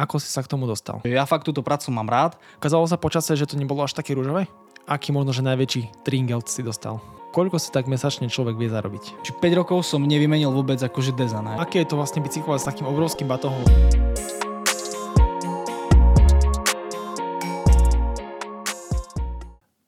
Ako 0.00 0.16
si 0.16 0.32
sa 0.32 0.40
k 0.40 0.48
tomu 0.48 0.64
dostal? 0.64 1.04
Ja 1.04 1.28
fakt 1.28 1.44
túto 1.44 1.60
prácu 1.60 1.92
mám 1.92 2.08
rád. 2.08 2.40
Kazalo 2.56 2.88
sa 2.88 2.96
počase, 2.96 3.36
že 3.36 3.44
to 3.44 3.60
nebolo 3.60 3.84
až 3.84 3.92
také 3.92 4.16
rúžové? 4.16 4.48
Aký 4.88 5.12
možno, 5.12 5.36
že 5.36 5.44
najväčší 5.44 6.08
tringelt 6.08 6.48
si 6.48 6.64
dostal? 6.64 7.04
Koľko 7.36 7.60
si 7.60 7.68
tak 7.68 7.84
mesačne 7.84 8.32
človek 8.32 8.56
vie 8.56 8.72
zarobiť? 8.72 9.20
Či 9.20 9.30
5 9.36 9.60
rokov 9.60 9.84
som 9.84 10.00
nevymenil 10.00 10.56
vôbec 10.56 10.80
akože 10.80 11.12
dezana. 11.12 11.60
Aké 11.60 11.84
je 11.84 11.92
to 11.92 12.00
vlastne 12.00 12.24
bicyklovať 12.24 12.60
s 12.64 12.68
takým 12.72 12.88
obrovským 12.88 13.28
batohom? 13.28 13.60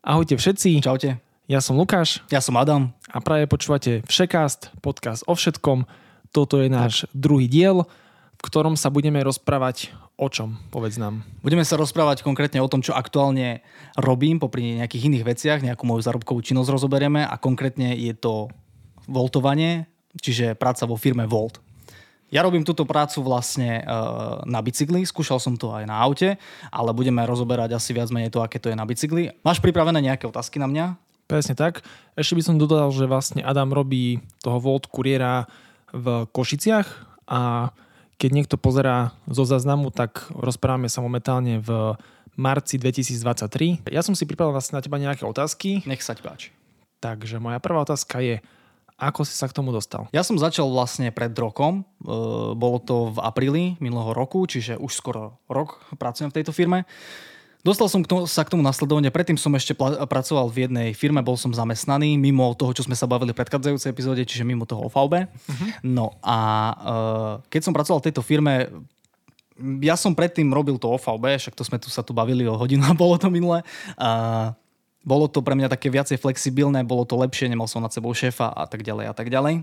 Ahojte 0.02 0.34
všetci, 0.36 0.82
Čaute. 0.82 1.22
ja 1.46 1.60
som 1.62 1.78
Lukáš 1.78 2.20
Ja 2.28 2.42
som 2.42 2.58
Adam. 2.58 2.90
a 3.08 3.18
práve 3.22 3.46
počúvate 3.46 4.02
Všekast, 4.10 4.74
podcast 4.82 5.22
o 5.30 5.34
všetkom. 5.38 5.86
Toto 6.34 6.58
je 6.58 6.68
náš 6.68 7.06
druhý 7.14 7.46
diel, 7.46 7.86
v 8.36 8.40
ktorom 8.42 8.74
sa 8.74 8.90
budeme 8.90 9.22
rozprávať 9.22 9.94
o 10.16 10.28
čom, 10.28 10.60
povedz 10.68 11.00
nám. 11.00 11.24
Budeme 11.40 11.64
sa 11.64 11.80
rozprávať 11.80 12.22
konkrétne 12.22 12.60
o 12.60 12.70
tom, 12.70 12.84
čo 12.84 12.94
aktuálne 12.94 13.64
robím, 13.96 14.38
popri 14.38 14.78
nejakých 14.78 15.08
iných 15.08 15.24
veciach, 15.24 15.58
nejakú 15.64 15.82
moju 15.88 16.04
zárobkovú 16.04 16.44
činnosť 16.44 16.70
rozoberieme 16.70 17.24
a 17.24 17.34
konkrétne 17.40 17.96
je 17.96 18.14
to 18.14 18.52
voltovanie, 19.08 19.88
čiže 20.20 20.54
práca 20.54 20.86
vo 20.86 20.94
firme 20.94 21.26
Volt. 21.26 21.58
Ja 22.32 22.40
robím 22.40 22.64
túto 22.64 22.88
prácu 22.88 23.20
vlastne 23.20 23.84
e, 23.84 23.92
na 24.48 24.64
bicykli, 24.64 25.04
skúšal 25.04 25.36
som 25.36 25.52
to 25.52 25.68
aj 25.76 25.84
na 25.84 26.00
aute, 26.00 26.40
ale 26.72 26.96
budeme 26.96 27.20
rozoberať 27.28 27.76
asi 27.76 27.92
viac 27.92 28.08
menej 28.08 28.32
to, 28.32 28.40
aké 28.40 28.56
to 28.56 28.72
je 28.72 28.76
na 28.78 28.88
bicykli. 28.88 29.36
Máš 29.44 29.60
pripravené 29.60 30.00
nejaké 30.00 30.24
otázky 30.24 30.56
na 30.56 30.64
mňa? 30.64 30.96
Presne 31.28 31.52
tak. 31.52 31.84
Ešte 32.16 32.32
by 32.32 32.42
som 32.42 32.56
dodal, 32.56 32.88
že 32.88 33.04
vlastne 33.04 33.44
Adam 33.44 33.68
robí 33.76 34.24
toho 34.40 34.56
Volt 34.64 34.88
kuriéra 34.88 35.44
v 35.92 36.24
Košiciach 36.32 36.88
a 37.28 37.68
keď 38.16 38.30
niekto 38.32 38.56
pozerá 38.60 39.12
zo 39.26 39.42
záznamu, 39.44 39.90
tak 39.90 40.26
rozprávame 40.32 40.86
sa 40.86 41.02
momentálne 41.02 41.58
v 41.60 41.96
marci 42.34 42.80
2023. 42.80 43.84
Ja 43.92 44.00
som 44.00 44.16
si 44.16 44.24
pripravil 44.24 44.56
vlastne 44.56 44.80
na 44.80 44.84
teba 44.84 44.96
nejaké 44.96 45.28
otázky, 45.28 45.84
Nech 45.84 46.00
sa 46.00 46.16
ti 46.16 46.24
páči. 46.24 46.48
takže 47.02 47.36
moja 47.42 47.60
prvá 47.60 47.84
otázka 47.84 48.24
je, 48.24 48.40
ako 48.96 49.26
si 49.26 49.34
sa 49.34 49.50
k 49.50 49.56
tomu 49.56 49.74
dostal? 49.74 50.06
Ja 50.14 50.22
som 50.22 50.38
začal 50.38 50.70
vlastne 50.70 51.10
pred 51.10 51.34
rokom, 51.34 51.82
e, 51.82 52.14
bolo 52.54 52.78
to 52.78 53.10
v 53.10 53.18
apríli 53.18 53.64
minulého 53.82 54.14
roku, 54.14 54.46
čiže 54.46 54.78
už 54.78 54.92
skoro 54.94 55.42
rok 55.50 55.82
pracujem 55.98 56.30
v 56.30 56.36
tejto 56.38 56.54
firme. 56.54 56.86
Dostal 57.62 57.86
som 57.86 58.02
k 58.02 58.10
tomu, 58.10 58.26
sa 58.26 58.42
k 58.42 58.50
tomu 58.50 58.62
nasledovne, 58.66 59.06
predtým 59.14 59.38
som 59.38 59.54
ešte 59.54 59.70
pla- 59.70 60.02
pracoval 60.10 60.50
v 60.50 60.66
jednej 60.66 60.88
firme, 60.98 61.22
bol 61.22 61.38
som 61.38 61.54
zamestnaný 61.54 62.18
mimo 62.18 62.50
toho, 62.58 62.74
čo 62.74 62.82
sme 62.82 62.98
sa 62.98 63.06
bavili 63.06 63.30
v 63.30 63.38
predchádzajúcej 63.38 63.86
epizóde, 63.86 64.26
čiže 64.26 64.42
mimo 64.42 64.66
toho 64.66 64.90
OVB. 64.90 65.30
Uh-huh. 65.30 65.68
No 65.86 66.18
a 66.26 66.38
e, 66.42 66.74
keď 67.54 67.60
som 67.62 67.70
pracoval 67.70 68.02
v 68.02 68.06
tejto 68.10 68.22
firme, 68.26 68.66
ja 69.78 69.94
som 69.94 70.10
predtým 70.10 70.50
robil 70.50 70.74
to 70.74 70.90
OVB, 70.90 71.38
však 71.38 71.54
to 71.54 71.62
sme 71.62 71.78
tu 71.78 71.86
sa 71.86 72.02
tu 72.02 72.10
bavili 72.10 72.42
o 72.50 72.58
hodinu 72.58 72.82
a 72.82 72.98
bolo 72.98 73.14
to 73.14 73.30
minule. 73.30 73.62
A 73.94 74.10
bolo 75.06 75.30
to 75.30 75.38
pre 75.38 75.54
mňa 75.54 75.70
také 75.70 75.86
viacej 75.86 76.18
flexibilné, 76.18 76.82
bolo 76.82 77.06
to 77.06 77.14
lepšie, 77.14 77.46
nemal 77.46 77.70
som 77.70 77.78
nad 77.78 77.94
sebou 77.94 78.10
šéfa 78.10 78.50
a 78.50 78.66
tak 78.66 78.82
ďalej 78.82 79.06
a 79.06 79.14
tak 79.14 79.30
ďalej. 79.30 79.62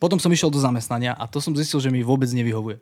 Potom 0.00 0.16
som 0.16 0.32
išiel 0.32 0.48
do 0.48 0.60
zamestnania 0.60 1.12
a 1.12 1.28
to 1.28 1.36
som 1.36 1.52
zistil, 1.52 1.84
že 1.84 1.92
mi 1.92 2.00
vôbec 2.00 2.28
nevyhovuje. 2.32 2.80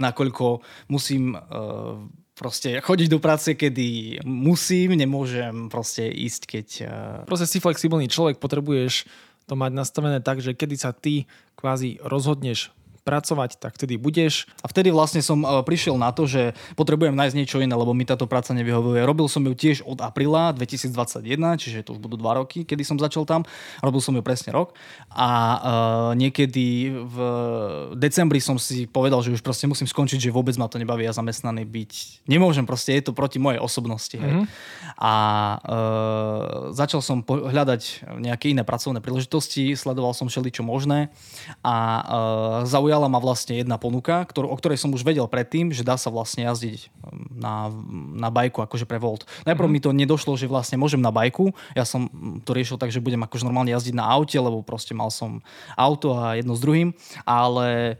Nakoľko 0.00 0.60
musím 0.92 1.36
uh, 1.36 2.04
proste 2.34 2.82
chodiť 2.82 3.08
do 3.08 3.18
práce, 3.22 3.54
kedy 3.54 4.20
musím, 4.26 4.98
nemôžem 4.98 5.70
proste 5.70 6.10
ísť, 6.10 6.42
keď... 6.46 6.66
Uh, 6.82 7.22
Proste 7.30 7.46
si 7.46 7.62
flexibilný 7.62 8.10
človek, 8.10 8.42
potrebuješ 8.42 9.06
to 9.46 9.54
mať 9.54 9.72
nastavené 9.72 10.18
tak, 10.18 10.42
že 10.42 10.56
kedy 10.56 10.76
sa 10.76 10.90
ty 10.90 11.30
kvázi 11.54 12.02
rozhodneš 12.02 12.74
pracovať, 13.04 13.60
tak 13.60 13.76
vtedy 13.76 14.00
budeš. 14.00 14.48
A 14.64 14.66
vtedy 14.72 14.88
vlastne 14.88 15.20
som 15.20 15.44
uh, 15.44 15.60
prišiel 15.60 16.00
na 16.00 16.10
to, 16.10 16.24
že 16.24 16.56
potrebujem 16.74 17.12
nájsť 17.12 17.36
niečo 17.36 17.60
iné, 17.60 17.76
lebo 17.76 17.92
mi 17.92 18.08
táto 18.08 18.24
práca 18.24 18.56
nevyhovuje. 18.56 19.04
Robil 19.04 19.28
som 19.28 19.44
ju 19.44 19.52
tiež 19.52 19.84
od 19.84 20.00
apríla 20.00 20.56
2021, 20.56 21.60
čiže 21.60 21.84
to 21.84 21.94
už 21.94 22.00
budú 22.00 22.16
dva 22.16 22.40
roky, 22.40 22.64
kedy 22.64 22.82
som 22.82 22.96
začal 22.96 23.28
tam. 23.28 23.44
Robil 23.84 24.00
som 24.00 24.16
ju 24.16 24.24
presne 24.24 24.56
rok. 24.56 24.72
A 25.12 25.30
uh, 25.30 26.10
niekedy 26.16 26.96
v 26.96 27.16
decembri 28.00 28.40
som 28.40 28.56
si 28.56 28.88
povedal, 28.88 29.20
že 29.20 29.36
už 29.36 29.44
proste 29.44 29.68
musím 29.68 29.84
skončiť, 29.84 30.18
že 30.18 30.34
vôbec 30.34 30.56
ma 30.56 30.66
to 30.66 30.80
nebaví 30.80 31.04
a 31.04 31.12
zamestnaný 31.12 31.68
byť. 31.68 31.92
Nemôžem 32.24 32.64
proste, 32.64 32.96
je 32.96 33.04
to 33.04 33.12
proti 33.12 33.36
mojej 33.36 33.60
osobnosti. 33.60 34.16
Hej. 34.16 34.32
Mhm. 34.32 34.44
A 34.96 35.14
uh, 35.60 36.72
začal 36.72 37.04
som 37.04 37.20
po- 37.20 37.52
hľadať 37.52 38.08
nejaké 38.16 38.56
iné 38.56 38.64
pracovné 38.64 39.04
príležitosti, 39.04 39.76
sledoval 39.76 40.16
som 40.16 40.32
všeličo 40.32 40.64
možné 40.64 41.12
a 41.60 41.76
uh, 42.00 42.04
zaujala 42.94 43.10
ma 43.10 43.18
vlastne 43.18 43.58
jedna 43.58 43.74
ponuka, 43.74 44.22
ktorú, 44.22 44.46
o 44.46 44.54
ktorej 44.54 44.78
som 44.78 44.94
už 44.94 45.02
vedel 45.02 45.26
predtým, 45.26 45.74
že 45.74 45.82
dá 45.82 45.98
sa 45.98 46.14
vlastne 46.14 46.46
jazdiť 46.46 46.94
na, 47.34 47.66
na 48.14 48.30
bajku 48.30 48.62
akože 48.62 48.86
pre 48.86 49.02
Volt. 49.02 49.26
Najprv 49.42 49.66
mi 49.66 49.82
to 49.82 49.90
nedošlo, 49.90 50.38
že 50.38 50.46
vlastne 50.46 50.78
môžem 50.78 51.02
na 51.02 51.10
bajku. 51.10 51.50
Ja 51.74 51.82
som 51.82 52.06
to 52.46 52.54
riešil 52.54 52.78
tak, 52.78 52.94
že 52.94 53.02
budem 53.02 53.18
akože 53.26 53.42
normálne 53.42 53.74
jazdiť 53.74 53.98
na 53.98 54.06
aute, 54.06 54.38
lebo 54.38 54.62
proste 54.62 54.94
mal 54.94 55.10
som 55.10 55.42
auto 55.74 56.14
a 56.14 56.38
jedno 56.38 56.54
s 56.54 56.62
druhým, 56.62 56.94
ale 57.26 57.98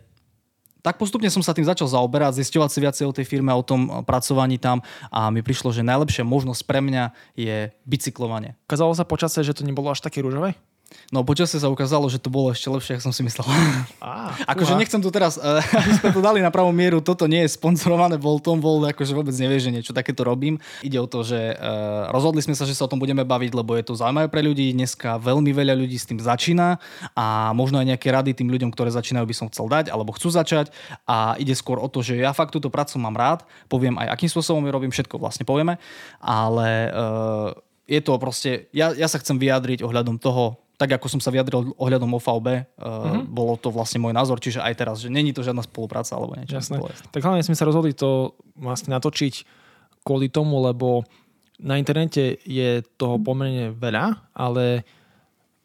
tak 0.87 0.94
postupne 0.94 1.26
som 1.26 1.43
sa 1.43 1.56
tým 1.56 1.66
začal 1.66 1.91
zaoberať, 1.91 2.38
zisťovať 2.38 2.71
si 2.71 2.78
viacej 2.78 3.05
o 3.11 3.16
tej 3.16 3.26
firme, 3.26 3.50
o 3.50 3.66
tom 3.66 4.06
pracovaní 4.06 4.62
tam 4.62 4.78
a 5.11 5.26
mi 5.34 5.43
prišlo, 5.43 5.75
že 5.75 5.82
najlepšia 5.82 6.22
možnosť 6.22 6.62
pre 6.71 6.78
mňa 6.78 7.11
je 7.34 7.75
bicyklovanie. 7.82 8.55
Kazalo 8.71 8.94
sa 8.94 9.03
počase, 9.03 9.43
že 9.43 9.56
to 9.59 9.66
nebolo 9.66 9.91
až 9.91 10.05
také 10.05 10.22
rúžové? 10.22 10.55
No 11.12 11.22
počasie 11.22 11.62
sa 11.62 11.71
ukázalo, 11.71 12.10
že 12.10 12.19
to 12.19 12.32
bolo 12.32 12.50
ešte 12.50 12.66
lepšie, 12.66 12.99
ako 12.99 13.05
som 13.06 13.15
si 13.15 13.22
myslel. 13.22 13.47
Á, 14.03 14.34
akože 14.53 14.75
nechcem 14.75 14.99
tu 14.99 15.15
teraz, 15.15 15.38
uh, 15.38 15.62
aby 15.84 15.93
sme 16.00 16.10
to 16.10 16.21
dali 16.25 16.41
na 16.43 16.50
pravú 16.50 16.75
mieru, 16.75 16.99
toto 16.99 17.31
nie 17.31 17.47
je 17.47 17.55
sponzorované 17.55 18.19
Voltom, 18.19 18.59
Volt 18.59 18.91
akože 18.91 19.12
vôbec 19.15 19.34
nevie, 19.37 19.62
že 19.62 19.71
niečo 19.71 19.93
takéto 19.94 20.27
robím. 20.27 20.59
Ide 20.82 20.99
o 20.99 21.06
to, 21.06 21.22
že 21.22 21.55
uh, 21.55 22.10
rozhodli 22.10 22.43
sme 22.43 22.56
sa, 22.59 22.66
že 22.66 22.75
sa 22.75 22.88
o 22.88 22.91
tom 22.91 22.99
budeme 22.99 23.22
baviť, 23.22 23.53
lebo 23.55 23.77
je 23.78 23.84
to 23.87 23.94
zaujímavé 23.94 24.27
pre 24.27 24.43
ľudí. 24.43 24.75
Dneska 24.75 25.22
veľmi 25.22 25.55
veľa 25.55 25.78
ľudí 25.78 25.94
s 25.94 26.09
tým 26.09 26.19
začína 26.19 26.82
a 27.15 27.55
možno 27.55 27.78
aj 27.78 27.94
nejaké 27.94 28.09
rady 28.11 28.34
tým 28.34 28.50
ľuďom, 28.50 28.75
ktoré 28.75 28.91
začínajú, 28.91 29.25
by 29.28 29.37
som 29.37 29.47
chcel 29.53 29.71
dať 29.71 29.94
alebo 29.94 30.16
chcú 30.16 30.32
začať. 30.32 30.75
A 31.06 31.38
ide 31.38 31.55
skôr 31.55 31.78
o 31.78 31.87
to, 31.87 32.03
že 32.03 32.19
ja 32.19 32.34
fakt 32.34 32.50
túto 32.50 32.72
prácu 32.72 32.97
mám 32.99 33.15
rád, 33.15 33.47
poviem 33.69 33.94
aj 34.00 34.19
akým 34.19 34.31
spôsobom 34.31 34.65
ju 34.66 34.71
robím, 34.72 34.91
všetko 34.91 35.21
vlastne 35.21 35.47
povieme, 35.47 35.78
ale 36.22 36.91
uh, 36.91 37.50
je 37.84 38.00
to 38.00 38.16
proste, 38.16 38.72
ja, 38.72 38.97
ja 38.97 39.06
sa 39.11 39.21
chcem 39.21 39.37
vyjadriť 39.37 39.84
ohľadom 39.84 40.16
toho, 40.16 40.63
tak 40.75 40.91
ako 40.99 41.07
som 41.07 41.21
sa 41.23 41.31
vyjadril 41.31 41.71
ohľadom 41.79 42.19
OVB, 42.19 42.47
uh, 42.47 42.59
mm-hmm. 42.59 43.23
bolo 43.31 43.55
to 43.55 43.71
vlastne 43.71 44.03
môj 44.03 44.11
názor, 44.11 44.43
čiže 44.43 44.59
aj 44.59 44.75
teraz, 44.75 44.97
že 44.99 45.09
není 45.12 45.31
to 45.31 45.47
žiadna 45.47 45.62
spolupráca 45.62 46.19
alebo 46.19 46.35
niečo. 46.35 46.59
Jasné. 46.59 46.83
Tak 47.15 47.23
hlavne 47.23 47.47
sme 47.47 47.55
sa 47.55 47.67
rozhodli 47.67 47.95
to 47.95 48.35
vlastne 48.59 48.91
natočiť 48.91 49.47
kvôli 50.05 50.29
tomu, 50.29 50.61
lebo 50.61 51.07
na 51.62 51.79
internete 51.79 52.43
je 52.43 52.83
toho 52.99 53.17
pomerne 53.23 53.71
veľa, 53.71 54.35
ale 54.35 54.83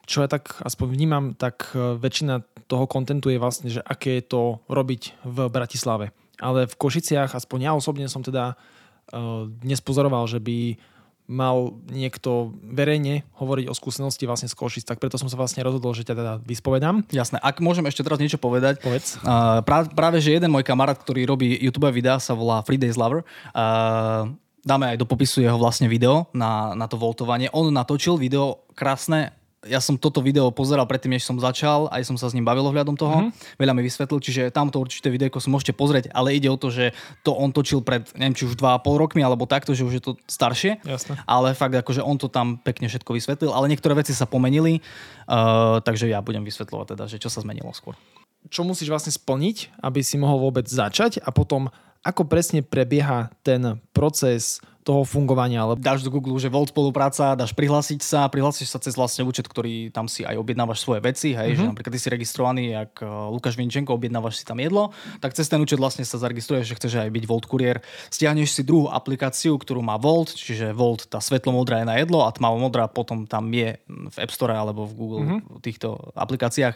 čo 0.10 0.26
ja 0.26 0.30
tak 0.30 0.58
aspoň 0.66 0.88
vnímam, 0.90 1.26
tak 1.38 1.70
e, 1.74 1.98
väčšina 2.02 2.42
toho 2.66 2.86
kontentu 2.90 3.30
je 3.30 3.42
vlastne, 3.42 3.70
že 3.70 3.82
aké 3.82 4.22
je 4.22 4.26
to 4.26 4.42
robiť 4.66 5.22
v 5.22 5.38
Bratislave. 5.50 6.14
Ale 6.42 6.66
v 6.66 6.76
Košiciach, 6.78 7.34
aspoň 7.34 7.60
ja 7.70 7.72
osobne 7.76 8.08
som 8.08 8.24
teda 8.24 8.56
uh, 8.56 9.44
dnes 9.60 9.84
pozoroval, 9.84 10.24
že 10.24 10.40
by 10.40 10.80
mal 11.30 11.78
niekto 11.94 12.58
verejne 12.66 13.22
hovoriť 13.38 13.70
o 13.70 13.78
skúsenosti 13.78 14.26
vlastne 14.26 14.50
z 14.50 14.58
Košic, 14.58 14.84
tak 14.90 14.98
preto 14.98 15.22
som 15.22 15.30
sa 15.30 15.38
vlastne 15.38 15.62
rozhodol, 15.62 15.94
že 15.94 16.02
ťa 16.02 16.16
teda 16.18 16.34
vyspovedám. 16.42 17.06
Jasné. 17.14 17.38
Ak 17.38 17.62
môžem 17.62 17.86
ešte 17.86 18.02
teraz 18.02 18.18
niečo 18.18 18.42
povedať, 18.42 18.82
Povedz. 18.82 19.22
Uh, 19.22 19.62
práve, 19.62 19.94
práve, 19.94 20.18
že 20.18 20.34
jeden 20.34 20.50
môj 20.50 20.66
kamarát, 20.66 20.98
ktorý 20.98 21.30
robí 21.30 21.54
YouTube 21.62 21.86
videá, 21.94 22.18
sa 22.18 22.34
volá 22.34 22.66
Free 22.66 22.82
Days 22.82 22.98
Lover. 22.98 23.22
Uh, 23.54 24.34
dáme 24.66 24.90
aj 24.90 24.98
do 24.98 25.06
popisu 25.06 25.46
jeho 25.46 25.56
vlastne 25.62 25.86
video 25.86 26.26
na, 26.34 26.74
na 26.74 26.90
to 26.90 26.98
voltovanie. 26.98 27.54
On 27.54 27.70
natočil 27.70 28.18
video 28.18 28.66
krásne. 28.74 29.36
Ja 29.68 29.84
som 29.84 30.00
toto 30.00 30.24
video 30.24 30.48
pozeral 30.56 30.88
predtým, 30.88 31.20
než 31.20 31.28
som 31.28 31.36
začal, 31.36 31.92
aj 31.92 32.08
som 32.08 32.16
sa 32.16 32.32
s 32.32 32.36
ním 32.36 32.48
bavil 32.48 32.64
ohľadom 32.64 32.96
toho. 32.96 33.28
Mm-hmm. 33.28 33.60
Veľa 33.60 33.74
mi 33.76 33.84
vysvetlil, 33.84 34.20
čiže 34.24 34.42
tamto 34.56 34.80
určité 34.80 35.12
videjko 35.12 35.44
si 35.44 35.52
môžete 35.52 35.76
pozrieť, 35.76 36.16
ale 36.16 36.32
ide 36.32 36.48
o 36.48 36.56
to, 36.56 36.72
že 36.72 36.96
to 37.28 37.36
on 37.36 37.52
točil 37.52 37.84
pred, 37.84 38.08
neviem, 38.16 38.32
či 38.32 38.48
už 38.48 38.56
2,5 38.56 38.88
rokmi, 38.88 39.20
alebo 39.20 39.44
takto, 39.44 39.76
že 39.76 39.84
už 39.84 39.94
je 40.00 40.04
to 40.04 40.12
staršie. 40.32 40.80
Jasné. 40.88 41.20
Ale 41.28 41.52
fakt, 41.60 41.76
akože 41.76 42.00
on 42.00 42.16
to 42.16 42.32
tam 42.32 42.56
pekne 42.64 42.88
všetko 42.88 43.12
vysvetlil, 43.12 43.52
ale 43.52 43.68
niektoré 43.68 44.00
veci 44.00 44.16
sa 44.16 44.24
pomenili, 44.24 44.80
uh, 44.80 45.84
takže 45.84 46.08
ja 46.08 46.24
budem 46.24 46.48
vysvetľovať 46.48 46.96
teda, 46.96 47.04
že 47.12 47.20
čo 47.20 47.28
sa 47.28 47.44
zmenilo 47.44 47.76
skôr. 47.76 48.00
čo 48.48 48.64
musíš 48.64 48.88
vlastne 48.88 49.12
splniť, 49.12 49.84
aby 49.84 50.00
si 50.00 50.16
mohol 50.16 50.40
vôbec 50.40 50.72
začať 50.72 51.20
a 51.20 51.36
potom 51.36 51.68
ako 52.08 52.32
presne 52.32 52.64
prebieha 52.64 53.28
ten 53.44 53.76
proces 53.92 54.64
toho 54.84 55.04
fungovania. 55.04 55.68
Lebo 55.68 55.80
Dáš 55.80 56.02
do 56.04 56.12
Google, 56.12 56.40
že 56.40 56.50
Volt 56.50 56.72
spolupráca, 56.72 57.36
dáš 57.36 57.54
prihlásiť 57.54 58.00
sa, 58.02 58.26
prihlásiš 58.32 58.72
sa 58.72 58.80
cez 58.80 58.96
vlastne 58.96 59.28
účet, 59.28 59.46
ktorý 59.46 59.92
tam 59.92 60.08
si 60.08 60.24
aj 60.24 60.40
objednávaš 60.40 60.82
svoje 60.82 61.04
veci, 61.04 61.36
hej, 61.36 61.54
mm-hmm. 61.54 61.60
že 61.60 61.70
napríklad 61.70 61.94
ty 61.94 62.00
si 62.00 62.10
registrovaný, 62.10 62.64
jak 62.74 62.94
uh, 63.04 63.30
Lukáš 63.30 63.60
Vinčenko, 63.60 63.96
objednávaš 63.96 64.42
si 64.42 64.46
tam 64.48 64.58
jedlo, 64.58 64.96
tak 65.20 65.36
cez 65.36 65.46
ten 65.52 65.60
účet 65.60 65.78
vlastne 65.78 66.08
sa 66.08 66.18
zaregistruješ, 66.18 66.66
že 66.66 66.78
chceš 66.80 66.94
aj 67.00 67.12
byť 67.12 67.24
Volt 67.28 67.46
kuriér. 67.46 67.84
Stiahneš 68.10 68.56
si 68.56 68.62
druhú 68.64 68.90
aplikáciu, 68.90 69.60
ktorú 69.60 69.84
má 69.84 70.00
Volt, 70.00 70.34
čiže 70.34 70.72
Volt, 70.74 71.06
tá 71.12 71.20
svetlomodrá 71.22 71.84
je 71.84 71.88
na 71.88 71.96
jedlo 72.00 72.24
a 72.26 72.34
tmavomodrá 72.34 72.88
potom 72.90 73.28
tam 73.28 73.52
je 73.52 73.78
v 73.88 74.16
App 74.18 74.32
Store 74.34 74.56
alebo 74.56 74.88
v 74.88 74.94
Google 74.96 75.22
mm-hmm. 75.26 75.40
v 75.60 75.62
týchto 75.62 76.00
aplikáciách. 76.16 76.76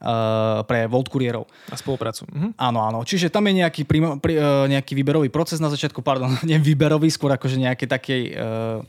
Uh, 0.00 0.64
pre 0.64 0.88
Volt 0.88 1.08
kuriérov. 1.08 1.44
A 1.68 1.76
spoluprácu. 1.76 2.24
Mhm. 2.28 2.56
Áno, 2.56 2.80
áno. 2.84 2.98
Čiže 3.04 3.28
tam 3.28 3.46
je 3.46 3.60
nejaký, 3.64 3.82
prim, 3.84 4.18
pri, 4.18 4.34
uh, 4.40 4.66
nejaký 4.66 4.96
výberový 4.96 5.28
proces 5.28 5.60
na 5.60 5.68
začiatku, 5.68 6.00
pardon, 6.00 6.32
nie 6.48 6.58
výberový, 6.58 7.08
skôr 7.12 7.32
akože 7.32 7.60
nejaké 7.60 7.84
takej 7.84 8.22
uh, 8.34 8.80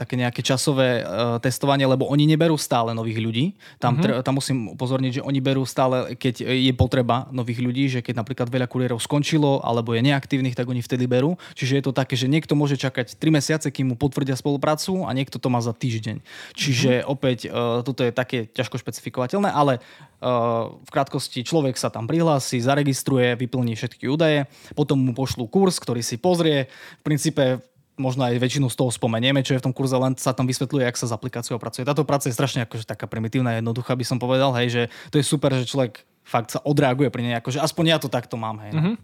také 0.00 0.16
nejaké 0.16 0.40
časové 0.40 1.04
uh, 1.04 1.36
testovanie, 1.36 1.84
lebo 1.84 2.08
oni 2.08 2.24
neberú 2.24 2.56
stále 2.56 2.96
nových 2.96 3.20
ľudí. 3.20 3.44
Tam, 3.76 4.00
mm-hmm. 4.00 4.02
tre, 4.02 4.12
tam 4.24 4.40
musím 4.40 4.72
upozorniť, 4.72 5.20
že 5.20 5.22
oni 5.22 5.40
berú 5.44 5.68
stále, 5.68 6.16
keď 6.16 6.48
je 6.48 6.72
potreba 6.72 7.28
nových 7.28 7.60
ľudí, 7.60 7.84
že 7.92 8.00
keď 8.00 8.24
napríklad 8.24 8.48
veľa 8.48 8.64
kuriérov 8.64 8.96
skončilo 8.96 9.60
alebo 9.60 9.92
je 9.92 10.00
neaktívnych, 10.00 10.56
tak 10.56 10.64
oni 10.64 10.80
vtedy 10.80 11.04
berú. 11.04 11.36
Čiže 11.52 11.76
je 11.76 11.84
to 11.84 11.92
také, 11.92 12.16
že 12.16 12.32
niekto 12.32 12.56
môže 12.56 12.80
čakať 12.80 13.20
3 13.20 13.36
mesiace, 13.36 13.68
kým 13.68 13.92
mu 13.92 13.96
potvrdia 14.00 14.32
spoluprácu 14.40 15.04
a 15.04 15.12
niekto 15.12 15.36
to 15.36 15.52
má 15.52 15.60
za 15.60 15.76
týždeň. 15.76 16.24
Čiže 16.56 17.04
mm-hmm. 17.04 17.12
opäť 17.12 17.38
uh, 17.52 17.84
toto 17.84 18.00
je 18.00 18.16
také 18.16 18.48
ťažko 18.48 18.80
špecifikovateľné, 18.80 19.52
ale 19.52 19.78
uh, 19.78 20.72
v 20.80 20.90
krátkosti 20.90 21.44
človek 21.44 21.76
sa 21.76 21.92
tam 21.92 22.08
prihlási, 22.08 22.64
zaregistruje, 22.64 23.36
vyplní 23.36 23.76
všetky 23.76 24.08
údaje, 24.08 24.48
potom 24.72 24.96
mu 24.96 25.12
pošlú 25.12 25.44
kurz, 25.50 25.76
ktorý 25.76 26.00
si 26.00 26.16
pozrie. 26.16 26.70
V 27.00 27.02
princípe 27.04 27.60
možno 27.98 28.26
aj 28.26 28.38
väčšinu 28.38 28.70
z 28.70 28.76
toho 28.76 28.90
spomenieme, 28.92 29.42
čo 29.42 29.54
je 29.54 29.60
v 29.60 29.66
tom 29.70 29.74
kurze, 29.74 29.96
len 29.98 30.14
sa 30.16 30.32
tam 30.32 30.46
vysvetľuje, 30.46 30.86
jak 30.86 30.96
sa 31.00 31.06
s 31.10 31.12
aplikáciou 31.12 31.58
pracuje. 31.58 31.84
Táto 31.84 32.06
práca 32.06 32.30
je 32.30 32.34
strašne 32.36 32.64
akože 32.64 32.86
taká 32.86 33.10
primitívna, 33.10 33.58
jednoduchá 33.58 33.96
by 33.98 34.04
som 34.06 34.18
povedal, 34.22 34.54
hej, 34.56 34.68
že 34.70 34.82
to 35.12 35.20
je 35.20 35.24
super, 35.26 35.52
že 35.52 35.68
človek 35.68 36.04
fakt 36.24 36.54
sa 36.54 36.60
odreaguje 36.62 37.10
pri 37.10 37.22
nej, 37.26 37.34
akože 37.40 37.58
aspoň 37.58 37.84
ja 37.90 37.98
to 37.98 38.08
takto 38.12 38.38
mám, 38.38 38.60
hej. 38.62 38.72
No. 38.72 38.80
Mm-hmm. 38.80 38.96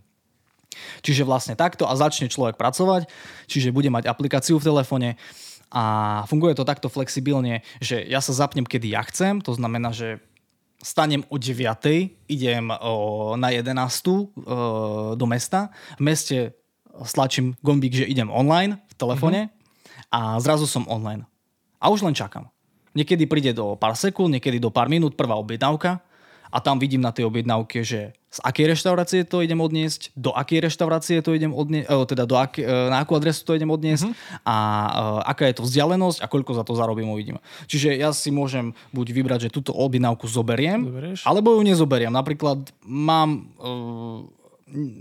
Čiže 1.00 1.24
vlastne 1.24 1.56
takto 1.56 1.88
a 1.88 1.96
začne 1.96 2.28
človek 2.28 2.60
pracovať, 2.60 3.08
čiže 3.48 3.72
bude 3.72 3.88
mať 3.88 4.12
aplikáciu 4.12 4.60
v 4.60 4.68
telefóne 4.68 5.16
a 5.72 6.22
funguje 6.28 6.54
to 6.54 6.68
takto 6.68 6.86
flexibilne, 6.92 7.64
že 7.82 7.98
ja 8.06 8.20
sa 8.22 8.36
zapnem, 8.36 8.62
kedy 8.62 8.92
ja 8.92 9.02
chcem, 9.08 9.40
to 9.40 9.56
znamená, 9.56 9.90
že 9.90 10.20
stanem 10.82 11.24
o 11.32 11.36
9, 11.40 11.58
idem 12.28 12.70
o, 12.70 13.34
na 13.34 13.50
11 13.50 13.72
o, 14.06 14.20
do 15.16 15.26
mesta. 15.26 15.72
V 15.98 16.02
meste 16.04 16.38
stlačím 17.04 17.58
gombík, 17.60 17.92
že 17.92 18.08
idem 18.08 18.30
online 18.32 18.80
v 18.88 18.94
telefóne 18.96 19.40
mm-hmm. 19.50 20.14
a 20.14 20.20
zrazu 20.40 20.64
som 20.64 20.88
online. 20.88 21.26
A 21.82 21.92
už 21.92 22.06
len 22.06 22.16
čakám. 22.16 22.48
Niekedy 22.96 23.28
príde 23.28 23.52
do 23.52 23.76
pár 23.76 23.92
sekúnd, 23.92 24.32
niekedy 24.32 24.56
do 24.56 24.72
pár 24.72 24.88
minút 24.88 25.12
prvá 25.18 25.36
objednávka 25.36 26.00
a 26.48 26.58
tam 26.62 26.80
vidím 26.80 27.04
na 27.04 27.12
tej 27.12 27.28
objednávke, 27.28 27.84
že 27.84 28.16
z 28.36 28.38
akej 28.44 28.76
reštaurácie 28.76 29.20
to 29.24 29.40
idem 29.40 29.56
odniesť, 29.60 30.12
do 30.12 30.28
akej 30.32 30.68
reštaurácie 30.68 31.24
to 31.24 31.32
idem 31.32 31.56
odniesť, 31.56 31.88
eh, 31.88 32.04
teda 32.04 32.24
do 32.28 32.36
ak, 32.36 32.60
eh, 32.60 32.68
na 32.68 33.00
akú 33.00 33.16
adresu 33.16 33.44
to 33.48 33.56
idem 33.56 33.72
odniesť 33.72 34.12
mm-hmm. 34.12 34.44
a 34.44 34.56
uh, 34.56 35.20
aká 35.24 35.48
je 35.48 35.56
to 35.56 35.64
vzdialenosť 35.64 36.20
a 36.20 36.26
koľko 36.28 36.52
za 36.52 36.64
to 36.64 36.76
zarobím, 36.76 37.08
uvidím. 37.08 37.40
Čiže 37.64 37.96
ja 37.96 38.12
si 38.12 38.28
môžem 38.28 38.76
buď 38.92 39.06
vybrať, 39.12 39.40
že 39.48 39.54
túto 39.54 39.72
objednávku 39.72 40.28
zoberiem, 40.28 40.84
Zoberieš? 40.84 41.20
alebo 41.24 41.56
ju 41.56 41.62
nezoberiem. 41.64 42.12
Napríklad 42.12 42.68
mám 42.84 43.48
uh, 43.56 44.28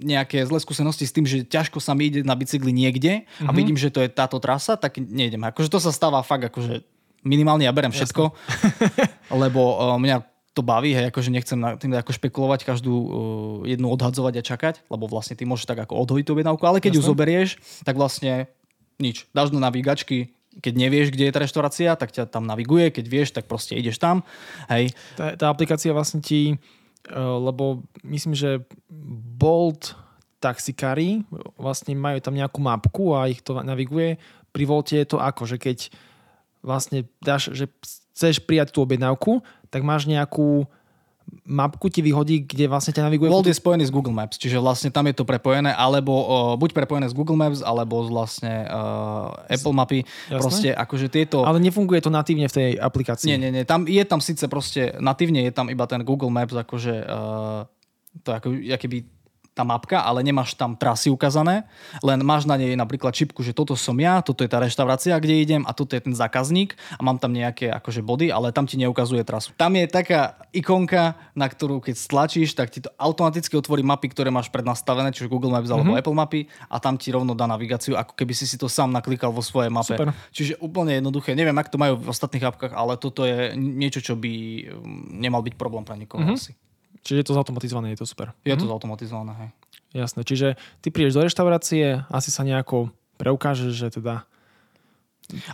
nejaké 0.05 0.45
zlé 0.45 0.61
skúsenosti 0.61 1.09
s 1.09 1.13
tým, 1.13 1.25
že 1.25 1.41
ťažko 1.41 1.81
sa 1.81 1.97
mi 1.97 2.13
ide 2.13 2.21
na 2.21 2.37
bicykli 2.37 2.69
niekde 2.69 3.25
mm-hmm. 3.25 3.49
a 3.49 3.51
mhm. 3.51 3.57
vidím, 3.57 3.77
že 3.77 3.89
to 3.89 4.01
je 4.05 4.09
táto 4.09 4.37
trasa, 4.37 4.77
tak 4.77 5.01
nejdem. 5.01 5.41
Akože 5.41 5.73
to 5.73 5.81
sa 5.81 5.89
stáva 5.89 6.21
fakt, 6.21 6.45
akože 6.53 6.85
minimálne 7.25 7.65
ja 7.65 7.73
berem 7.73 7.89
všetko, 7.89 8.29
lebo 9.41 9.61
uh, 9.75 9.97
mňa 9.97 10.21
to 10.55 10.61
baví, 10.63 10.95
hej, 10.95 11.11
akože 11.11 11.33
nechcem 11.33 11.59
na 11.59 11.75
tým 11.75 11.91
ako 11.97 12.15
špekulovať, 12.15 12.63
každú 12.63 12.93
uh, 12.93 13.07
jednu 13.67 13.91
odhadzovať 13.91 14.39
a 14.39 14.43
čakať, 14.45 14.75
lebo 14.87 15.09
vlastne 15.09 15.35
ty 15.35 15.43
môžeš 15.43 15.67
tak 15.67 15.81
ako 15.83 15.99
odhojiť 16.05 16.25
tú 16.29 16.31
objednávku, 16.37 16.63
ale 16.63 16.79
keď 16.79 16.95
Jasne. 16.95 17.03
ju 17.03 17.09
zoberieš, 17.11 17.49
tak 17.83 17.97
vlastne 17.97 18.47
nič. 19.01 19.27
Dáš 19.35 19.51
do 19.51 19.59
navigačky, 19.59 20.31
keď 20.63 20.73
nevieš, 20.79 21.11
kde 21.11 21.27
je 21.27 21.33
tá 21.35 21.43
reštaurácia, 21.43 21.99
tak 21.99 22.15
ťa 22.15 22.31
tam 22.31 22.47
naviguje, 22.47 22.87
keď 22.87 23.05
vieš, 23.11 23.35
tak 23.35 23.49
proste 23.49 23.75
ideš 23.75 23.99
tam. 23.99 24.23
Hej. 24.71 24.95
Tá, 25.19 25.35
tá 25.35 25.45
aplikácia 25.51 25.91
vlastne 25.91 26.23
ti 26.23 26.55
lebo 27.13 27.85
myslím, 28.03 28.33
že 28.33 28.65
Bolt 29.37 29.93
taxikári 30.41 31.25
vlastne 31.57 31.97
majú 31.97 32.21
tam 32.21 32.37
nejakú 32.37 32.59
mapku 32.61 33.17
a 33.17 33.29
ich 33.29 33.41
to 33.41 33.57
naviguje. 33.61 34.21
Pri 34.53 34.63
Volte 34.69 35.01
je 35.01 35.07
to 35.09 35.17
ako, 35.17 35.49
že 35.49 35.57
keď 35.57 35.77
vlastne 36.61 37.05
dáš, 37.21 37.53
že 37.53 37.69
chceš 38.13 38.41
prijať 38.45 38.73
tú 38.73 38.85
objednávku, 38.85 39.41
tak 39.73 39.81
máš 39.83 40.07
nejakú 40.07 40.69
mapku 41.43 41.91
ti 41.91 41.99
vyhodí, 41.99 42.47
kde 42.47 42.71
vlastne 42.71 42.95
ťa 42.95 43.11
naviguje. 43.11 43.27
Volt 43.27 43.49
je 43.49 43.57
spojený 43.57 43.89
s 43.89 43.91
Google 43.91 44.15
Maps, 44.15 44.39
čiže 44.39 44.61
vlastne 44.61 44.93
tam 44.93 45.09
je 45.09 45.15
to 45.17 45.27
prepojené, 45.27 45.75
alebo 45.75 46.13
uh, 46.13 46.25
buď 46.55 46.71
prepojené 46.71 47.11
s 47.11 47.15
Google 47.17 47.35
Maps, 47.35 47.59
alebo 47.59 48.07
vlastne 48.07 48.63
uh, 48.69 49.35
Apple 49.51 49.75
mapy. 49.75 49.99
Jasné? 50.05 50.39
Proste 50.39 50.69
akože 50.71 51.07
tieto... 51.11 51.43
Ale 51.43 51.59
nefunguje 51.59 51.99
to 51.99 52.13
natívne 52.13 52.47
v 52.47 52.55
tej 52.55 52.69
aplikácii. 52.79 53.33
Nie, 53.33 53.39
nie, 53.41 53.51
nie. 53.51 53.63
Tam, 53.65 53.89
je 53.89 54.03
tam 54.05 54.21
síce 54.21 54.45
proste 54.47 54.95
natívne, 55.01 55.43
je 55.43 55.53
tam 55.53 55.67
iba 55.67 55.83
ten 55.89 56.05
Google 56.05 56.29
Maps, 56.29 56.53
akože 56.53 56.93
uh, 57.05 57.67
to 58.23 58.29
ako, 58.31 58.55
keby 58.55 59.14
tá 59.55 59.63
mapka, 59.63 60.03
ale 60.03 60.19
nemáš 60.19 60.51
tam 60.59 60.75
trasy 60.75 61.07
ukázané, 61.07 61.63
len 62.03 62.19
máš 62.27 62.43
na 62.43 62.59
nej 62.59 62.75
napríklad 62.75 63.15
čipku, 63.15 63.39
že 63.39 63.55
toto 63.55 63.71
som 63.79 63.95
ja, 63.95 64.19
toto 64.19 64.43
je 64.43 64.51
tá 64.51 64.59
reštaurácia, 64.59 65.15
kde 65.15 65.39
idem 65.39 65.63
a 65.63 65.71
toto 65.71 65.95
je 65.95 66.03
ten 66.03 66.11
zákazník 66.11 66.75
a 66.99 67.01
mám 67.01 67.15
tam 67.15 67.31
nejaké 67.31 67.71
akože 67.71 68.03
body, 68.03 68.35
ale 68.35 68.51
tam 68.51 68.67
ti 68.67 68.75
neukazuje 68.75 69.23
trasu. 69.23 69.55
Tam 69.55 69.71
je 69.79 69.87
taká 69.87 70.35
ikonka, 70.51 71.15
na 71.31 71.47
ktorú 71.47 71.79
keď 71.79 71.95
stlačíš, 71.95 72.51
tak 72.51 72.67
ti 72.67 72.83
to 72.83 72.91
automaticky 72.99 73.55
otvorí 73.55 73.79
mapy, 73.79 74.11
ktoré 74.11 74.27
máš 74.27 74.51
prednastavené, 74.51 75.15
čiže 75.15 75.31
Google 75.31 75.55
Maps 75.55 75.71
alebo 75.71 75.95
mm-hmm. 75.95 76.03
Apple 76.03 76.17
mapy 76.19 76.41
a 76.67 76.75
tam 76.83 76.99
ti 76.99 77.15
rovno 77.15 77.31
dá 77.31 77.47
navigáciu, 77.47 77.95
ako 77.95 78.11
keby 78.11 78.35
si 78.35 78.43
si 78.43 78.59
to 78.59 78.67
sám 78.67 78.91
naklikal 78.91 79.31
vo 79.31 79.39
svojej 79.39 79.71
mape. 79.71 79.95
Super. 79.95 80.11
Čiže 80.35 80.59
úplne 80.59 80.99
jednoduché. 80.99 81.31
Neviem, 81.31 81.55
ak 81.55 81.71
to 81.71 81.79
majú 81.79 81.95
v 81.95 82.11
ostatných 82.11 82.43
apkách, 82.51 82.75
ale 82.75 82.99
toto 82.99 83.23
je 83.23 83.55
niečo, 83.55 84.03
čo 84.03 84.19
by 84.19 84.31
mm, 84.67 85.15
nemal 85.15 85.39
byť 85.39 85.55
problém 85.55 85.87
pre 85.87 85.95
nikoho 85.95 86.27
mm-hmm. 86.27 86.35
asi. 86.35 86.51
Čiže 87.05 87.21
je 87.21 87.27
to 87.29 87.37
zautomatizované, 87.37 87.93
je 87.93 88.01
to 88.01 88.09
super. 88.09 88.33
Je 88.41 88.57
to 88.57 88.65
mhm. 88.65 88.71
zautomatizované, 88.73 89.31
hej. 89.37 89.49
Jasné, 89.95 90.27
čiže 90.27 90.59
ty 90.83 90.91
prídeš 90.91 91.15
do 91.15 91.23
reštaurácie, 91.23 92.03
asi 92.11 92.29
sa 92.33 92.43
nejako 92.43 92.91
preukážeš, 93.15 93.71
že 93.71 93.87
teda... 93.95 94.27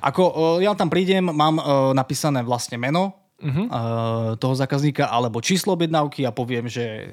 Ako 0.01 0.57
ja 0.59 0.73
tam 0.73 0.89
prídem, 0.89 1.29
mám 1.29 1.61
napísané 1.95 2.43
vlastne 2.43 2.75
meno 2.75 3.15
uh-huh. 3.39 3.65
toho 4.35 4.51
zákazníka 4.57 5.07
alebo 5.07 5.39
číslo 5.39 5.79
objednávky 5.79 6.27
a 6.27 6.35
poviem, 6.35 6.67
že 6.67 7.07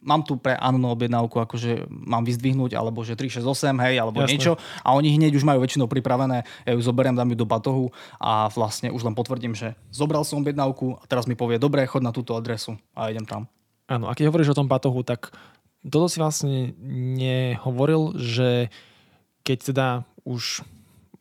mám 0.00 0.24
tu 0.24 0.36
pre 0.40 0.56
Anno 0.56 0.92
objednávku, 0.96 1.36
akože 1.40 1.88
mám 1.88 2.24
vyzdvihnúť, 2.24 2.76
alebo 2.76 3.04
že 3.04 3.16
368, 3.16 3.76
hej, 3.84 3.94
alebo 4.00 4.24
Jasne. 4.24 4.32
niečo. 4.32 4.52
A 4.80 4.96
oni 4.96 5.12
hneď 5.14 5.36
už 5.36 5.44
majú 5.44 5.60
väčšinou 5.60 5.86
pripravené, 5.86 6.44
ja 6.64 6.72
ju 6.72 6.80
zoberiem, 6.80 7.14
dám 7.14 7.28
ju 7.32 7.36
do 7.36 7.46
batohu 7.48 7.92
a 8.16 8.48
vlastne 8.52 8.88
už 8.88 9.04
len 9.04 9.14
potvrdím, 9.14 9.52
že 9.52 9.76
zobral 9.92 10.24
som 10.24 10.40
objednávku 10.40 10.96
a 10.98 11.04
teraz 11.04 11.28
mi 11.28 11.36
povie, 11.36 11.60
dobre, 11.60 11.84
chod 11.84 12.00
na 12.00 12.12
túto 12.12 12.34
adresu 12.34 12.80
a 12.96 13.12
idem 13.12 13.28
tam. 13.28 13.44
Áno, 13.90 14.08
a 14.08 14.16
keď 14.16 14.32
hovoríš 14.32 14.52
o 14.54 14.58
tom 14.58 14.70
batohu, 14.70 15.04
tak 15.04 15.34
toto 15.84 16.06
si 16.08 16.20
vlastne 16.20 16.76
nehovoril, 17.16 18.16
že 18.16 18.68
keď 19.44 19.58
teda 19.72 19.86
už 20.28 20.62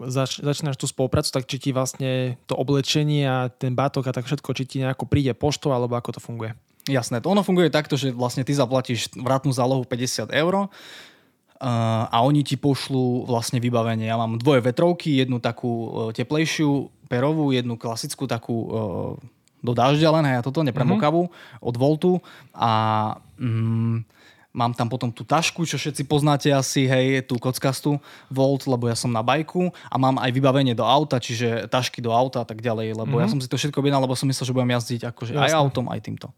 zač- 0.07 0.39
začínaš 0.39 0.79
tú 0.79 0.88
spoluprácu, 0.88 1.31
tak 1.31 1.48
či 1.48 1.59
ti 1.59 1.69
vlastne 1.75 2.39
to 2.48 2.55
oblečenie 2.55 3.27
a 3.27 3.51
ten 3.51 3.75
batok 3.75 4.12
a 4.12 4.15
tak 4.15 4.27
všetko, 4.27 4.55
či 4.55 4.63
ti 4.63 4.77
nejako 4.79 5.07
príde 5.07 5.36
pošto, 5.36 5.75
alebo 5.75 6.00
ako 6.00 6.19
to 6.19 6.21
funguje? 6.24 6.55
Jasné, 6.89 7.22
to 7.22 7.29
ono 7.29 7.46
funguje 7.46 7.69
takto, 7.69 7.93
že 7.93 8.10
vlastne 8.10 8.41
ty 8.41 8.58
zaplatíš 8.58 9.13
vratnú 9.13 9.53
zálohu 9.53 9.86
50 9.86 10.34
eur 10.34 10.67
a 11.60 12.17
oni 12.24 12.41
ti 12.41 12.55
pošlú 12.55 13.27
vlastne 13.27 13.60
vybavenie. 13.60 14.08
Ja 14.08 14.15
mám 14.15 14.39
dvoje 14.39 14.63
vetrovky, 14.63 15.19
jednu 15.19 15.43
takú 15.43 15.67
uh, 15.67 15.91
teplejšiu, 16.15 16.88
perovú, 17.12 17.51
jednu 17.51 17.75
klasickú 17.75 18.31
takú 18.31 18.55
uh, 18.55 18.72
do 19.60 19.75
dažďa 19.75 20.10
len, 20.15 20.25
ja 20.39 20.46
toto 20.46 20.63
nepremokavú 20.63 21.27
mm-hmm. 21.27 21.60
od 21.60 21.75
Voltu 21.75 22.13
a 22.55 22.72
mm, 23.36 24.08
mám 24.55 24.72
tam 24.72 24.88
potom 24.88 25.12
tú 25.12 25.27
tašku, 25.27 25.67
čo 25.67 25.75
všetci 25.75 26.08
poznáte 26.08 26.48
asi, 26.48 26.88
hej, 26.88 27.27
tú 27.27 27.36
kockastu 27.36 28.00
Volt, 28.31 28.63
lebo 28.63 28.88
ja 28.88 28.96
som 28.96 29.12
na 29.12 29.19
bajku 29.19 29.67
a 29.91 29.96
mám 30.00 30.15
aj 30.15 30.31
vybavenie 30.31 30.72
do 30.72 30.88
auta, 30.88 31.19
čiže 31.19 31.67
tašky 31.67 32.00
do 32.00 32.15
auta 32.15 32.43
a 32.43 32.48
tak 32.48 32.63
ďalej, 32.63 32.96
lebo 33.03 33.19
mm-hmm. 33.19 33.24
ja 33.24 33.27
mhm. 33.27 33.34
som 33.36 33.39
si 33.43 33.51
to 33.51 33.60
všetko 33.60 33.84
objednal, 33.84 34.00
lebo 34.00 34.15
som 34.15 34.31
myslel, 34.31 34.48
že 34.48 34.55
budem 34.55 34.72
jazdiť 34.79 35.01
akože 35.12 35.36
aj 35.36 35.51
autom, 35.60 35.91
aj 35.91 36.00
týmto. 36.08 36.31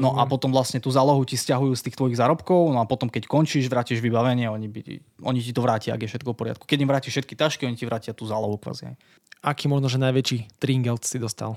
No 0.00 0.16
a 0.16 0.22
potom 0.28 0.52
vlastne 0.52 0.78
tú 0.78 0.92
zálohu 0.92 1.22
ti 1.24 1.34
stiahujú 1.34 1.72
z 1.76 1.90
tých 1.90 1.96
tvojich 1.96 2.18
zárobkov, 2.18 2.72
no 2.72 2.78
a 2.80 2.86
potom 2.86 3.10
keď 3.10 3.28
končíš, 3.28 3.68
vrátiš 3.68 4.00
vybavenie, 4.00 4.46
oni, 4.48 4.68
by, 4.68 4.80
oni 5.24 5.40
ti 5.42 5.52
to 5.52 5.64
vrátia, 5.64 5.94
ak 5.96 6.06
je 6.06 6.10
všetko 6.12 6.32
v 6.32 6.38
poriadku. 6.38 6.64
Keď 6.64 6.78
im 6.80 6.90
vrátiš 6.90 7.12
všetky 7.16 7.34
tašky, 7.34 7.62
oni 7.64 7.76
ti 7.76 7.88
vrátia 7.88 8.12
tú 8.16 8.24
zálohu 8.28 8.56
kvázi. 8.60 8.96
Aký 9.44 9.68
možno, 9.68 9.86
že 9.86 10.00
najväčší 10.00 10.58
tringelt 10.58 11.04
si 11.04 11.20
dostal? 11.20 11.54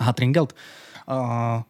Aha, 0.00 0.12
tringelt? 0.12 0.52
Uh, 1.06 1.62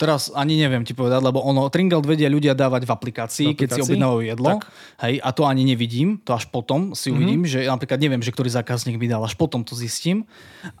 teraz 0.00 0.32
ani 0.32 0.56
neviem 0.56 0.80
ti 0.80 0.96
povedať, 0.96 1.20
lebo 1.20 1.44
ono, 1.44 1.68
Tringelt 1.68 2.08
vedia 2.08 2.32
ľudia 2.32 2.56
dávať 2.56 2.88
v 2.88 2.90
aplikácii, 2.96 3.46
v 3.46 3.52
aplikácii? 3.52 3.60
keď 3.60 3.68
si 3.76 3.80
objednávajú 3.84 4.22
jedlo. 4.24 4.48
Tak. 4.56 4.60
Hej, 5.04 5.14
a 5.20 5.28
to 5.36 5.42
ani 5.44 5.62
nevidím, 5.68 6.16
to 6.24 6.32
až 6.32 6.48
potom 6.48 6.96
si 6.96 7.12
mm-hmm. 7.12 7.16
uvidím, 7.20 7.42
že 7.44 7.68
napríklad 7.68 8.00
neviem, 8.00 8.24
že 8.24 8.32
ktorý 8.32 8.48
zákazník 8.48 8.96
mi 8.96 9.12
dal, 9.12 9.20
až 9.20 9.36
potom 9.36 9.60
to 9.60 9.76
zistím. 9.76 10.24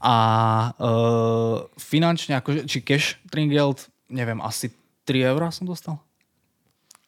A 0.00 0.16
uh, 0.80 1.68
finančne, 1.76 2.40
ako, 2.40 2.64
či 2.64 2.80
cash 2.80 3.20
Tringelt, 3.28 3.92
neviem, 4.08 4.40
asi 4.40 4.72
3 5.04 5.36
eurá 5.36 5.52
som 5.52 5.68
dostal. 5.68 6.00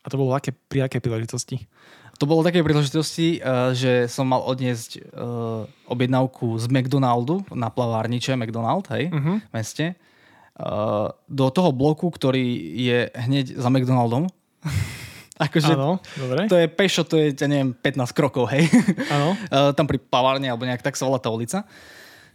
A 0.04 0.12
to 0.12 0.20
bolo 0.20 0.36
aké, 0.36 0.52
pri 0.52 0.84
aké 0.84 1.00
príležitosti? 1.00 1.64
To 2.20 2.28
bolo 2.28 2.44
také 2.44 2.60
príležitosti, 2.60 3.40
uh, 3.40 3.72
že 3.72 4.04
som 4.12 4.28
mal 4.28 4.44
odniesť 4.44 5.00
uh, 5.00 5.64
objednávku 5.88 6.60
z 6.60 6.68
McDonaldu 6.68 7.40
na 7.56 7.72
plavárniče 7.72 8.36
McDonald, 8.36 8.84
hej, 8.92 9.08
uh-huh. 9.08 9.40
meste 9.56 9.96
do 11.28 11.46
toho 11.48 11.70
bloku, 11.72 12.12
ktorý 12.12 12.44
je 12.76 12.98
hneď 13.08 13.56
za 13.56 13.72
McDonaldom. 13.72 14.28
akože, 15.42 15.74
Áno, 15.74 15.98
dobre. 16.14 16.46
to 16.46 16.54
je 16.54 16.66
pešo, 16.70 17.02
to 17.02 17.18
je, 17.18 17.34
ja 17.34 17.48
neviem, 17.50 17.74
15 17.74 18.14
krokov, 18.14 18.46
hej. 18.54 18.70
Áno. 19.10 19.34
Uh, 19.50 19.72
tam 19.78 19.90
pri 19.90 19.98
Pavárne, 19.98 20.46
alebo 20.46 20.62
nejak 20.62 20.84
tak 20.84 20.94
sa 20.94 21.08
volá 21.08 21.18
tá 21.18 21.32
ulica 21.32 21.66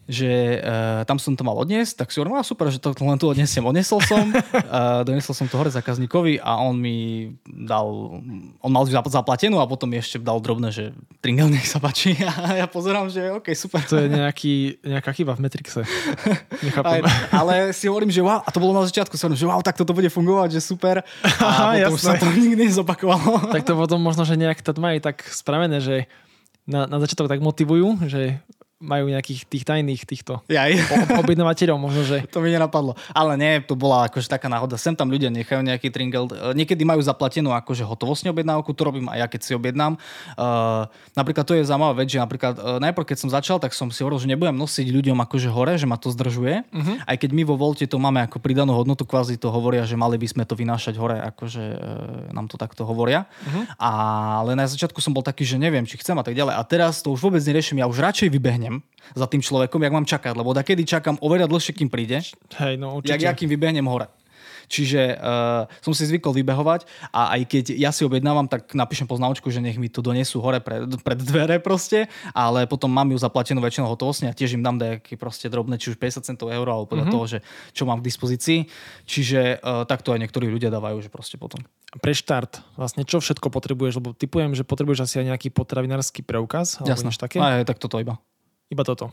že 0.07 0.63
uh, 0.63 1.03
tam 1.03 1.19
som 1.19 1.35
to 1.35 1.43
mal 1.43 1.59
odniesť, 1.59 1.99
tak 1.99 2.07
si 2.15 2.23
hovorím, 2.23 2.39
a 2.39 2.47
super, 2.47 2.71
že 2.71 2.79
to 2.79 2.95
len 2.95 3.19
tu 3.19 3.27
odnesiem. 3.27 3.59
Odnesol 3.67 3.99
som, 4.07 4.23
uh, 4.31 5.03
donesol 5.07 5.35
som 5.35 5.51
to 5.51 5.59
hore 5.59 5.67
zákazníkovi 5.67 6.39
a 6.39 6.63
on 6.63 6.79
mi 6.79 7.29
dal, 7.43 8.23
on 8.63 8.71
mal 8.71 8.87
zaplatenú 8.87 9.59
a 9.59 9.67
potom 9.67 9.91
mi 9.91 9.99
ešte 9.99 10.23
dal 10.23 10.39
drobné, 10.39 10.71
že 10.71 10.95
tringel 11.19 11.51
nech 11.51 11.67
sa 11.67 11.83
páči 11.83 12.15
a 12.23 12.55
ja 12.55 12.71
pozerám, 12.71 13.11
že 13.11 13.35
OK, 13.35 13.51
super. 13.51 13.83
To 13.83 13.99
je 13.99 14.07
nejaký, 14.07 14.79
nejaká 14.79 15.11
chyba 15.11 15.35
v 15.35 15.43
Matrixe. 15.43 15.83
Aj, 15.87 16.63
Nechápem. 16.63 17.03
ale 17.35 17.75
si 17.75 17.91
hovorím, 17.91 18.09
že 18.09 18.23
wow, 18.23 18.39
a 18.39 18.49
to 18.49 18.63
bolo 18.63 18.71
na 18.79 18.87
začiatku, 18.87 19.19
som 19.19 19.35
že 19.35 19.43
wow, 19.43 19.59
tak 19.59 19.75
toto 19.75 19.91
bude 19.91 20.07
fungovať, 20.07 20.55
že 20.55 20.61
super. 20.63 21.03
A 21.43 21.75
Aha, 21.75 21.83
potom 21.91 21.99
už 21.99 22.01
sa 22.01 22.15
to 22.15 22.31
nikdy 22.31 22.71
nezopakovalo. 22.71 23.51
tak 23.51 23.67
to 23.67 23.75
potom 23.75 23.99
možno, 23.99 24.23
že 24.23 24.39
nejak 24.39 24.63
to 24.63 24.71
majú 24.79 25.03
tak 25.03 25.27
spravené, 25.27 25.83
že 25.83 26.07
na, 26.67 26.83
na 26.87 26.99
začiatok 26.99 27.31
tak 27.31 27.39
motivujú, 27.39 28.07
že 28.11 28.43
majú 28.77 29.09
nejakých 29.09 29.49
tých 29.49 29.65
tajných 29.65 30.05
týchto 30.05 30.45
Jaj. 30.45 30.77
ob- 30.93 31.25
objednávateľov 31.25 31.77
možno, 31.81 32.05
že 32.05 32.21
To 32.29 32.45
mi 32.45 32.53
nenapadlo. 32.53 32.93
Ale 33.09 33.33
nie, 33.33 33.57
to 33.65 33.73
bola 33.73 34.05
akože 34.05 34.29
taká 34.29 34.45
náhoda. 34.45 34.77
Sem 34.77 34.93
tam 34.93 35.09
ľudia 35.09 35.33
nechajú 35.33 35.65
nejaký 35.65 35.89
tringel. 35.89 36.29
E, 36.29 36.53
Niekedy 36.53 36.85
majú 36.85 37.01
zaplatenú 37.01 37.49
akože 37.57 37.81
hotovostne 37.81 38.29
objednávku, 38.29 38.69
to 38.77 38.85
robím 38.85 39.09
aj 39.09 39.17
ja, 39.17 39.25
keď 39.25 39.41
si 39.41 39.51
objednám. 39.57 39.97
Uh, 40.37 40.85
napríklad 41.17 41.45
to 41.49 41.57
je 41.57 41.65
zaujímavá 41.65 41.97
vec, 41.97 42.13
že 42.13 42.21
napríklad 42.21 42.53
uh, 42.57 42.77
najprv, 42.77 43.05
keď 43.09 43.17
som 43.17 43.29
začal, 43.33 43.57
tak 43.57 43.73
som 43.73 43.89
si 43.89 44.05
hovoril, 44.05 44.21
že 44.21 44.29
nebudem 44.29 44.53
nosiť 44.53 44.87
ľuďom 44.93 45.17
akože 45.25 45.49
hore, 45.49 45.73
že 45.81 45.89
ma 45.89 45.97
to 45.97 46.13
zdržuje. 46.13 46.69
Uh-huh. 46.69 46.95
Aj 47.01 47.17
keď 47.17 47.33
my 47.33 47.43
vo 47.49 47.57
Volte 47.57 47.89
to 47.89 47.97
máme 47.97 48.21
ako 48.21 48.37
pridanú 48.37 48.77
hodnotu, 48.77 49.09
kvázi 49.09 49.41
to 49.41 49.49
hovoria, 49.49 49.89
že 49.89 49.97
mali 49.97 50.21
by 50.21 50.27
sme 50.29 50.43
to 50.45 50.53
vynášať 50.53 50.93
hore, 51.01 51.17
akože 51.33 51.63
uh, 51.73 51.79
nám 52.29 52.45
to 52.45 52.61
takto 52.61 52.85
hovoria. 52.85 53.25
Uh-huh. 53.25 53.65
Ale 53.81 54.53
na 54.53 54.69
začiatku 54.69 55.01
som 55.01 55.17
bol 55.17 55.25
taký, 55.25 55.41
že 55.41 55.57
neviem, 55.57 55.83
či 55.89 55.97
chcem 55.97 56.13
a 56.13 56.21
tak 56.21 56.37
ďalej. 56.37 56.53
A 56.53 56.61
teraz 56.61 57.01
to 57.01 57.09
už 57.09 57.25
vôbec 57.25 57.41
neriešim, 57.41 57.81
ja 57.81 57.89
už 57.89 57.97
radšej 57.97 58.29
vybehnem 58.29 58.66
za 59.15 59.25
tým 59.27 59.41
človekom, 59.43 59.79
jak 59.79 59.93
mám 59.93 60.07
čakať, 60.07 60.33
lebo 60.35 60.51
da 60.51 60.63
kedy 60.63 60.83
čakám 60.83 61.15
oveľa 61.23 61.47
dlhšie, 61.47 61.73
kým 61.75 61.89
príde, 61.91 62.19
hej, 62.59 62.73
no 62.75 62.99
určite. 62.99 63.13
jak 63.15 63.21
ja 63.23 63.31
kým 63.33 63.49
vybehnem 63.49 63.87
hore. 63.87 64.07
Čiže 64.67 65.15
uh, 65.15 65.63
som 65.79 65.95
si 65.95 66.03
zvykol 66.03 66.35
vybehovať 66.35 66.83
a 67.15 67.39
aj 67.39 67.41
keď 67.47 67.65
ja 67.79 67.95
si 67.95 68.03
objednávam, 68.03 68.51
tak 68.51 68.75
napíšem 68.75 69.07
poznámočku, 69.07 69.47
že 69.47 69.63
nech 69.63 69.79
mi 69.79 69.87
to 69.87 70.03
donesú 70.03 70.43
hore 70.43 70.59
pred, 70.59 70.83
pred 71.01 71.19
dvere 71.23 71.57
proste, 71.63 72.11
ale 72.35 72.67
potom 72.67 72.91
mám 72.91 73.07
ju 73.07 73.17
zaplatenú 73.17 73.63
väčšinou 73.63 73.87
hotovostne 73.87 74.27
a 74.27 74.35
tiež 74.35 74.59
im 74.59 74.63
dám 74.63 74.75
nejaký 74.75 75.15
proste 75.15 75.47
drobné, 75.47 75.79
či 75.79 75.95
už 75.95 75.97
50 75.97 76.27
centov 76.27 76.51
euro, 76.51 76.67
alebo 76.67 76.91
podľa 76.91 77.07
mm-hmm. 77.07 77.15
toho, 77.15 77.25
že 77.25 77.39
čo 77.71 77.87
mám 77.87 78.03
k 78.03 78.07
dispozícii. 78.11 78.59
Čiže 79.07 79.63
uh, 79.63 79.87
takto 79.87 80.11
aj 80.11 80.19
niektorí 80.27 80.51
ľudia 80.51 80.67
dávajú, 80.67 80.99
že 80.99 81.09
proste 81.09 81.39
potom. 81.39 81.63
Pre 82.03 82.11
štart, 82.11 82.75
vlastne 82.75 83.07
čo 83.07 83.23
všetko 83.23 83.47
potrebuješ, 83.47 84.03
lebo 84.03 84.11
typujem, 84.11 84.51
že 84.51 84.67
potrebuješ 84.67 85.07
asi 85.07 85.15
aj 85.23 85.25
nejaký 85.33 85.47
potravinársky 85.55 86.27
preukaz, 86.27 86.83
alebo 86.83 86.91
Jasné. 86.91 87.07
niečo 87.07 87.23
také. 87.23 87.39
Aj, 87.39 87.63
tak 87.63 87.79
toto 87.79 87.95
iba. 88.03 88.19
Iba 88.67 88.83
toto. 88.83 89.11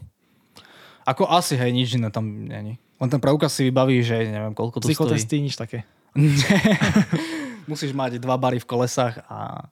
Ako 1.05 1.29
asi, 1.29 1.55
hej, 1.61 1.71
nič 1.71 1.95
iné 1.95 2.09
tam 2.09 2.25
není. 2.49 2.81
Len 2.97 3.11
ten 3.13 3.21
preukaz 3.21 3.53
si 3.53 3.69
vybaví, 3.69 4.01
že 4.01 4.25
neviem, 4.25 4.57
koľko 4.57 4.81
to 4.81 4.89
stojí. 4.89 4.97
Psychotesty, 4.97 5.37
nič 5.45 5.55
také. 5.61 5.85
Musíš 7.71 7.93
mať 7.93 8.17
dva 8.17 8.41
bary 8.41 8.57
v 8.63 8.69
kolesách 8.69 9.21
a, 9.29 9.69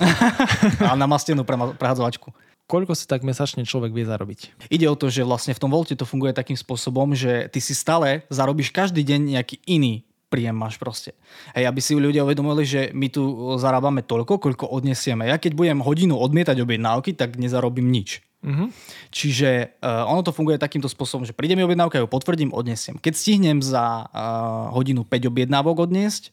a 0.90 0.92
namastenú 0.98 1.46
prehadzovačku. 1.78 2.34
Koľko 2.66 2.98
si 2.98 3.06
tak 3.06 3.22
mesačne 3.22 3.62
človek 3.62 3.94
vie 3.94 4.02
zarobiť? 4.02 4.66
Ide 4.74 4.90
o 4.90 4.98
to, 4.98 5.06
že 5.06 5.22
vlastne 5.22 5.54
v 5.54 5.62
tom 5.62 5.70
volte 5.70 5.94
to 5.94 6.02
funguje 6.02 6.34
takým 6.34 6.58
spôsobom, 6.58 7.14
že 7.14 7.46
ty 7.54 7.62
si 7.62 7.78
stále 7.78 8.26
zarobíš 8.26 8.74
každý 8.74 9.06
deň 9.06 9.38
nejaký 9.38 9.62
iný 9.70 10.02
príjem 10.26 10.58
máš 10.58 10.74
proste. 10.74 11.14
Hej, 11.54 11.70
aby 11.70 11.78
si 11.78 11.94
ľudia 11.94 12.26
uvedomili, 12.26 12.66
že 12.66 12.90
my 12.90 13.06
tu 13.06 13.22
zarábame 13.62 14.02
toľko, 14.02 14.42
koľko 14.42 14.66
odnesieme. 14.66 15.30
Ja 15.30 15.38
keď 15.38 15.54
budem 15.54 15.78
hodinu 15.78 16.18
odmietať 16.18 16.58
objednávky, 16.66 17.14
tak 17.14 17.38
nezarobím 17.38 17.86
nič. 17.94 18.25
Mhm. 18.44 18.72
Čiže 19.10 19.80
uh, 19.80 20.06
ono 20.06 20.20
to 20.20 20.34
funguje 20.34 20.60
takýmto 20.60 20.86
spôsobom, 20.86 21.24
že 21.24 21.34
príde 21.34 21.56
mi 21.56 21.64
objednávka, 21.64 21.98
ja 21.98 22.04
ju 22.04 22.10
potvrdím, 22.10 22.52
odnesiem. 22.52 23.00
Keď 23.00 23.12
stihnem 23.16 23.58
za 23.64 24.06
uh, 24.06 24.70
hodinu 24.76 25.02
5 25.02 25.32
objednávok 25.32 25.88
odniesť, 25.88 26.30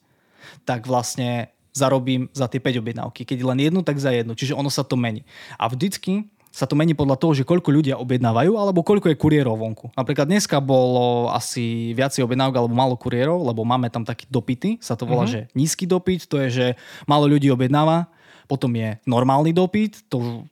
tak 0.68 0.86
vlastne 0.86 1.50
zarobím 1.74 2.30
za 2.36 2.46
tie 2.46 2.62
5 2.62 2.84
objednávky. 2.84 3.26
Keď 3.26 3.40
len 3.42 3.60
jednu, 3.64 3.82
tak 3.82 3.98
za 3.98 4.14
jednu. 4.14 4.38
Čiže 4.38 4.54
ono 4.54 4.70
sa 4.70 4.86
to 4.86 4.94
mení. 4.94 5.26
A 5.58 5.66
vždycky 5.66 6.30
sa 6.54 6.70
to 6.70 6.78
mení 6.78 6.94
podľa 6.94 7.18
toho, 7.18 7.34
že 7.34 7.50
koľko 7.50 7.74
ľudia 7.74 7.98
objednávajú 7.98 8.54
alebo 8.54 8.86
koľko 8.86 9.10
je 9.10 9.18
kuriérov 9.18 9.58
vonku. 9.58 9.90
Napríklad 9.98 10.30
dneska 10.30 10.62
bolo 10.62 11.34
asi 11.34 11.98
viacej 11.98 12.22
objednávok 12.22 12.62
alebo 12.62 12.78
málo 12.78 12.94
kuriérov, 12.94 13.42
lebo 13.42 13.66
máme 13.66 13.90
tam 13.90 14.06
taký 14.06 14.30
dopity, 14.30 14.78
sa 14.78 14.94
to 14.94 15.10
volá, 15.10 15.26
mm-hmm. 15.26 15.50
že 15.50 15.58
nízky 15.58 15.90
dopyt, 15.90 16.30
to 16.30 16.38
je, 16.46 16.48
že 16.54 16.66
málo 17.10 17.26
ľudí 17.26 17.50
objednáva, 17.50 18.06
potom 18.46 18.70
je 18.78 19.02
normálny 19.10 19.50
dopyt, 19.50 20.06
to 20.14 20.46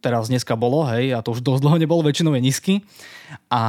teraz 0.00 0.28
dneska 0.28 0.54
bolo, 0.54 0.84
hej, 0.90 1.16
a 1.16 1.22
to 1.22 1.34
už 1.34 1.42
dosť 1.42 1.62
dlho 1.62 1.78
nebolo, 1.80 2.06
väčšinou 2.06 2.34
je 2.36 2.42
nízky. 2.42 2.74
A 3.50 3.62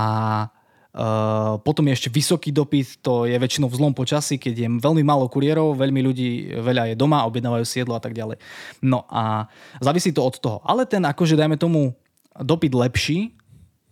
Uh, 0.97 1.61
potom 1.61 1.85
je 1.85 1.93
ešte 1.93 2.09
vysoký 2.09 2.49
dopyt, 2.49 3.05
to 3.05 3.29
je 3.29 3.37
väčšinou 3.37 3.69
v 3.69 3.77
zlom 3.77 3.93
počasí, 3.93 4.41
keď 4.41 4.53
je 4.65 4.67
veľmi 4.81 5.05
málo 5.05 5.29
kuriérov, 5.29 5.77
veľmi 5.77 6.01
ľudí, 6.01 6.57
veľa 6.57 6.89
je 6.89 6.95
doma, 6.97 7.21
objednávajú 7.29 7.61
siedlo 7.69 7.93
a 7.93 8.01
tak 8.01 8.17
ďalej. 8.17 8.41
No 8.81 9.05
a 9.05 9.45
závisí 9.77 10.09
to 10.09 10.25
od 10.25 10.41
toho. 10.41 10.57
Ale 10.65 10.89
ten, 10.89 11.05
akože 11.05 11.37
dajme 11.37 11.53
tomu, 11.61 11.93
dopyt 12.33 12.73
lepší 12.73 13.37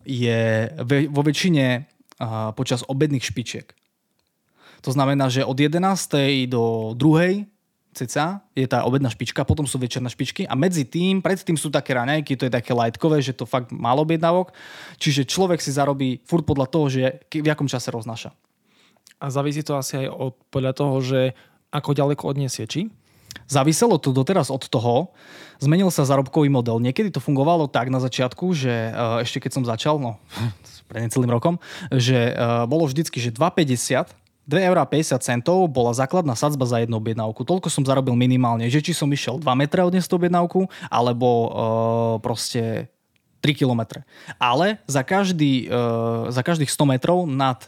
je 0.01 0.65
vo 1.13 1.21
väčšine 1.21 1.85
uh, 1.85 2.57
počas 2.57 2.81
obedných 2.89 3.21
špičiek. 3.21 3.69
To 4.81 4.89
znamená, 4.89 5.29
že 5.29 5.45
od 5.45 5.61
11. 5.61 5.77
do 6.49 6.97
2 6.97 7.45
cca 7.95 8.43
je 8.51 8.67
tá 8.67 8.83
obedná 8.83 9.07
špička, 9.07 9.47
potom 9.47 9.63
sú 9.63 9.79
večerné 9.79 10.11
špičky 10.11 10.43
a 10.43 10.53
medzi 10.53 10.83
tým, 10.83 11.23
predtým 11.23 11.55
sú 11.55 11.71
také 11.71 11.95
raňajky, 11.95 12.35
to 12.35 12.45
je 12.45 12.53
také 12.53 12.75
lightkové, 12.75 13.23
že 13.23 13.31
to 13.31 13.47
fakt 13.47 13.71
málo 13.71 14.03
objednávok, 14.03 14.51
čiže 14.99 15.23
človek 15.23 15.63
si 15.63 15.71
zarobí 15.71 16.19
furt 16.27 16.43
podľa 16.43 16.67
toho, 16.67 16.85
že 16.91 17.23
v 17.31 17.47
jakom 17.47 17.71
čase 17.71 17.89
roznáša. 17.89 18.35
A 19.23 19.31
závisí 19.31 19.63
to 19.63 19.79
asi 19.79 20.05
aj 20.05 20.07
od, 20.11 20.35
podľa 20.51 20.73
toho, 20.75 20.95
že 20.99 21.19
ako 21.71 21.95
ďaleko 21.95 22.23
odniesie, 22.35 22.67
či? 22.67 22.91
Záviselo 23.45 23.99
to 23.99 24.15
doteraz 24.15 24.49
od 24.49 24.63
toho, 24.65 25.13
zmenil 25.59 25.91
sa 25.93 26.07
zárobkový 26.07 26.49
model. 26.49 26.81
Niekedy 26.81 27.13
to 27.13 27.21
fungovalo 27.21 27.67
tak 27.67 27.91
na 27.93 28.01
začiatku, 28.01 28.55
že 28.55 28.91
uh, 28.91 29.21
ešte 29.21 29.43
keď 29.43 29.51
som 29.51 29.63
začal, 29.67 30.01
no 30.01 30.17
pred 30.89 31.05
necelým 31.05 31.29
rokom, 31.29 31.61
že 31.93 32.31
uh, 32.33 32.65
bolo 32.65 32.87
vždycky, 32.87 33.21
že 33.21 33.35
2,50 33.35 34.24
2,50 34.45 35.41
eur 35.41 35.65
bola 35.65 35.91
základná 35.91 36.37
sadzba 36.37 36.69
za 36.69 36.77
jednu 36.77 37.01
objednávku. 37.01 37.41
Toľko 37.41 37.67
som 37.73 37.81
zarobil 37.81 38.13
minimálne, 38.13 38.69
že 38.69 38.81
či 38.81 38.93
som 38.93 39.09
išiel 39.09 39.41
2 39.41 39.45
metre 39.57 39.81
odniesť 39.81 40.05
tú 40.05 40.15
objednávku, 40.21 40.69
alebo 40.85 41.27
uh, 41.27 41.49
proste 42.21 42.85
3 43.41 43.57
kilometre. 43.57 44.05
Ale 44.37 44.81
za, 44.85 45.01
každý, 45.01 45.65
uh, 45.65 46.29
za 46.29 46.45
každých 46.45 46.69
100 46.69 46.93
metrov 46.93 47.25
nad 47.25 47.65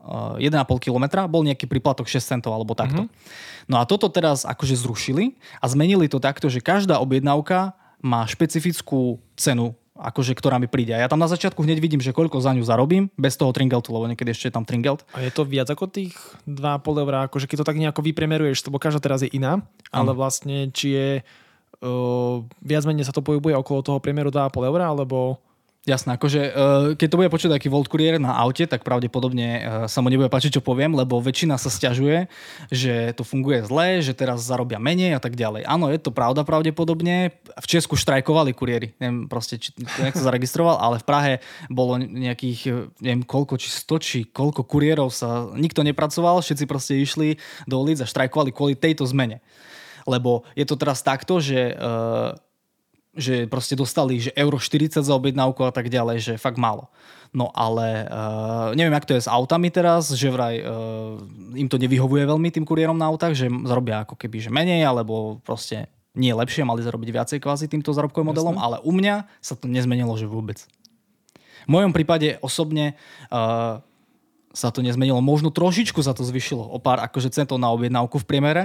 uh, 0.00 0.40
1,5 0.40 0.56
kilometra 0.80 1.28
bol 1.28 1.44
nejaký 1.44 1.68
príplatok 1.68 2.08
6 2.08 2.40
centov 2.40 2.56
alebo 2.56 2.72
takto. 2.72 3.04
Mm-hmm. 3.04 3.68
No 3.68 3.76
a 3.76 3.84
toto 3.84 4.08
teraz 4.08 4.48
akože 4.48 4.72
zrušili 4.72 5.36
a 5.60 5.68
zmenili 5.68 6.08
to 6.08 6.16
takto, 6.16 6.48
že 6.48 6.64
každá 6.64 6.96
objednávka 6.96 7.76
má 8.00 8.24
špecifickú 8.24 9.20
cenu 9.36 9.76
akože, 9.96 10.36
ktorá 10.36 10.60
mi 10.60 10.68
príde. 10.68 10.92
A 10.92 11.02
ja 11.02 11.08
tam 11.08 11.20
na 11.20 11.28
začiatku 11.28 11.64
hneď 11.64 11.80
vidím, 11.80 12.00
že 12.04 12.12
koľko 12.12 12.40
za 12.40 12.52
ňu 12.52 12.62
zarobím, 12.62 13.08
bez 13.16 13.34
toho 13.40 13.50
tringeltu, 13.50 13.92
lebo 13.92 14.06
niekedy 14.08 14.32
ešte 14.32 14.52
je 14.52 14.54
tam 14.54 14.68
tringelt. 14.68 15.02
A 15.16 15.24
je 15.24 15.32
to 15.32 15.48
viac 15.48 15.68
ako 15.72 15.88
tých 15.88 16.14
2,5 16.44 17.02
eur, 17.02 17.14
akože 17.28 17.48
keď 17.48 17.56
to 17.64 17.68
tak 17.68 17.80
nejako 17.80 18.00
vypremeruješ, 18.04 18.68
lebo 18.68 18.80
každá 18.80 19.00
teraz 19.00 19.24
je 19.24 19.32
iná, 19.32 19.64
ale 19.88 20.12
vlastne 20.12 20.68
či 20.70 20.86
je 20.92 21.08
uh, 21.82 22.44
viac 22.60 22.84
menej 22.84 23.08
sa 23.08 23.16
to 23.16 23.24
pohybuje 23.24 23.56
okolo 23.56 23.80
toho 23.82 23.98
priemeru 23.98 24.28
2,5 24.28 24.68
eur, 24.68 24.80
alebo 24.84 25.40
Jasné, 25.86 26.18
akože 26.18 26.40
uh, 26.50 26.86
keď 26.98 27.06
to 27.06 27.18
bude 27.22 27.30
počuť 27.30 27.50
taký 27.54 27.70
Volt 27.70 27.86
Courier 27.86 28.18
na 28.18 28.34
aute, 28.42 28.66
tak 28.66 28.82
pravdepodobne 28.82 29.46
uh, 29.46 29.62
sa 29.86 30.02
mu 30.02 30.10
nebude 30.10 30.26
páčiť, 30.26 30.58
čo 30.58 30.62
poviem, 30.62 30.90
lebo 30.98 31.22
väčšina 31.22 31.54
sa 31.62 31.70
stiažuje, 31.70 32.26
že 32.74 33.14
to 33.14 33.22
funguje 33.22 33.62
zle, 33.62 34.02
že 34.02 34.10
teraz 34.10 34.42
zarobia 34.42 34.82
menej 34.82 35.14
a 35.14 35.22
tak 35.22 35.38
ďalej. 35.38 35.62
Áno, 35.62 35.86
je 35.94 36.02
to 36.02 36.10
pravda 36.10 36.42
pravdepodobne. 36.42 37.38
V 37.38 37.66
Česku 37.70 37.94
štrajkovali 37.94 38.50
kuriéri, 38.50 38.98
neviem 38.98 39.30
proste, 39.30 39.62
či 39.62 39.70
niekto 40.02 40.26
zaregistroval, 40.26 40.74
ale 40.82 40.98
v 40.98 41.06
Prahe 41.06 41.32
bolo 41.70 42.02
nejakých, 42.02 42.90
neviem 42.98 43.22
koľko, 43.22 43.54
či 43.54 43.70
100, 43.70 44.02
či 44.02 44.18
koľko 44.26 44.66
kuriérov 44.66 45.14
sa, 45.14 45.54
nikto 45.54 45.86
nepracoval, 45.86 46.42
všetci 46.42 46.66
proste 46.66 46.98
išli 46.98 47.38
do 47.70 47.78
ulic 47.78 48.02
a 48.02 48.10
štrajkovali 48.10 48.50
kvôli 48.50 48.74
tejto 48.74 49.06
zmene. 49.06 49.38
Lebo 50.02 50.42
je 50.58 50.66
to 50.66 50.74
teraz 50.74 51.06
takto, 51.06 51.38
že 51.38 51.78
uh, 51.78 52.34
že 53.16 53.48
proste 53.48 53.74
dostali 53.74 54.20
že 54.20 54.30
euro 54.36 54.60
40 54.60 55.00
za 55.00 55.14
objednávku 55.16 55.64
a 55.64 55.72
tak 55.72 55.88
ďalej, 55.88 56.16
že 56.20 56.32
fakt 56.36 56.60
málo. 56.60 56.92
No 57.34 57.50
ale 57.52 58.06
uh, 58.06 58.72
neviem, 58.72 58.94
jak 58.96 59.08
to 59.08 59.16
je 59.16 59.24
s 59.24 59.28
autami 59.28 59.68
teraz, 59.68 60.08
že 60.14 60.30
vraj 60.30 60.62
uh, 60.62 61.18
im 61.52 61.68
to 61.68 61.76
nevyhovuje 61.76 62.24
veľmi 62.24 62.48
tým 62.48 62.64
kuriérom 62.64 62.96
na 62.96 63.08
autách, 63.10 63.34
že 63.36 63.50
zarobia 63.66 64.06
ako 64.06 64.14
keby 64.14 64.46
že 64.46 64.50
menej, 64.52 64.86
alebo 64.86 65.42
proste 65.42 65.90
nie 66.16 66.32
lepšie, 66.32 66.64
mali 66.64 66.80
zarobiť 66.80 67.08
viacej 67.12 67.38
kvázi 67.44 67.68
týmto 67.68 67.92
zárobkovým 67.92 68.32
modelom, 68.32 68.56
ale 68.56 68.80
u 68.80 68.92
mňa 68.94 69.28
sa 69.44 69.52
to 69.52 69.68
nezmenilo, 69.68 70.16
že 70.16 70.24
vôbec. 70.24 70.64
V 71.66 71.70
mojom 71.70 71.92
prípade 71.92 72.40
osobne 72.40 72.96
uh, 73.28 73.84
sa 74.56 74.72
to 74.72 74.80
nezmenilo. 74.80 75.20
Možno 75.20 75.52
trošičku 75.52 76.00
sa 76.00 76.16
to 76.16 76.24
zvyšilo 76.24 76.64
o 76.64 76.80
pár 76.80 77.04
akože 77.04 77.28
centov 77.28 77.60
na 77.60 77.68
objednávku 77.68 78.16
v 78.16 78.28
priemere. 78.28 78.64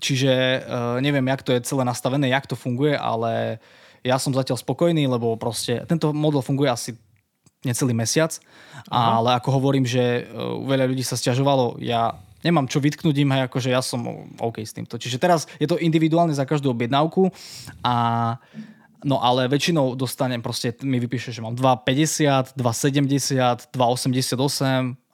Čiže 0.00 0.32
uh, 0.32 0.96
neviem, 1.04 1.28
jak 1.28 1.44
to 1.44 1.52
je 1.52 1.60
celé 1.68 1.84
nastavené, 1.84 2.32
jak 2.32 2.48
to 2.48 2.56
funguje, 2.56 2.96
ale 2.96 3.60
ja 4.06 4.22
som 4.22 4.30
zatiaľ 4.30 4.62
spokojný, 4.62 5.10
lebo 5.10 5.34
proste 5.34 5.82
tento 5.90 6.14
model 6.14 6.46
funguje 6.46 6.70
asi 6.70 6.90
necelý 7.66 7.90
mesiac, 7.98 8.30
Aha. 8.86 9.18
ale 9.18 9.28
ako 9.42 9.58
hovorím, 9.58 9.82
že 9.82 10.30
uh, 10.30 10.62
veľa 10.62 10.86
ľudí 10.86 11.02
sa 11.02 11.18
stiažovalo, 11.18 11.82
ja 11.82 12.14
nemám 12.46 12.70
čo 12.70 12.78
vytknúť 12.78 13.16
im, 13.26 13.34
hej, 13.34 13.42
akože 13.50 13.74
ja 13.74 13.82
som 13.82 14.30
OK 14.38 14.62
s 14.62 14.70
týmto. 14.70 14.94
Čiže 14.94 15.18
teraz 15.18 15.50
je 15.58 15.66
to 15.66 15.82
individuálne 15.82 16.30
za 16.30 16.46
každú 16.46 16.70
objednávku 16.70 17.34
a 17.82 17.94
No 19.06 19.22
ale 19.22 19.46
väčšinou 19.46 19.94
dostanem 19.94 20.42
proste, 20.42 20.74
mi 20.82 20.98
vypíše, 20.98 21.30
že 21.30 21.38
mám 21.38 21.54
2,50, 21.54 22.58
2,70, 22.58 23.70
2,88 23.70 24.34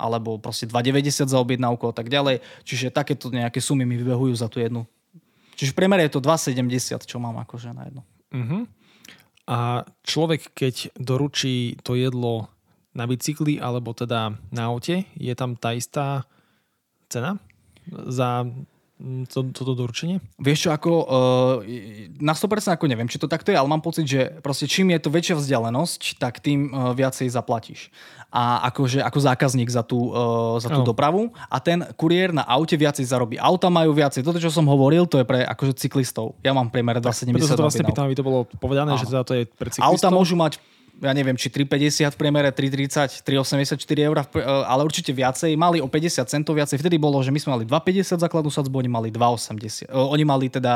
alebo 0.01 0.41
proste 0.41 0.65
2,90 0.65 1.29
za 1.29 1.37
objednávku 1.37 1.91
a 1.91 1.93
tak 1.93 2.09
ďalej. 2.09 2.41
Čiže 2.65 2.89
takéto 2.89 3.29
nejaké 3.29 3.61
sumy 3.61 3.85
mi 3.85 4.01
vybehujú 4.01 4.33
za 4.39 4.49
tú 4.49 4.65
jednu. 4.65 4.89
Čiže 5.61 5.75
v 5.75 5.77
priemere 5.77 6.09
je 6.09 6.17
to 6.17 6.25
2,70, 6.25 7.05
čo 7.05 7.21
mám 7.21 7.37
akože 7.45 7.77
na 7.77 7.91
jedno. 7.91 8.03
Uh-huh. 8.33 8.65
A 9.47 9.83
človek, 10.07 10.55
keď 10.55 10.95
doručí 10.95 11.77
to 11.83 11.99
jedlo 11.99 12.49
na 12.95 13.09
bicykli 13.09 13.59
alebo 13.59 13.97
teda 13.97 14.39
na 14.55 14.63
aute, 14.71 15.09
je 15.19 15.35
tam 15.35 15.59
tá 15.59 15.75
istá 15.75 16.29
cena 17.09 17.41
za 17.91 18.47
Mm, 19.03 19.27
to, 19.27 19.51
toto 19.51 19.75
doručenie? 19.75 20.23
Vieš 20.39 20.59
čo, 20.63 20.71
ako 20.71 20.91
uh, 21.03 21.07
na 22.23 22.39
100% 22.39 22.79
ako 22.79 22.87
neviem, 22.87 23.11
či 23.11 23.19
to 23.19 23.27
takto 23.27 23.51
je, 23.51 23.59
ale 23.59 23.67
mám 23.67 23.83
pocit, 23.83 24.07
že 24.07 24.39
proste 24.39 24.71
čím 24.71 24.95
je 24.95 25.03
to 25.03 25.11
väčšia 25.11 25.35
vzdialenosť, 25.43 26.23
tak 26.23 26.39
tým 26.39 26.71
uh, 26.71 26.95
viacej 26.95 27.27
zaplatíš. 27.27 27.91
A 28.33 28.65
akože 28.73 29.05
ako 29.05 29.19
zákazník 29.21 29.69
za 29.69 29.85
tú, 29.85 30.09
uh, 30.09 30.57
za 30.57 30.73
tú 30.73 30.81
oh. 30.81 30.89
dopravu 30.89 31.29
a 31.53 31.61
ten 31.61 31.85
kuriér 32.01 32.33
na 32.33 32.41
aute 32.49 32.73
viacej 32.81 33.05
zarobí. 33.05 33.37
Auta 33.37 33.69
majú 33.69 33.93
viacej. 33.93 34.25
Toto, 34.25 34.41
čo 34.41 34.49
som 34.49 34.65
hovoril, 34.65 35.05
to 35.05 35.21
je 35.21 35.27
pre 35.29 35.45
akože 35.45 35.77
cyklistov. 35.77 36.33
Ja 36.41 36.57
mám 36.57 36.73
priemer 36.73 36.97
270. 36.97 37.37
Preto 37.37 37.53
sa 37.53 37.61
to 37.61 37.67
vlastne 37.69 37.85
pýtam, 37.85 38.09
aby 38.09 38.17
to 38.17 38.25
bolo 38.25 38.49
povedané, 38.57 38.97
Áno. 38.97 39.01
že 39.01 39.13
teda 39.13 39.21
to 39.21 39.37
je 39.37 39.45
pre 39.45 39.69
cyklistov. 39.69 39.93
Auta 39.93 40.09
môžu 40.09 40.33
mať 40.33 40.57
ja 41.03 41.11
neviem, 41.11 41.35
či 41.35 41.51
3,50 41.51 42.15
v 42.15 42.17
priemere, 42.17 42.55
3,30, 42.55 43.27
3,84 43.27 43.75
eur, 44.07 44.17
e, 44.23 44.25
ale 44.45 44.87
určite 44.87 45.11
viacej. 45.11 45.59
Mali 45.59 45.83
o 45.83 45.91
50 45.91 46.31
centov 46.31 46.55
viacej. 46.55 46.79
Vtedy 46.79 46.95
bolo, 46.95 47.19
že 47.27 47.35
my 47.35 47.43
sme 47.43 47.51
mali 47.59 47.65
2,50 47.67 48.23
základnú 48.23 48.51
sadzbu, 48.55 48.87
oni 48.87 48.91
mali 48.91 49.09
2,80. 49.11 49.91
E, 49.91 49.99
oni 49.99 50.23
mali 50.23 50.47
teda 50.47 50.75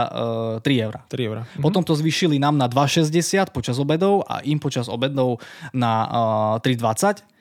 uh, 0.59 0.67
3 0.67 0.87
eur. 0.91 0.95
3 1.07 1.29
eur. 1.31 1.39
Mhm. 1.47 1.63
Potom 1.63 1.87
to 1.87 1.95
zvýšili 1.95 2.43
nám 2.43 2.59
na 2.59 2.67
2,60 2.67 3.55
počas 3.55 3.79
obedov 3.79 4.27
a 4.27 4.43
im 4.43 4.59
počas 4.59 4.91
obedov 4.91 5.39
na 5.71 6.59
uh, 6.59 6.65
3,20. 6.65 7.36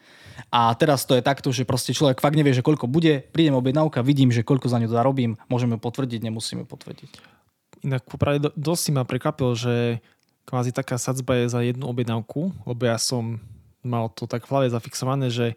A 0.51 0.73
teraz 0.75 1.07
to 1.07 1.15
je 1.15 1.23
takto, 1.23 1.51
že 1.51 1.67
proste 1.67 1.95
človek 1.95 2.19
fakt 2.19 2.35
nevie, 2.35 2.51
že 2.51 2.65
koľko 2.65 2.91
bude, 2.91 3.23
prídem 3.31 3.55
objednávka, 3.55 4.03
vidím, 4.03 4.31
že 4.31 4.43
koľko 4.43 4.67
za 4.67 4.79
ňu 4.79 4.89
zarobím, 4.91 5.39
môžeme 5.47 5.79
potvrdiť, 5.79 6.19
nemusíme 6.27 6.63
potvrdiť. 6.67 7.11
Inak 7.85 8.07
popravde 8.07 8.51
dosť 8.55 8.81
si 8.81 8.91
ma 8.91 9.03
prekvapil, 9.07 9.51
že 9.55 9.75
kvázi 10.45 10.71
taká 10.71 10.99
sadzba 10.99 11.43
je 11.43 11.51
za 11.51 11.61
jednu 11.61 11.89
objednávku, 11.89 12.53
lebo 12.65 12.81
ja 12.85 12.97
som 12.99 13.41
mal 13.85 14.09
to 14.09 14.25
tak 14.25 14.45
v 14.45 14.51
hlave 14.51 14.67
zafixované, 14.73 15.29
že 15.29 15.53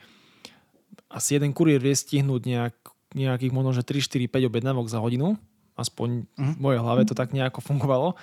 asi 1.09 1.41
jeden 1.41 1.57
kuriér 1.57 1.81
vie 1.81 1.97
stihnúť 1.97 2.43
nejak, 2.45 2.77
nejakých 3.17 3.53
možno, 3.53 3.73
že 3.73 3.83
3, 3.83 4.29
4, 4.29 4.29
5 4.29 4.51
objednávok 4.53 4.87
za 4.93 5.01
hodinu. 5.01 5.41
Aspoň 5.79 6.29
mm. 6.37 6.55
v 6.59 6.61
mojej 6.61 6.81
hlave 6.83 7.03
to 7.09 7.17
tak 7.17 7.33
nejako 7.33 7.65
fungovalo. 7.65 8.19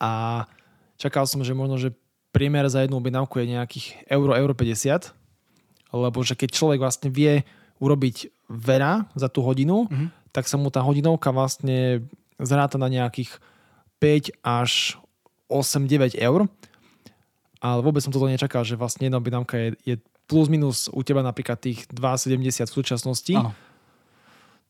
A 0.00 0.44
čakal 0.96 1.28
som, 1.28 1.44
že 1.44 1.52
možno, 1.52 1.76
že 1.76 1.92
priemer 2.32 2.64
za 2.72 2.80
jednu 2.80 2.96
objednávku 2.96 3.36
je 3.42 3.52
nejakých 3.52 3.86
euro, 4.08 4.32
euro 4.32 4.54
50. 4.56 5.12
Lebo 5.90 6.22
že 6.22 6.38
keď 6.38 6.54
človek 6.54 6.78
vlastne 6.78 7.10
vie 7.10 7.42
urobiť 7.80 8.30
veľa 8.50 9.10
za 9.16 9.28
tú 9.30 9.42
hodinu, 9.42 9.88
mm. 9.88 10.34
tak 10.34 10.46
sa 10.46 10.60
mu 10.60 10.68
tá 10.68 10.84
hodinovka 10.84 11.34
vlastne 11.34 12.04
zráta 12.38 12.76
na 12.76 12.88
nejakých 12.88 13.40
5 13.98 14.40
až 14.44 15.00
8-9 15.50 16.16
eur. 16.16 16.46
Ale 17.60 17.80
vôbec 17.84 18.00
som 18.00 18.12
toto 18.12 18.30
nečakal, 18.30 18.64
že 18.64 18.78
vlastne 18.78 19.08
jedna 19.08 19.20
objednávka 19.20 19.56
je, 19.60 19.68
je 19.84 19.94
plus 20.24 20.48
minus 20.48 20.88
u 20.88 21.02
teba 21.04 21.20
napríklad 21.20 21.60
tých 21.60 21.84
2,70 21.92 22.64
v 22.64 22.72
súčasnosti. 22.72 23.34
Áno. 23.36 23.52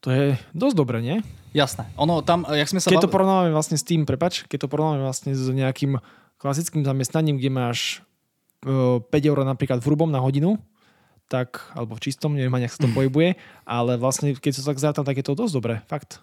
To 0.00 0.08
je 0.08 0.40
dosť 0.56 0.76
dobre, 0.80 1.04
nie? 1.04 1.20
Jasné. 1.52 1.84
Ono 2.00 2.24
tam, 2.24 2.48
jak 2.48 2.72
sme 2.72 2.80
sa... 2.80 2.88
Keď 2.88 2.98
bav... 2.98 3.04
to 3.04 3.12
porovnávame 3.12 3.52
vlastne 3.52 3.76
s 3.76 3.84
tým, 3.84 4.08
prepač, 4.08 4.48
keď 4.48 4.64
to 4.64 4.68
porovnávame 4.72 5.04
vlastne 5.04 5.36
s 5.36 5.44
nejakým 5.44 6.00
klasickým 6.40 6.82
zamestnaním, 6.88 7.36
kde 7.36 7.50
máš 7.52 8.00
5 8.64 9.04
e, 9.12 9.28
eur 9.28 9.44
napríklad 9.44 9.84
v 9.84 9.86
hrubom 9.92 10.08
na 10.08 10.24
hodinu, 10.24 10.56
tak, 11.30 11.70
alebo 11.78 11.94
v 11.94 12.10
čistom, 12.10 12.34
neviem 12.34 12.50
ani, 12.58 12.66
sa 12.66 12.82
to 12.82 12.90
pohybuje, 12.90 13.38
ale 13.62 13.94
vlastne 13.94 14.34
keď 14.34 14.52
sa 14.58 14.74
tak 14.74 14.82
zrátam, 14.82 15.06
tak 15.06 15.14
je 15.14 15.24
to 15.24 15.38
dosť 15.38 15.54
dobré, 15.54 15.74
fakt. 15.86 16.18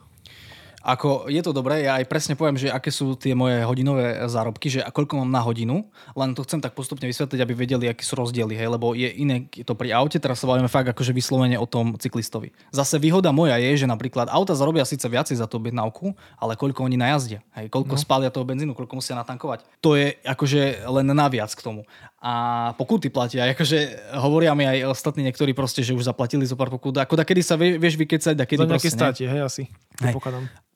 Ako 0.88 1.28
je 1.28 1.44
to 1.44 1.52
dobré, 1.52 1.84
ja 1.84 2.00
aj 2.00 2.08
presne 2.08 2.40
poviem, 2.40 2.56
že 2.56 2.72
aké 2.72 2.96
sú 2.96 3.20
tie 3.20 3.36
moje 3.36 3.60
hodinové 3.68 4.24
zárobky, 4.32 4.72
že 4.72 4.80
a 4.80 4.88
koľko 4.88 5.20
mám 5.20 5.28
na 5.28 5.44
hodinu, 5.44 5.92
len 6.16 6.32
to 6.32 6.48
chcem 6.48 6.64
tak 6.64 6.80
postupne 6.80 7.04
vysvetliť, 7.04 7.44
aby 7.44 7.52
vedeli, 7.52 7.92
aké 7.92 8.08
sú 8.08 8.16
rozdiely, 8.16 8.56
hej, 8.56 8.72
lebo 8.72 8.96
je 8.96 9.12
iné 9.12 9.52
je 9.52 9.68
to 9.68 9.76
pri 9.76 9.92
aute, 9.92 10.16
teraz 10.16 10.40
sa 10.40 10.48
bavíme 10.48 10.72
fakt 10.72 10.88
akože 10.88 11.12
vyslovene 11.12 11.60
o 11.60 11.68
tom 11.68 12.00
cyklistovi. 12.00 12.56
Zase 12.72 13.04
výhoda 13.04 13.36
moja 13.36 13.60
je, 13.60 13.84
že 13.84 13.88
napríklad 13.92 14.32
auta 14.32 14.56
zarobia 14.56 14.88
síce 14.88 15.04
viacej 15.04 15.36
za 15.36 15.44
tú 15.44 15.60
objednávku, 15.60 16.16
ale 16.40 16.56
koľko 16.56 16.88
oni 16.88 16.96
najazdia, 16.96 17.44
hej, 17.60 17.68
koľko 17.68 18.00
no. 18.00 18.00
spália 18.00 18.32
toho 18.32 18.48
benzínu, 18.48 18.72
koľko 18.72 19.04
musia 19.04 19.20
natankovať. 19.20 19.68
To 19.84 20.00
je 20.00 20.16
akože 20.24 20.88
len 20.88 21.12
naviac 21.12 21.52
k 21.52 21.68
tomu. 21.68 21.84
A 22.24 22.72
pokuty 22.80 23.12
platia, 23.12 23.44
akože 23.52 24.16
hovoria 24.24 24.56
mi 24.56 24.64
aj 24.64 24.88
ostatní 24.88 25.28
niektorí 25.28 25.52
proste, 25.52 25.84
že 25.84 25.92
už 25.92 26.08
zaplatili 26.08 26.48
zo 26.48 26.56
pár 26.56 26.72
pokut. 26.72 26.96
Ako 26.96 27.20
da 27.20 27.28
kedy 27.28 27.44
sa 27.44 27.60
vieš 27.60 28.00
vykecať, 28.00 28.34
da 28.40 28.48
kedy 28.48 28.64
Za 28.64 28.72
proste, 28.72 28.90
státi, 28.96 29.24
hej, 29.28 29.42
asi. 29.44 29.64
Hej. 30.00 30.16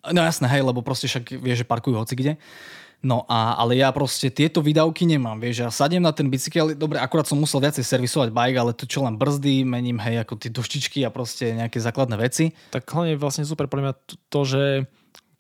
No 0.10 0.26
jasné, 0.26 0.50
hej, 0.50 0.66
lebo 0.66 0.82
proste 0.82 1.06
však 1.06 1.38
vieš, 1.38 1.62
že 1.62 1.70
parkujú 1.70 1.94
hoci 1.94 2.18
kde. 2.18 2.34
No 3.02 3.26
a, 3.26 3.58
ale 3.58 3.82
ja 3.82 3.90
proste 3.90 4.30
tieto 4.30 4.62
výdavky 4.62 5.10
nemám, 5.10 5.42
vieš, 5.42 5.66
ja 5.66 5.70
sadnem 5.74 6.06
na 6.06 6.14
ten 6.14 6.30
bicykel, 6.30 6.78
dobre, 6.78 7.02
akurát 7.02 7.26
som 7.26 7.34
musel 7.34 7.58
viacej 7.58 7.82
servisovať 7.82 8.30
bike, 8.30 8.58
ale 8.62 8.78
to 8.78 8.86
čo 8.86 9.02
len 9.02 9.18
brzdy, 9.18 9.66
mením, 9.66 9.98
hej, 9.98 10.22
ako 10.22 10.38
tie 10.38 10.54
doštičky 10.54 11.02
a 11.02 11.10
proste 11.10 11.50
nejaké 11.50 11.82
základné 11.82 12.14
veci. 12.22 12.54
Tak 12.70 12.86
hlavne 12.94 13.18
vlastne 13.18 13.42
super 13.42 13.66
pre 13.66 13.82
mňa 13.82 13.94
to, 14.30 14.42
že 14.46 14.86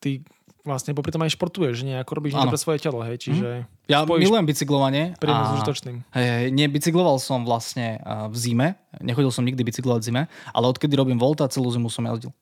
ty 0.01 0.25
vlastne 0.65 0.97
popri 0.97 1.13
tom 1.13 1.21
aj 1.21 1.37
športuješ, 1.37 1.85
nie? 1.85 1.93
Ako 2.01 2.17
robíš 2.17 2.33
niečo 2.33 2.49
pre 2.49 2.61
svoje 2.61 2.81
telo, 2.81 2.97
hej, 3.05 3.17
čiže... 3.21 3.65
Mm. 3.65 3.93
Ja 3.93 4.09
milujem 4.09 4.45
bicyklovanie. 4.49 5.03
Príjemne 5.21 5.45
s 5.45 5.53
užitočným. 5.61 5.97
Hej, 6.17 6.25
hej, 6.25 6.45
nebicykloval 6.53 7.21
som 7.21 7.45
vlastne 7.45 8.01
v 8.29 8.35
zime, 8.41 8.67
nechodil 9.05 9.29
som 9.29 9.45
nikdy 9.45 9.61
bicyklovať 9.61 10.01
v 10.01 10.05
zime, 10.09 10.23
ale 10.49 10.65
odkedy 10.65 10.97
robím 10.97 11.21
Volta, 11.21 11.45
celú 11.45 11.69
zimu 11.69 11.93
som 11.93 12.09
jazdil 12.09 12.33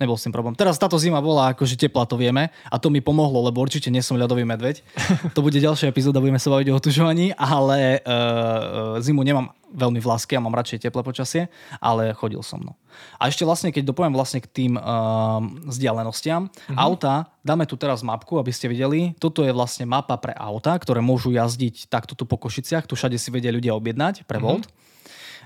nebol 0.00 0.16
s 0.16 0.24
tým 0.24 0.32
problém. 0.32 0.56
Teraz 0.56 0.80
táto 0.80 0.96
zima 0.96 1.20
bola 1.20 1.52
akože 1.52 1.76
teplá, 1.76 2.08
to 2.08 2.16
vieme 2.16 2.48
a 2.48 2.76
to 2.80 2.88
mi 2.88 3.04
pomohlo, 3.04 3.44
lebo 3.44 3.60
určite 3.60 3.92
nie 3.92 4.00
som 4.00 4.16
ľadový 4.16 4.48
medveď. 4.48 4.80
To 5.36 5.44
bude 5.44 5.60
ďalšia 5.60 5.92
epizóda, 5.92 6.18
budeme 6.18 6.40
sa 6.40 6.48
baviť 6.50 6.72
o 6.72 6.76
otužovaní, 6.80 7.36
ale 7.36 8.00
uh, 8.02 8.98
zimu 8.98 9.20
nemám 9.20 9.52
veľmi 9.70 10.02
v 10.02 10.06
láske 10.08 10.34
a 10.34 10.42
mám 10.42 10.56
radšej 10.56 10.88
teplé 10.88 11.04
počasie, 11.06 11.46
ale 11.78 12.10
chodil 12.16 12.42
som. 12.42 12.58
No. 12.58 12.74
A 13.20 13.30
ešte 13.30 13.46
vlastne, 13.46 13.70
keď 13.70 13.92
dopoviem 13.92 14.16
vlastne 14.16 14.42
k 14.42 14.50
tým 14.50 14.72
uh, 14.74 15.38
vzdialenostiam, 15.70 16.50
mm-hmm. 16.50 16.78
auta, 16.78 17.30
dáme 17.46 17.68
tu 17.68 17.78
teraz 17.78 18.02
mapku, 18.02 18.40
aby 18.40 18.50
ste 18.50 18.66
videli, 18.66 19.14
toto 19.22 19.46
je 19.46 19.54
vlastne 19.54 19.86
mapa 19.86 20.18
pre 20.18 20.34
auta, 20.34 20.74
ktoré 20.74 20.98
môžu 20.98 21.30
jazdiť 21.30 21.86
takto 21.86 22.18
tu 22.18 22.26
po 22.26 22.40
Košiciach, 22.40 22.90
tu 22.90 22.98
všade 22.98 23.14
si 23.14 23.30
vedia 23.30 23.54
ľudia 23.54 23.76
objednať 23.76 24.26
pre 24.26 24.42
Volt. 24.42 24.66
Mm-hmm. 24.66 24.88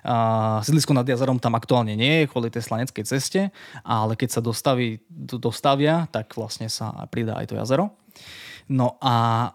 Uh, 0.05 0.61
sídlisko 0.61 0.93
nad 0.93 1.09
jazerom 1.09 1.41
tam 1.41 1.57
aktuálne 1.57 1.97
nie 1.97 2.23
je 2.23 2.29
kvôli 2.29 2.53
tej 2.53 2.69
slaneckej 2.69 3.05
ceste, 3.09 3.49
ale 3.81 4.13
keď 4.21 4.37
sa 4.37 4.41
dostaví, 4.45 5.01
dostavia, 5.41 6.05
tak 6.13 6.37
vlastne 6.37 6.69
sa 6.69 6.93
pridá 7.09 7.41
aj 7.41 7.49
to 7.49 7.57
jazero. 7.57 7.97
No 8.69 9.01
a 9.01 9.49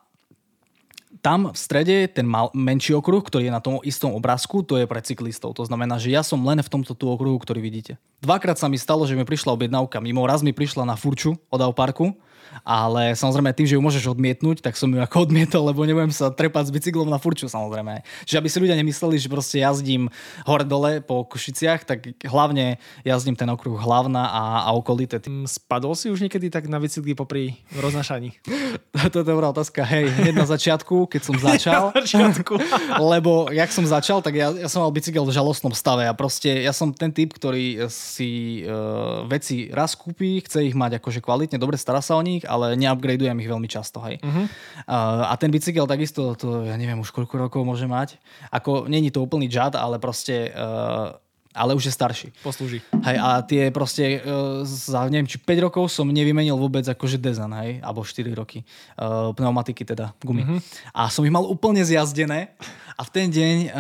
tam 1.20 1.52
v 1.52 1.58
strede 1.58 2.08
ten 2.10 2.24
mal, 2.26 2.50
menší 2.56 2.96
okruh, 2.96 3.22
ktorý 3.22 3.52
je 3.52 3.54
na 3.54 3.62
tom 3.62 3.78
istom 3.84 4.16
obrázku, 4.16 4.64
to 4.64 4.80
je 4.80 4.88
pre 4.88 5.04
cyklistov. 5.04 5.54
To 5.58 5.68
znamená, 5.68 6.00
že 6.00 6.10
ja 6.10 6.24
som 6.24 6.40
len 6.42 6.64
v 6.64 6.72
tomto 6.72 6.96
tu 6.96 7.06
okruhu, 7.12 7.38
ktorý 7.38 7.60
vidíte. 7.60 8.00
Dvakrát 8.24 8.56
sa 8.56 8.72
mi 8.72 8.80
stalo, 8.80 9.04
že 9.04 9.14
mi 9.20 9.28
prišla 9.28 9.54
objednávka 9.54 10.00
mimo. 10.00 10.24
Raz 10.26 10.42
mi 10.42 10.56
prišla 10.56 10.88
na 10.88 10.96
Furču 10.96 11.36
od 11.52 11.62
Parku 11.76 12.16
ale 12.64 13.16
samozrejme 13.16 13.52
tým, 13.56 13.68
že 13.68 13.76
ju 13.78 13.82
môžeš 13.82 14.06
odmietnúť, 14.12 14.62
tak 14.62 14.76
som 14.76 14.90
ju 14.92 15.00
ako 15.00 15.18
odmietol, 15.30 15.64
lebo 15.70 15.86
nebudem 15.86 16.14
sa 16.14 16.32
trepať 16.32 16.70
s 16.70 16.76
bicyklom 16.76 17.10
na 17.10 17.22
furču 17.22 17.50
samozrejme. 17.50 18.02
Čiže 18.26 18.40
aby 18.40 18.50
si 18.50 18.62
ľudia 18.62 18.78
nemysleli, 18.78 19.16
že 19.18 19.32
proste 19.32 19.62
jazdím 19.62 20.12
hore-dole 20.46 21.02
po 21.04 21.26
Košiciach, 21.26 21.86
tak 21.86 22.00
hlavne 22.26 22.78
jazdím 23.04 23.36
ten 23.36 23.50
okruh 23.50 23.78
hlavná 23.80 24.30
a, 24.30 24.44
a 24.68 24.70
okolité. 24.76 25.22
Mm, 25.22 25.50
spadol 25.50 25.94
si 25.96 26.12
už 26.12 26.22
niekedy 26.24 26.52
tak 26.52 26.68
na 26.68 26.78
bicykli 26.78 27.14
popri 27.16 27.58
roznašaní? 27.78 28.36
to 29.14 29.22
je 29.22 29.26
dobrá 29.26 29.50
otázka. 29.50 29.82
Hej, 29.86 30.12
hneď 30.20 30.36
na 30.36 30.48
začiatku, 30.48 31.10
keď 31.10 31.22
som 31.24 31.36
začal. 31.52 31.84
na 31.96 32.02
začiatku. 32.04 32.56
lebo 33.00 33.50
jak 33.50 33.70
som 33.72 33.86
začal, 33.86 34.22
tak 34.22 34.36
ja, 34.36 34.52
ja 34.54 34.68
som 34.68 34.86
mal 34.86 34.94
bicykel 34.94 35.24
v 35.26 35.34
žalostnom 35.34 35.74
stave 35.74 36.06
a 36.06 36.14
proste 36.14 36.64
ja 36.64 36.74
som 36.76 36.92
ten 36.92 37.10
typ, 37.10 37.34
ktorý 37.34 37.90
si 37.90 38.64
uh, 38.66 39.26
veci 39.26 39.72
raz 39.72 39.96
kúpi, 39.96 40.44
chce 40.44 40.70
ich 40.70 40.76
mať 40.76 41.00
akože 41.00 41.20
kvalitne, 41.24 41.58
dobre 41.62 41.80
stará 41.80 42.04
sa 42.04 42.18
o 42.18 42.24
nich 42.24 42.39
nich, 42.40 42.48
ale 42.48 42.80
neupgradeujem 42.80 43.36
ich 43.44 43.52
veľmi 43.52 43.68
často. 43.68 44.00
Hej. 44.08 44.24
Uh-huh. 44.24 44.48
Uh, 44.88 45.28
a 45.28 45.36
ten 45.36 45.52
bicykel 45.52 45.84
takisto, 45.84 46.40
to 46.40 46.64
ja 46.64 46.80
neviem 46.80 47.04
už 47.04 47.12
koľko 47.12 47.36
rokov 47.36 47.62
môže 47.68 47.84
mať. 47.84 48.16
Ako, 48.56 48.88
není 48.88 49.12
to 49.12 49.20
úplný 49.20 49.52
džad, 49.52 49.76
ale 49.76 50.00
proste 50.00 50.56
uh, 50.56 51.20
ale 51.50 51.74
už 51.74 51.90
je 51.90 51.94
starší. 51.94 52.28
Poslúži. 52.46 52.80
Hej, 53.04 53.18
a 53.20 53.42
tie 53.42 53.74
proste 53.74 54.22
uh, 54.22 54.62
za 54.64 55.10
neviem, 55.10 55.28
či 55.28 55.42
5 55.42 55.66
rokov 55.66 55.92
som 55.92 56.08
nevymenil 56.08 56.56
vôbec 56.56 56.86
akože 56.86 57.18
dezan, 57.20 57.52
hej, 57.60 57.82
alebo 57.82 58.06
4 58.06 58.32
roky. 58.38 58.64
Uh, 58.96 59.34
pneumatiky 59.34 59.84
teda, 59.84 60.14
gumy. 60.22 60.46
Mm-hmm. 60.46 60.60
A 60.94 61.10
som 61.10 61.26
ich 61.26 61.34
mal 61.34 61.44
úplne 61.44 61.82
zjazdené 61.82 62.54
a 62.96 63.02
v 63.02 63.10
ten 63.10 63.28
deň 63.34 63.56
uh, 63.68 63.72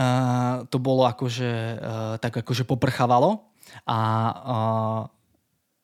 to 0.67 0.82
bolo 0.82 1.06
akože 1.06 1.52
uh, 1.78 2.15
tak 2.17 2.41
akože 2.41 2.65
poprchávalo 2.65 3.48
a 3.86 3.98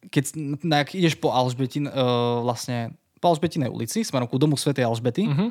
keď 0.10 0.24
na, 0.63 0.86
ideš 0.86 1.18
po 1.18 1.32
Alžbetin, 1.32 1.89
uh, 1.89 2.44
vlastne 2.44 2.96
po 3.24 3.34
Alžbetinej 3.34 3.74
ulici, 3.74 4.06
smerom 4.06 4.30
ku 4.30 4.38
domu 4.38 4.54
Svetej 4.60 4.86
Alžbety, 4.86 5.26
mm-hmm. 5.26 5.50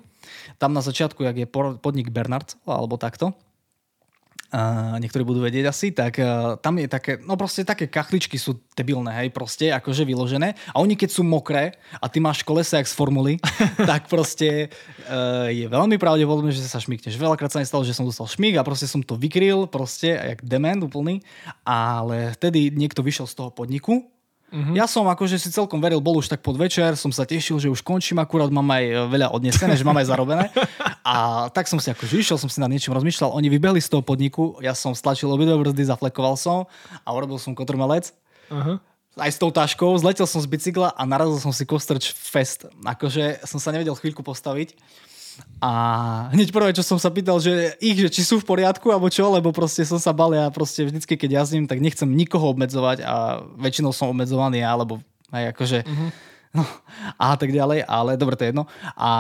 tam 0.63 0.71
na 0.71 0.85
začiatku, 0.85 1.27
jak 1.27 1.37
je 1.43 1.47
podnik 1.83 2.13
Bernard, 2.13 2.55
alebo 2.69 2.95
takto, 2.95 3.35
uh, 4.55 4.97
niektorí 5.03 5.27
budú 5.27 5.43
vedieť 5.43 5.65
asi, 5.67 5.91
tak 5.91 6.23
uh, 6.23 6.55
tam 6.63 6.79
je 6.79 6.87
také, 6.87 7.19
no 7.27 7.35
proste 7.35 7.67
také 7.67 7.91
kachličky 7.91 8.39
sú 8.39 8.63
debilné, 8.79 9.11
hej, 9.25 9.29
proste 9.35 9.75
akože 9.75 10.07
vyložené. 10.07 10.55
A 10.71 10.79
oni 10.79 10.95
keď 10.95 11.11
sú 11.11 11.27
mokré 11.27 11.75
a 11.99 12.07
ty 12.07 12.23
máš 12.23 12.47
kolesa 12.47 12.79
jak 12.79 12.87
z 12.87 12.95
formuly, 12.95 13.35
tak 13.91 14.07
proste 14.07 14.71
uh, 15.11 15.51
je 15.51 15.67
veľmi 15.67 15.99
pravdepodobné, 15.99 16.55
že 16.55 16.63
sa 16.63 16.79
šmikneš. 16.79 17.19
Veľakrát 17.19 17.51
sa 17.51 17.59
nestalo, 17.59 17.83
že 17.83 17.97
som 17.97 18.07
dostal 18.07 18.31
šmík 18.31 18.55
a 18.55 18.67
proste 18.67 18.87
som 18.87 19.03
to 19.03 19.19
vykryl, 19.19 19.67
proste, 19.67 20.15
jak 20.15 20.39
dement 20.47 20.79
úplný. 20.87 21.27
Ale 21.67 22.31
vtedy 22.39 22.71
niekto 22.71 23.03
vyšiel 23.03 23.27
z 23.27 23.35
toho 23.35 23.51
podniku 23.51 24.14
Mm-hmm. 24.55 24.79
Ja 24.79 24.87
som 24.87 25.03
akože 25.11 25.35
si 25.35 25.51
celkom 25.51 25.83
veril, 25.83 25.99
bol 25.99 26.23
už 26.23 26.31
tak 26.31 26.39
podvečer, 26.39 26.95
som 26.95 27.11
sa 27.11 27.27
tešil, 27.27 27.59
že 27.59 27.67
už 27.67 27.83
končím, 27.83 28.23
akurát 28.23 28.47
mám 28.55 28.71
aj 28.71 28.85
e, 28.87 28.95
veľa 29.11 29.35
odnesené, 29.35 29.75
že 29.75 29.83
mám 29.83 29.99
aj 29.99 30.15
zarobené. 30.15 30.47
A 31.03 31.51
tak 31.51 31.67
som 31.67 31.83
si 31.83 31.91
akože 31.91 32.15
išiel, 32.15 32.39
som 32.39 32.47
si 32.47 32.63
nad 32.63 32.71
niečím 32.71 32.95
rozmýšľal. 32.95 33.35
Oni 33.35 33.51
vybehli 33.51 33.83
z 33.83 33.91
toho 33.91 34.07
podniku, 34.07 34.55
ja 34.63 34.71
som 34.79 34.95
stlačil 34.95 35.27
obidve 35.27 35.59
brzdy, 35.59 35.91
zaflekoval 35.91 36.39
som 36.39 36.71
a 37.03 37.09
urobil 37.11 37.43
som 37.43 37.51
kotrmelec. 37.51 38.15
Uh-huh. 38.47 38.79
Aj 39.19 39.31
s 39.31 39.43
tou 39.43 39.51
taškou, 39.51 39.91
zletel 39.99 40.31
som 40.31 40.39
z 40.39 40.47
bicykla 40.47 40.95
a 40.95 41.03
narazil 41.03 41.43
som 41.43 41.51
si 41.51 41.67
kostrč 41.67 42.15
fest. 42.15 42.71
Akože 42.87 43.43
som 43.43 43.59
sa 43.59 43.75
nevedel 43.75 43.99
chvíľku 43.99 44.23
postaviť. 44.23 44.79
A 45.65 45.71
hneď 46.37 46.53
prvé, 46.53 46.77
čo 46.77 46.85
som 46.85 47.01
sa 47.01 47.09
pýtal, 47.09 47.41
že 47.41 47.75
ich, 47.81 47.97
že 47.97 48.13
či 48.13 48.21
sú 48.21 48.37
v 48.39 48.47
poriadku, 48.47 48.93
alebo 48.93 49.09
čo, 49.09 49.33
lebo 49.33 49.49
proste 49.51 49.83
som 49.83 49.97
sa 49.97 50.13
bal, 50.13 50.37
ja 50.37 50.53
proste 50.53 50.85
vždycky, 50.85 51.17
keď 51.17 51.43
jazdím, 51.43 51.65
tak 51.65 51.81
nechcem 51.81 52.07
nikoho 52.07 52.53
obmedzovať 52.53 53.01
a 53.01 53.41
väčšinou 53.57 53.91
som 53.97 54.13
obmedzovaný 54.13 54.61
ja, 54.61 54.77
alebo 54.77 55.01
aj 55.33 55.57
akože... 55.57 55.79
No, 55.89 56.13
a 57.19 57.35
tak 57.35 57.51
ďalej, 57.51 57.83
ale 57.83 58.15
dobre, 58.15 58.39
to 58.39 58.47
je 58.47 58.51
jedno. 58.55 58.65
A, 58.95 59.13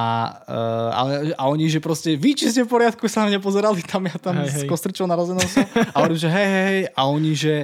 uh, 0.46 0.90
ale, 0.94 1.12
a 1.34 1.42
oni, 1.50 1.66
že 1.66 1.82
proste 1.82 2.14
vy, 2.14 2.38
či 2.38 2.54
ste 2.54 2.62
v 2.62 2.70
poriadku, 2.70 3.10
sa 3.10 3.26
na 3.26 3.34
mňa 3.34 3.40
pozerali, 3.42 3.82
tam 3.90 4.06
ja 4.06 4.16
tam 4.18 4.38
hej, 4.38 4.50
s 4.54 4.70
kostrčou 4.70 5.10
narazenou 5.10 5.42
som. 5.42 5.66
A 5.90 5.96
hovorím, 6.02 6.18
že 6.18 6.30
hej, 6.30 6.48
hej, 6.48 6.80
a 6.94 7.00
oni, 7.10 7.32
že 7.34 7.54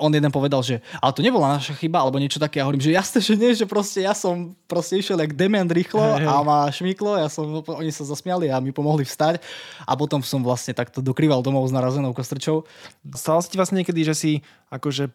on 0.00 0.08
jeden 0.08 0.32
povedal, 0.32 0.64
že 0.64 0.80
ale 0.98 1.12
to 1.12 1.20
nebola 1.20 1.60
naša 1.60 1.76
chyba, 1.76 2.00
alebo 2.00 2.16
niečo 2.16 2.40
také. 2.40 2.64
A 2.64 2.66
hovorím, 2.66 2.80
že 2.80 2.96
jasne, 2.96 3.20
že 3.20 3.36
nie, 3.36 3.52
že 3.52 3.68
proste 3.68 4.08
ja 4.08 4.16
som 4.16 4.56
proste 4.64 4.96
išiel 4.96 5.20
jak 5.20 5.36
dement 5.36 5.68
rýchlo 5.68 6.00
hej, 6.00 6.24
a 6.24 6.40
ma 6.40 6.72
šmyklo, 6.72 7.20
ja 7.20 7.28
som, 7.28 7.60
oni 7.60 7.92
sa 7.92 8.08
zasmiali 8.08 8.48
a 8.48 8.56
mi 8.64 8.72
pomohli 8.72 9.04
vstať 9.04 9.44
a 9.84 9.92
potom 9.92 10.24
som 10.24 10.40
vlastne 10.40 10.72
takto 10.72 11.04
dokrýval 11.04 11.44
domov 11.44 11.68
s 11.68 11.76
narazenou 11.76 12.16
kostrčou. 12.16 12.64
Stalo 13.12 13.44
sa 13.44 13.48
ti 13.52 13.60
vlastne 13.60 13.84
niekedy, 13.84 14.00
že 14.00 14.14
si 14.16 14.32
akože 14.72 15.12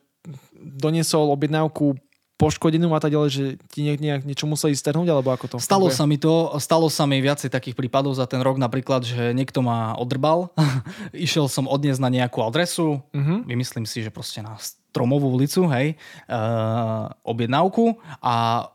doniesol 0.57 1.29
objednávku 1.33 1.97
poškodenú 2.35 2.91
a 2.91 2.99
tak 2.99 3.15
ďalej, 3.15 3.29
že 3.31 3.43
ti 3.71 3.87
nejak, 3.87 3.99
nejak 4.03 4.21
niečo 4.27 4.45
museli 4.45 4.75
strhnúť, 4.75 5.07
alebo 5.07 5.31
ako 5.31 5.55
to? 5.55 5.57
Stalo 5.57 5.87
sa 5.87 6.03
mi 6.03 6.19
to, 6.19 6.51
stalo 6.59 6.91
sa 6.91 7.07
mi 7.07 7.23
viacej 7.23 7.47
takých 7.47 7.79
prípadov 7.79 8.11
za 8.15 8.27
ten 8.27 8.43
rok, 8.43 8.59
napríklad, 8.59 9.07
že 9.07 9.31
niekto 9.31 9.63
ma 9.63 9.95
odrbal, 9.95 10.51
išiel 11.15 11.47
som 11.47 11.71
odniesť 11.71 12.03
na 12.03 12.11
nejakú 12.11 12.43
adresu, 12.43 12.99
uh-huh. 12.99 13.47
vymyslím 13.47 13.87
si, 13.87 14.03
že 14.03 14.11
proste 14.11 14.43
na 14.43 14.59
Stromovú 14.59 15.27
ulicu, 15.27 15.67
hej, 15.75 15.99
uh, 16.31 17.11
objednávku 17.27 17.99
a 18.23 18.67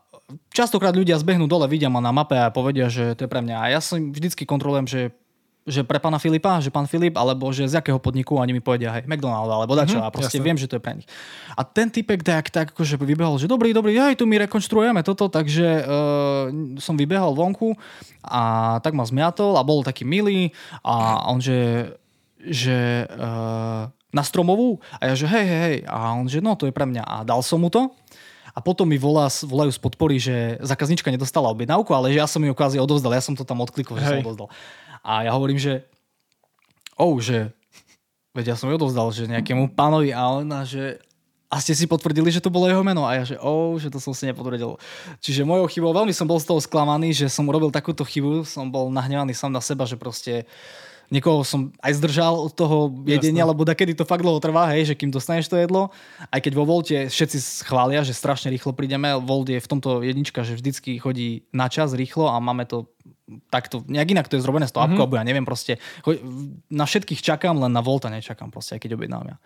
častokrát 0.53 0.93
ľudia 0.93 1.17
zbehnú 1.17 1.49
dole, 1.49 1.65
vidia 1.65 1.89
ma 1.89 1.97
na 1.97 2.13
mape 2.13 2.37
a 2.37 2.53
povedia, 2.53 2.87
že 2.93 3.17
to 3.17 3.25
je 3.25 3.31
pre 3.31 3.41
mňa. 3.41 3.57
A 3.57 3.65
ja 3.73 3.79
si 3.81 3.97
vždycky 3.97 4.45
kontrolujem, 4.45 4.87
že 4.87 5.01
že 5.61 5.85
pre 5.85 6.01
pána 6.01 6.17
Filipa, 6.17 6.57
že 6.57 6.73
pán 6.73 6.89
Filip, 6.89 7.13
alebo 7.13 7.53
že 7.53 7.69
z 7.69 7.77
jakého 7.77 8.01
podniku 8.01 8.33
oni 8.41 8.49
mi 8.49 8.61
povedia, 8.63 8.97
hej, 8.97 9.05
McDonald, 9.05 9.45
alebo 9.45 9.77
dačo, 9.77 10.01
mm-hmm, 10.01 10.09
a 10.09 10.13
proste 10.13 10.41
jasne. 10.41 10.47
viem, 10.49 10.57
že 10.57 10.65
to 10.65 10.81
je 10.81 10.83
pre 10.83 10.97
nich. 10.97 11.07
A 11.53 11.61
ten 11.61 11.93
typek 11.93 12.25
tak, 12.25 12.49
tak 12.49 12.73
akože 12.73 12.97
vybehol, 12.97 13.37
že 13.37 13.45
dobrý, 13.45 13.69
dobrý, 13.69 13.93
aj 13.93 14.17
tu 14.17 14.25
my 14.25 14.41
rekonštruujeme 14.49 15.05
toto, 15.05 15.29
takže 15.29 15.85
uh, 15.85 16.49
som 16.81 16.97
vybehol 16.97 17.37
vonku 17.37 17.77
a 18.25 18.77
tak 18.81 18.97
ma 18.97 19.05
zmiatol 19.05 19.53
a 19.53 19.61
bol 19.61 19.85
taký 19.85 20.01
milý 20.01 20.49
a 20.81 21.29
on, 21.29 21.37
že, 21.37 21.93
že 22.41 23.05
uh, 23.05 23.85
na 24.09 24.23
stromovú 24.25 24.81
a 24.97 25.09
ja, 25.09 25.15
že 25.15 25.29
hej, 25.29 25.45
hej, 25.45 25.61
hej, 25.61 25.77
a 25.85 26.17
on, 26.17 26.25
že 26.25 26.41
no, 26.41 26.57
to 26.57 26.65
je 26.65 26.73
pre 26.73 26.89
mňa 26.89 27.05
a 27.05 27.15
dal 27.21 27.45
som 27.45 27.61
mu 27.61 27.69
to 27.69 27.93
a 28.51 28.59
potom 28.59 28.83
mi 28.83 28.99
volá, 28.99 29.31
volajú 29.47 29.71
z 29.71 29.79
podpory, 29.79 30.15
že 30.19 30.59
zákaznička 30.59 31.07
nedostala 31.07 31.47
objednávku, 31.55 31.93
ale 31.95 32.11
že 32.11 32.19
ja 32.19 32.27
som 32.27 32.43
ju 32.43 32.51
kvázi 32.51 32.83
odovzdal, 32.83 33.15
ja 33.15 33.23
som 33.23 33.37
to 33.37 33.47
tam 33.47 33.63
odklikol, 33.63 33.95
že 33.95 34.19
som 34.19 34.25
odovzdal. 34.25 34.49
A 35.01 35.25
ja 35.25 35.31
hovorím, 35.33 35.57
že 35.57 35.85
oh, 36.97 37.17
že 37.17 37.49
veď 38.37 38.53
ja 38.53 38.55
som 38.55 38.69
ju 38.69 38.77
odovzdal, 38.77 39.09
že 39.11 39.29
nejakému 39.29 39.73
pánovi 39.73 40.13
a 40.13 40.41
ona, 40.41 40.63
že 40.63 41.01
a 41.51 41.59
ste 41.59 41.75
si 41.75 41.83
potvrdili, 41.83 42.31
že 42.31 42.39
to 42.39 42.47
bolo 42.47 42.71
jeho 42.71 42.79
meno. 42.79 43.03
A 43.03 43.19
ja, 43.19 43.23
že 43.27 43.35
oh, 43.43 43.75
že 43.75 43.91
to 43.91 43.99
som 43.99 44.15
si 44.15 44.23
nepotvrdil. 44.23 44.79
Čiže 45.19 45.43
mojou 45.43 45.67
chybou, 45.67 45.91
veľmi 45.91 46.15
som 46.15 46.23
bol 46.23 46.39
z 46.39 46.47
toho 46.47 46.63
sklamaný, 46.63 47.11
že 47.11 47.27
som 47.27 47.43
urobil 47.43 47.67
takúto 47.75 48.07
chybu, 48.07 48.47
som 48.47 48.71
bol 48.71 48.87
nahnevaný 48.87 49.35
sám 49.35 49.51
na 49.51 49.59
seba, 49.59 49.83
že 49.83 49.99
proste 49.99 50.47
niekoho 51.11 51.43
som 51.43 51.75
aj 51.83 51.99
zdržal 51.99 52.39
od 52.39 52.55
toho 52.55 52.87
jedenia, 53.03 53.43
Jasne. 53.43 53.51
lebo 53.51 53.67
kedy 53.67 53.99
to 53.99 54.07
fakt 54.07 54.23
dlho 54.23 54.39
trvá, 54.39 54.71
hej, 54.71 54.95
že 54.95 54.95
kým 54.95 55.11
dostaneš 55.11 55.51
to 55.51 55.59
jedlo. 55.59 55.91
Aj 56.31 56.39
keď 56.39 56.55
vo 56.55 56.63
Volte 56.63 57.11
všetci 57.11 57.67
chvália, 57.67 57.99
že 58.07 58.15
strašne 58.15 58.47
rýchlo 58.47 58.71
prídeme, 58.71 59.11
Volt 59.19 59.51
je 59.51 59.59
v 59.59 59.67
tomto 59.67 60.07
jednička, 60.07 60.47
že 60.47 60.55
vždycky 60.55 60.95
chodí 61.03 61.43
na 61.51 61.67
čas 61.67 61.91
rýchlo 61.91 62.31
a 62.31 62.39
máme 62.39 62.63
to 62.63 62.87
takto, 63.47 63.83
nejak 63.87 64.09
inak 64.11 64.27
to 64.27 64.35
je 64.35 64.43
zrobené 64.43 64.67
s 64.67 64.75
tou 64.75 64.83
mm-hmm. 64.83 65.17
ja 65.17 65.23
neviem 65.23 65.47
proste, 65.47 65.79
na 66.67 66.85
všetkých 66.85 67.21
čakám, 67.23 67.55
len 67.57 67.71
na 67.71 67.79
Volta 67.79 68.11
nečakám 68.11 68.51
proste, 68.51 68.75
aj 68.75 68.81
keď 68.83 68.99
objednám 68.99 69.25
ja. 69.31 69.37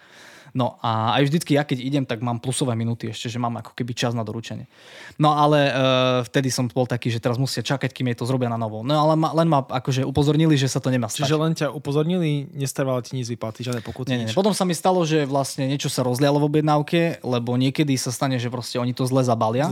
No 0.55 0.79
a 0.79 1.19
aj 1.19 1.27
vždycky 1.27 1.59
ja 1.59 1.67
keď 1.67 1.83
idem, 1.83 2.07
tak 2.07 2.23
mám 2.23 2.39
plusové 2.39 2.79
minúty 2.79 3.11
ešte, 3.11 3.27
že 3.27 3.35
mám 3.35 3.59
ako 3.59 3.75
keby 3.75 3.91
čas 3.91 4.15
na 4.15 4.23
doručenie. 4.23 4.71
No 5.19 5.35
ale 5.35 5.67
uh, 5.67 5.75
vtedy 6.23 6.47
som 6.47 6.71
bol 6.71 6.87
taký, 6.87 7.11
že 7.11 7.19
teraz 7.19 7.35
musia 7.35 7.59
čakať, 7.59 7.91
kým 7.91 8.07
je 8.15 8.23
to 8.23 8.25
zrobené 8.25 8.55
na 8.55 8.55
novo. 8.55 8.79
No 8.79 8.95
ale 8.95 9.19
ma, 9.19 9.35
len 9.35 9.51
ma 9.51 9.67
akože 9.67 10.07
upozornili, 10.07 10.55
že 10.55 10.71
sa 10.71 10.79
to 10.79 10.87
nemá 10.87 11.11
stať. 11.11 11.27
Čiže 11.27 11.35
len 11.35 11.51
ťa 11.59 11.67
upozornili, 11.75 12.47
nestrvalo 12.55 13.03
ti 13.03 13.19
nič 13.19 13.27
vyplaty, 13.35 13.67
žiadne 13.67 13.83
pokuty. 13.83 14.15
Nie, 14.15 14.23
nie, 14.23 14.31
Potom 14.31 14.55
sa 14.55 14.63
mi 14.63 14.71
stalo, 14.71 15.03
že 15.03 15.27
vlastne 15.27 15.67
niečo 15.67 15.91
sa 15.91 16.07
rozlialo 16.07 16.39
v 16.39 16.47
objednávke, 16.47 17.19
lebo 17.19 17.59
niekedy 17.59 17.99
sa 17.99 18.15
stane, 18.15 18.39
že 18.39 18.47
proste 18.47 18.79
oni 18.79 18.95
to 18.95 19.03
zle 19.03 19.27
zabalia. 19.27 19.67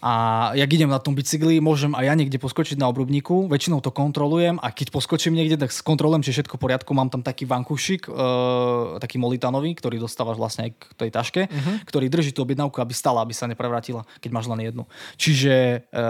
a 0.00 0.12
jak 0.56 0.70
idem 0.72 0.88
na 0.88 0.96
tom 0.96 1.12
bicykli, 1.12 1.60
môžem 1.60 1.92
aj 1.92 2.04
ja 2.08 2.14
niekde 2.16 2.40
poskočiť 2.40 2.80
na 2.80 2.88
obrubníku, 2.88 3.52
väčšinou 3.52 3.84
to 3.84 3.92
kontrolujem 3.92 4.56
a 4.64 4.72
keď 4.72 4.96
poskočím 4.96 5.36
niekde, 5.36 5.60
tak 5.60 5.76
skontrolujem, 5.76 6.24
či 6.24 6.32
všetko 6.32 6.56
v 6.56 6.62
poriadku. 6.64 6.90
Mám 6.96 7.12
tam 7.12 7.20
taký 7.20 7.44
vankušik, 7.44 8.08
uh, 8.08 8.96
taký 8.96 9.20
molitanový, 9.20 9.76
ktorý 9.76 10.05
dostávaš 10.06 10.38
vlastne 10.38 10.70
aj 10.70 10.72
k 10.78 10.82
tej 10.94 11.10
taške, 11.10 11.42
uh-huh. 11.50 11.82
ktorý 11.84 12.06
drží 12.06 12.30
tú 12.30 12.46
objednávku, 12.46 12.78
aby 12.78 12.94
stala, 12.94 13.26
aby 13.26 13.34
sa 13.34 13.50
neprevrátila, 13.50 14.06
keď 14.22 14.30
máš 14.30 14.46
len 14.46 14.62
jednu. 14.62 14.86
Čiže 15.18 15.54
e, 15.82 16.08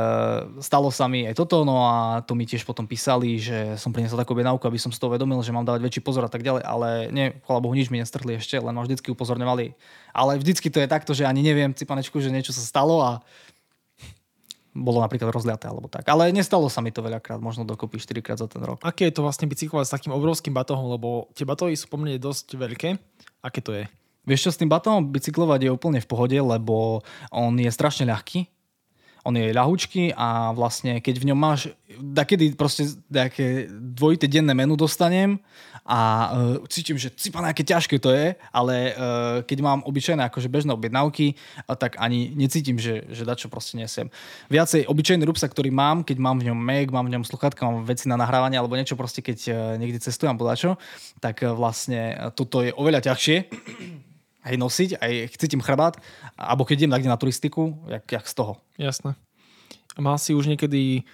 stalo 0.61 0.93
sa 0.93 1.09
mi 1.09 1.25
aj 1.25 1.35
toto, 1.35 1.65
no 1.65 1.83
a 1.89 2.21
to 2.23 2.37
mi 2.37 2.45
tiež 2.45 2.69
potom 2.69 2.85
písali, 2.85 3.41
že 3.41 3.81
som 3.81 3.91
priniesol 3.91 4.21
takú 4.21 4.37
objednávku, 4.37 4.63
aby 4.69 4.77
som 4.77 4.93
si 4.93 5.01
to 5.01 5.09
uvedomil, 5.09 5.41
že 5.41 5.57
mám 5.57 5.65
dávať 5.65 5.81
väčší 5.89 6.01
pozor 6.05 6.29
a 6.29 6.31
tak 6.31 6.45
ďalej, 6.45 6.63
ale 6.63 6.89
nie, 7.11 7.33
chvála 7.49 7.65
Bohu, 7.65 7.75
nič 7.75 7.89
mi 7.89 7.99
nestrhli 7.99 8.37
ešte, 8.37 8.61
len 8.61 8.77
ma 8.77 8.85
vždycky 8.85 9.09
upozorňovali. 9.11 9.73
Ale 10.17 10.33
vždycky 10.41 10.69
to 10.69 10.81
je 10.81 10.89
takto, 10.89 11.13
že 11.17 11.29
ani 11.29 11.41
neviem, 11.45 11.73
cipanečku, 11.73 12.21
že 12.21 12.33
niečo 12.33 12.53
sa 12.53 12.65
stalo 12.65 13.01
a 13.01 13.25
bolo 14.77 15.01
napríklad 15.01 15.33
rozliaté 15.33 15.73
alebo 15.73 15.89
tak. 15.89 16.05
Ale 16.07 16.29
nestalo 16.29 16.69
sa 16.69 16.85
mi 16.85 16.93
to 16.93 17.01
veľakrát, 17.01 17.41
možno 17.41 17.65
dokopy 17.65 17.97
4 17.97 18.21
krát 18.21 18.39
za 18.39 18.47
ten 18.47 18.61
rok. 18.61 18.85
Aké 18.85 19.09
je 19.09 19.17
to 19.17 19.25
vlastne 19.25 19.49
bicyklovať 19.49 19.87
s 19.89 19.95
takým 19.97 20.13
obrovským 20.13 20.53
batohom, 20.53 20.93
lebo 20.93 21.33
tie 21.33 21.49
batohy 21.49 21.73
sú 21.75 21.89
pomerne 21.89 22.21
dosť 22.21 22.61
veľké. 22.61 22.89
Aké 23.41 23.65
to 23.65 23.73
je? 23.73 23.89
Vieš 24.27 24.51
čo, 24.51 24.51
s 24.53 24.61
tým 24.61 24.69
batónom 24.69 25.07
bicyklovať 25.07 25.61
je 25.65 25.71
úplne 25.71 26.03
v 26.03 26.11
pohode, 26.11 26.35
lebo 26.35 27.01
on 27.31 27.55
je 27.57 27.71
strašne 27.71 28.11
ľahký. 28.11 28.51
On 29.27 29.35
je 29.35 29.51
ľahučký 29.51 30.15
a 30.15 30.55
vlastne 30.55 31.03
keď 31.03 31.15
v 31.19 31.27
ňom 31.31 31.39
máš, 31.39 31.75
kedy 31.99 32.55
proste 32.55 32.95
také 33.11 33.67
dvojité 33.71 34.31
denné 34.31 34.55
menu 34.55 34.79
dostanem 34.79 35.43
a 35.87 35.99
uh, 36.35 36.67
cítim, 36.67 36.99
že 36.99 37.15
cipa 37.15 37.39
aké 37.47 37.63
ťažké 37.63 38.03
to 38.03 38.11
je, 38.11 38.35
ale 38.51 38.75
uh, 38.93 39.41
keď 39.47 39.59
mám 39.63 39.81
obyčajné 39.87 40.27
akože 40.27 40.51
bežné 40.51 40.75
objednávky, 40.75 41.39
uh, 41.39 41.79
tak 41.79 41.95
ani 42.03 42.35
necítim, 42.35 42.75
že, 42.75 43.07
že 43.15 43.23
dačo 43.23 43.47
proste 43.47 43.79
nesiem. 43.79 44.11
Viacej 44.51 44.91
obyčajný 44.91 45.23
rúbsa, 45.23 45.47
ktorý 45.47 45.71
mám, 45.71 46.03
keď 46.03 46.19
mám 46.19 46.43
v 46.43 46.51
ňom 46.51 46.59
Mac, 46.59 46.91
mám 46.91 47.07
v 47.07 47.15
ňom 47.15 47.23
sluchatka, 47.23 47.63
mám 47.63 47.87
veci 47.87 48.11
na 48.11 48.19
nahrávanie 48.19 48.59
alebo 48.59 48.75
niečo 48.75 48.99
proste, 48.99 49.23
keď 49.23 49.39
uh, 49.49 49.55
niekde 49.79 50.03
cestujem 50.03 50.35
alebo 50.35 50.51
tak 51.23 51.47
uh, 51.47 51.55
vlastne 51.55 52.19
uh, 52.19 52.35
toto 52.35 52.67
je 52.67 52.75
oveľa 52.75 53.15
ťažšie 53.15 53.37
aj 54.51 54.55
nosiť, 54.59 54.91
aj 54.99 55.13
cítim 55.39 55.63
chrbát, 55.63 56.03
alebo 56.35 56.67
keď 56.67 56.83
idem 56.83 56.93
niekde 56.99 57.11
na 57.11 57.19
turistiku, 57.19 57.79
jak, 57.87 58.07
jak 58.11 58.27
z 58.27 58.35
toho. 58.35 58.53
Jasné. 58.75 59.15
A 59.95 59.99
mal 60.03 60.19
si 60.19 60.35
už 60.35 60.51
niekedy 60.51 61.07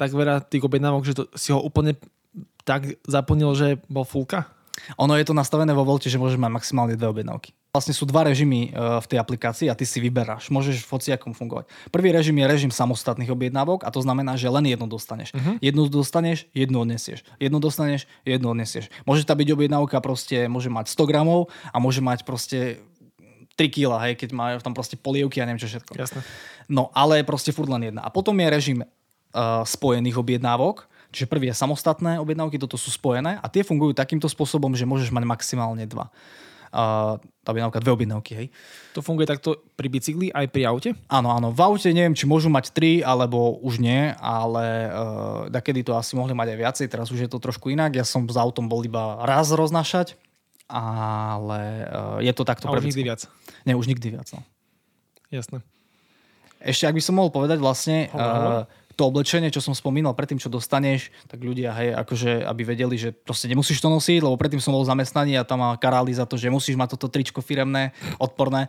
tak 0.00 0.16
veľa 0.16 0.40
tých 0.48 0.64
objednávok, 0.64 1.04
že 1.04 1.12
to, 1.12 1.28
si 1.36 1.52
ho 1.52 1.60
úplne 1.60 1.92
tak 2.64 3.00
zaplnil, 3.04 3.52
že 3.56 3.68
bol 3.86 4.04
fulka? 4.04 4.48
Ono 4.96 5.12
je 5.16 5.26
to 5.26 5.36
nastavené 5.36 5.76
vo 5.76 5.84
volte, 5.84 6.08
že 6.08 6.16
môžeš 6.16 6.40
mať 6.40 6.52
maximálne 6.56 6.94
dve 6.96 7.12
objednávky. 7.12 7.52
Vlastne 7.70 7.94
sú 7.94 8.02
dva 8.02 8.26
režimy 8.26 8.74
e, 8.74 8.98
v 8.98 9.06
tej 9.06 9.18
aplikácii 9.22 9.70
a 9.70 9.78
ty 9.78 9.86
si 9.86 10.02
vyberáš. 10.02 10.50
Môžeš 10.50 10.82
v 10.82 10.90
hociakom 10.90 11.30
fungovať. 11.30 11.70
Prvý 11.94 12.10
režim 12.10 12.34
je 12.34 12.46
režim 12.50 12.72
samostatných 12.74 13.30
objednávok 13.30 13.86
a 13.86 13.94
to 13.94 14.02
znamená, 14.02 14.34
že 14.34 14.50
len 14.50 14.66
jednu 14.66 14.90
dostaneš. 14.90 15.30
Uh-huh. 15.30 15.54
Jednu 15.62 15.86
dostaneš, 15.86 16.50
jednu 16.50 16.82
odnesieš. 16.82 17.22
Jednu 17.38 17.62
dostaneš, 17.62 18.10
jednu 18.26 18.50
odnesieš. 18.50 18.90
Môže 19.06 19.22
tam 19.22 19.38
byť 19.38 19.48
objednávka 19.54 20.02
proste, 20.02 20.50
môže 20.50 20.66
mať 20.66 20.90
100 20.90 21.06
gramov 21.06 21.46
a 21.70 21.78
môže 21.78 22.02
mať 22.02 22.26
proste 22.26 22.82
3 23.54 23.70
kg, 23.70 24.02
hej, 24.02 24.18
keď 24.18 24.30
majú 24.34 24.56
tam 24.58 24.74
proste 24.74 24.98
polievky 24.98 25.38
a 25.38 25.46
neviem 25.46 25.62
čo 25.62 25.70
všetko. 25.70 25.94
Jasne. 25.94 26.26
No, 26.66 26.90
ale 26.90 27.22
proste 27.22 27.54
furt 27.54 27.70
len 27.70 27.94
jedna. 27.94 28.02
A 28.02 28.10
potom 28.10 28.34
je 28.34 28.48
režim 28.50 28.78
uh, 28.82 29.62
spojených 29.62 30.18
objednávok, 30.18 30.89
čiže 31.10 31.30
prvý 31.30 31.50
je 31.50 31.58
samostatné 31.58 32.18
objednávky, 32.22 32.56
toto 32.56 32.78
sú 32.78 32.94
spojené 32.94 33.38
a 33.38 33.46
tie 33.50 33.66
fungujú 33.66 33.94
takýmto 33.94 34.30
spôsobom, 34.30 34.74
že 34.74 34.88
môžeš 34.88 35.10
mať 35.10 35.24
maximálne 35.26 35.84
dva 35.84 36.08
uh, 36.74 37.18
objednávka, 37.46 37.82
dve 37.82 37.92
objednávky, 37.92 38.32
hej. 38.34 38.46
To 38.94 39.02
funguje 39.02 39.26
takto 39.26 39.58
pri 39.74 39.90
bicykli 39.90 40.30
aj 40.30 40.46
pri 40.50 40.62
aute? 40.70 40.90
Áno, 41.10 41.34
áno. 41.34 41.50
V 41.50 41.60
aute 41.62 41.90
neviem, 41.90 42.14
či 42.14 42.30
môžu 42.30 42.46
mať 42.46 42.70
tri, 42.70 43.02
alebo 43.02 43.58
už 43.62 43.82
nie, 43.82 44.14
ale 44.18 44.86
uh, 44.86 44.92
dakedy 45.50 45.82
to 45.82 45.98
asi 45.98 46.14
mohli 46.14 46.34
mať 46.34 46.54
aj 46.54 46.58
viacej, 46.58 46.86
teraz 46.90 47.10
už 47.10 47.26
je 47.26 47.30
to 47.30 47.42
trošku 47.42 47.74
inak. 47.74 47.94
Ja 47.94 48.06
som 48.06 48.26
s 48.26 48.38
autom 48.38 48.70
bol 48.70 48.82
iba 48.86 49.18
raz 49.26 49.50
roznášať, 49.50 50.14
ale 50.70 51.90
uh, 51.90 52.18
je 52.22 52.32
to 52.34 52.46
takto. 52.46 52.70
A 52.70 52.78
už 52.78 52.86
nikdy 52.86 53.02
viac? 53.02 53.26
Nie, 53.66 53.74
už 53.74 53.90
nikdy 53.90 54.14
viac, 54.14 54.30
no. 54.30 54.46
Jasné. 55.30 55.62
Ešte, 56.60 56.84
ak 56.86 56.94
by 56.94 57.02
som 57.02 57.16
mohol 57.16 57.32
povedať 57.32 57.56
vlastne, 57.56 58.12
uh, 58.12 58.68
to 59.00 59.08
oblečenie, 59.08 59.48
čo 59.48 59.64
som 59.64 59.72
spomínal 59.72 60.12
predtým, 60.12 60.36
čo 60.36 60.52
dostaneš, 60.52 61.08
tak 61.24 61.40
ľudia, 61.40 61.72
hej, 61.72 61.96
akože, 62.04 62.44
aby 62.44 62.62
vedeli, 62.68 63.00
že 63.00 63.16
proste 63.16 63.48
nemusíš 63.48 63.80
to 63.80 63.88
nosiť, 63.88 64.20
lebo 64.20 64.36
predtým 64.36 64.60
som 64.60 64.76
bol 64.76 64.84
zamestnaný 64.84 65.40
a 65.40 65.48
tam 65.48 65.64
ma 65.64 65.72
karáli 65.80 66.12
za 66.12 66.28
to, 66.28 66.36
že 66.36 66.52
musíš 66.52 66.76
mať 66.76 67.00
toto 67.00 67.08
tričko 67.08 67.40
firemné, 67.40 67.96
odporné 68.20 68.68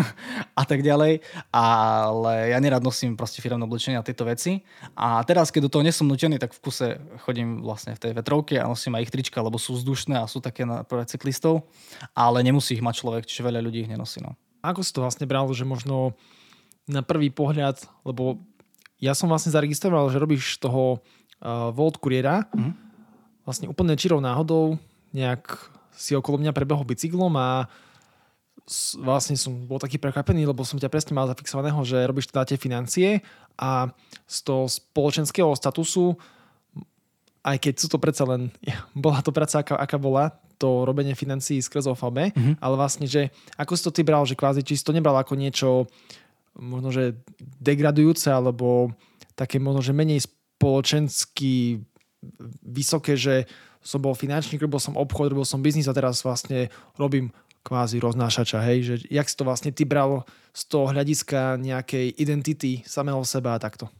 a 0.60 0.64
tak 0.64 0.80
ďalej. 0.80 1.20
Ale 1.52 2.56
ja 2.56 2.56
nerad 2.56 2.80
nosím 2.80 3.20
proste 3.20 3.44
firemné 3.44 3.68
oblečenie 3.68 4.00
a 4.00 4.06
tieto 4.06 4.24
veci. 4.24 4.64
A 4.96 5.20
teraz, 5.28 5.52
keď 5.52 5.68
do 5.68 5.72
toho 5.76 5.84
nesom 5.84 6.08
nutený, 6.08 6.40
tak 6.40 6.56
v 6.56 6.62
kuse 6.64 6.96
chodím 7.28 7.60
vlastne 7.60 7.92
v 7.92 8.00
tej 8.00 8.12
vetrovke 8.16 8.56
a 8.56 8.64
nosím 8.64 8.96
aj 8.96 9.12
ich 9.12 9.12
trička, 9.12 9.44
lebo 9.44 9.60
sú 9.60 9.76
vzdušné 9.76 10.16
a 10.16 10.24
sú 10.24 10.40
také 10.40 10.64
na, 10.64 10.88
pre 10.88 11.04
cyklistov, 11.04 11.68
ale 12.16 12.40
nemusí 12.40 12.80
ich 12.80 12.80
mať 12.80 13.04
človek, 13.04 13.28
čiže 13.28 13.44
veľa 13.44 13.60
ľudí 13.60 13.84
ich 13.84 13.92
nenosí. 13.92 14.24
No. 14.24 14.40
Ako 14.64 14.80
si 14.80 14.96
to 14.96 15.04
vlastne 15.04 15.28
bral, 15.28 15.44
že 15.52 15.68
možno 15.68 16.16
na 16.88 17.04
prvý 17.04 17.28
pohľad, 17.28 17.84
lebo 18.06 18.40
ja 19.00 19.12
som 19.12 19.28
vlastne 19.28 19.52
zaregistroval, 19.52 20.08
že 20.08 20.20
robíš 20.20 20.56
toho 20.56 21.00
uh, 21.42 21.70
Volt 21.72 22.00
kuriéra. 22.00 22.48
Mm. 22.56 22.72
Vlastne 23.44 23.66
úplne 23.68 23.98
čirou 23.98 24.18
náhodou 24.18 24.80
nejak 25.12 25.72
si 25.96 26.12
okolo 26.12 26.40
mňa 26.40 26.52
prebehol 26.52 26.84
bicyklom 26.84 27.32
a 27.36 27.70
vlastne 28.98 29.38
som 29.38 29.54
bol 29.64 29.78
taký 29.78 29.96
prekvapený, 29.96 30.44
lebo 30.44 30.66
som 30.66 30.76
ťa 30.76 30.90
presne 30.90 31.14
mal 31.14 31.30
zafixovaného, 31.30 31.78
že 31.86 32.02
robíš 32.02 32.28
teda 32.28 32.44
tie 32.44 32.58
financie 32.58 33.22
a 33.54 33.94
z 34.26 34.38
toho 34.42 34.66
spoločenského 34.66 35.54
statusu 35.54 36.18
aj 37.46 37.62
keď 37.62 37.74
sú 37.78 37.86
to 37.86 38.02
predsa 38.02 38.26
len, 38.26 38.50
bola 39.06 39.22
to 39.22 39.30
práca, 39.30 39.62
aká, 39.62 39.78
aká 39.78 39.96
bola, 39.96 40.34
to 40.58 40.88
robenie 40.88 41.14
financií 41.14 41.60
skrz 41.62 41.86
OFAB, 41.92 42.32
mm-hmm. 42.32 42.54
ale 42.58 42.74
vlastne, 42.74 43.06
že 43.06 43.30
ako 43.54 43.72
si 43.76 43.82
to 43.86 43.94
ty 43.94 44.02
bral, 44.02 44.24
že 44.26 44.34
kvázi, 44.34 44.64
či 44.66 44.80
si 44.80 44.84
to 44.84 44.96
nebral 44.96 45.14
ako 45.14 45.36
niečo 45.38 45.86
možno, 46.56 46.90
že 46.92 47.20
degradujúce 47.60 48.32
alebo 48.32 48.92
také 49.36 49.60
možno, 49.60 49.84
že 49.84 49.96
menej 49.96 50.24
spoločensky 50.24 51.84
vysoké, 52.64 53.14
že 53.14 53.44
som 53.86 54.02
bol 54.02 54.18
finančník, 54.18 54.58
robil 54.58 54.82
som 54.82 54.98
obchod, 54.98 55.30
robil 55.30 55.46
som 55.46 55.62
biznis 55.62 55.86
a 55.86 55.94
teraz 55.94 56.26
vlastne 56.26 56.72
robím 56.98 57.30
kvázi 57.62 57.98
roznášača, 57.98 58.62
hej, 58.62 58.78
že 58.82 58.94
jak 59.10 59.26
si 59.26 59.34
to 59.34 59.46
vlastne 59.46 59.74
ty 59.74 59.82
bral 59.82 60.22
z 60.54 60.62
toho 60.70 60.90
hľadiska 60.90 61.58
nejakej 61.58 62.14
identity 62.14 62.86
samého 62.86 63.22
seba 63.26 63.58
a 63.58 63.62
takto? 63.62 63.90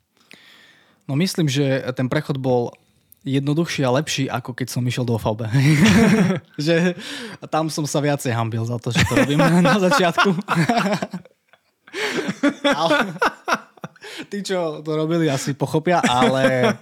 No 1.07 1.15
myslím, 1.19 1.47
že 1.47 1.83
ten 1.95 2.11
prechod 2.11 2.39
bol 2.39 2.75
jednoduchší 3.27 3.83
a 3.83 3.91
lepší, 3.91 4.25
ako 4.31 4.55
keď 4.55 4.71
som 4.71 4.87
išiel 4.87 5.03
do 5.03 5.19
VB. 5.19 5.51
že 6.67 6.95
tam 7.51 7.67
som 7.67 7.83
sa 7.87 7.99
viacej 7.99 8.31
hambil 8.31 8.63
za 8.63 8.79
to, 8.79 8.95
že 8.95 9.03
to 9.03 9.15
robím 9.19 9.43
na 9.67 9.83
začiatku. 9.83 10.31
Ale, 12.67 13.15
tí, 14.31 14.43
čo 14.43 14.81
to 14.81 14.91
robili, 14.97 15.29
asi 15.29 15.53
pochopia, 15.53 16.01
ale 16.05 16.77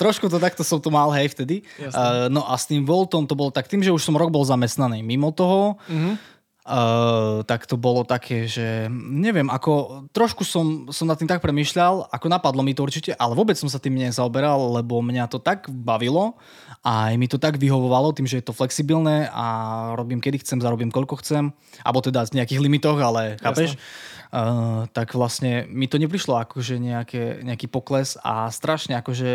trošku 0.00 0.28
to 0.28 0.38
takto 0.40 0.64
som 0.64 0.80
to 0.80 0.88
mal, 0.88 1.12
hej, 1.12 1.32
vtedy. 1.32 1.66
Uh, 1.80 2.28
no 2.32 2.44
a 2.46 2.56
s 2.56 2.68
tým 2.68 2.86
Voltom 2.86 3.28
to 3.28 3.36
bolo 3.36 3.52
tak, 3.52 3.68
tým, 3.68 3.84
že 3.84 3.92
už 3.92 4.02
som 4.02 4.16
rok 4.16 4.32
bol 4.32 4.44
zamestnaný 4.44 5.04
mimo 5.04 5.30
toho, 5.34 5.76
mm-hmm. 5.88 6.32
Uh, 6.62 7.42
tak 7.42 7.66
to 7.66 7.74
bolo 7.74 8.06
také, 8.06 8.46
že 8.46 8.86
neviem, 8.94 9.50
ako 9.50 10.06
trošku 10.14 10.46
som, 10.46 10.86
som 10.94 11.10
nad 11.10 11.18
tým 11.18 11.26
tak 11.26 11.42
premyšľal, 11.42 12.06
ako 12.06 12.26
napadlo 12.30 12.62
mi 12.62 12.70
to 12.70 12.86
určite, 12.86 13.18
ale 13.18 13.34
vôbec 13.34 13.58
som 13.58 13.66
sa 13.66 13.82
tým 13.82 13.98
nezaoberal, 13.98 14.78
lebo 14.78 15.02
mňa 15.02 15.26
to 15.26 15.42
tak 15.42 15.66
bavilo 15.66 16.38
a 16.86 17.10
aj 17.10 17.14
mi 17.18 17.26
to 17.26 17.34
tak 17.34 17.58
vyhovovalo 17.58 18.14
tým, 18.14 18.30
že 18.30 18.38
je 18.38 18.46
to 18.46 18.54
flexibilné 18.54 19.26
a 19.34 19.46
robím 19.98 20.22
kedy 20.22 20.38
chcem, 20.46 20.62
zarobím 20.62 20.94
koľko 20.94 21.18
chcem, 21.18 21.50
alebo 21.82 21.98
teda 21.98 22.30
v 22.30 22.38
nejakých 22.38 22.62
limitoch, 22.62 22.98
ale 23.02 23.42
chápeš? 23.42 23.74
Tak 24.96 25.12
vlastne 25.12 25.68
mi 25.68 25.84
to 25.84 26.00
neprišlo 26.00 26.40
akože 26.40 26.80
nejaké, 26.80 27.44
nejaký 27.44 27.68
pokles 27.68 28.16
a 28.24 28.48
strašne 28.48 28.96
akože 28.96 29.30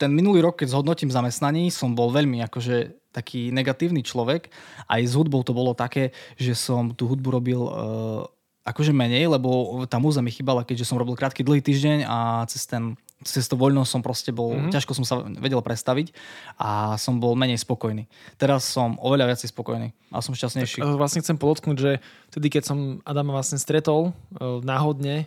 ten 0.00 0.10
minulý 0.14 0.40
rok, 0.40 0.56
keď 0.56 0.72
zhodnotím 0.72 1.12
zamestnaní, 1.12 1.68
som 1.68 1.92
bol 1.92 2.08
veľmi 2.08 2.40
akože 2.48 3.10
taký 3.12 3.52
negatívny 3.52 4.00
človek. 4.00 4.48
Aj 4.88 5.02
s 5.02 5.12
hudbou 5.12 5.44
to 5.44 5.52
bolo 5.52 5.74
také, 5.74 6.14
že 6.40 6.54
som 6.54 6.94
tú 6.94 7.10
hudbu 7.10 7.28
robil 7.34 7.60
uh, 7.60 8.24
akože 8.62 8.94
menej, 8.94 9.26
lebo 9.26 9.82
tá 9.90 9.98
múza 9.98 10.22
mi 10.22 10.30
chýbala, 10.30 10.62
keďže 10.62 10.88
som 10.88 11.00
robil 11.00 11.16
krátky 11.18 11.42
dlhý 11.42 11.64
týždeň 11.64 12.04
a 12.06 12.44
cez 12.46 12.68
ten 12.68 12.94
cez 13.26 13.50
to 13.50 13.58
voľno 13.58 13.82
som 13.82 13.98
proste 13.98 14.30
bol, 14.30 14.54
mm-hmm. 14.54 14.70
ťažko 14.70 14.92
som 14.94 15.04
sa 15.06 15.14
vedel 15.26 15.58
predstaviť 15.58 16.14
a 16.54 16.94
som 16.94 17.18
bol 17.18 17.34
menej 17.34 17.58
spokojný. 17.58 18.06
Teraz 18.38 18.62
som 18.62 18.94
oveľa 19.02 19.34
viac 19.34 19.40
spokojný 19.42 19.90
a 20.14 20.22
som 20.22 20.38
šťastnejší. 20.38 20.78
Tak, 20.78 20.94
vlastne 20.94 21.22
chcem 21.26 21.34
podotknúť, 21.34 21.76
že 21.76 21.92
vtedy, 22.30 22.46
keď 22.46 22.62
som 22.70 22.78
Adama 23.02 23.34
vlastne 23.34 23.58
stretol 23.58 24.14
uh, 24.38 24.62
náhodne 24.62 25.26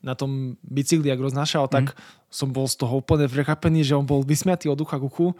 na 0.00 0.16
tom 0.16 0.56
bicykli, 0.64 1.12
ak 1.12 1.20
roznášal, 1.20 1.68
mm. 1.68 1.72
tak 1.72 1.84
mhm. 1.92 1.96
som 2.32 2.48
bol 2.48 2.64
z 2.64 2.80
toho 2.80 3.04
úplne 3.04 3.28
prekapený, 3.28 3.84
že 3.84 3.96
on 3.96 4.08
bol 4.08 4.24
vysmiatý 4.24 4.72
od 4.72 4.80
ucha 4.80 4.96
k 4.96 5.04
uchu. 5.04 5.36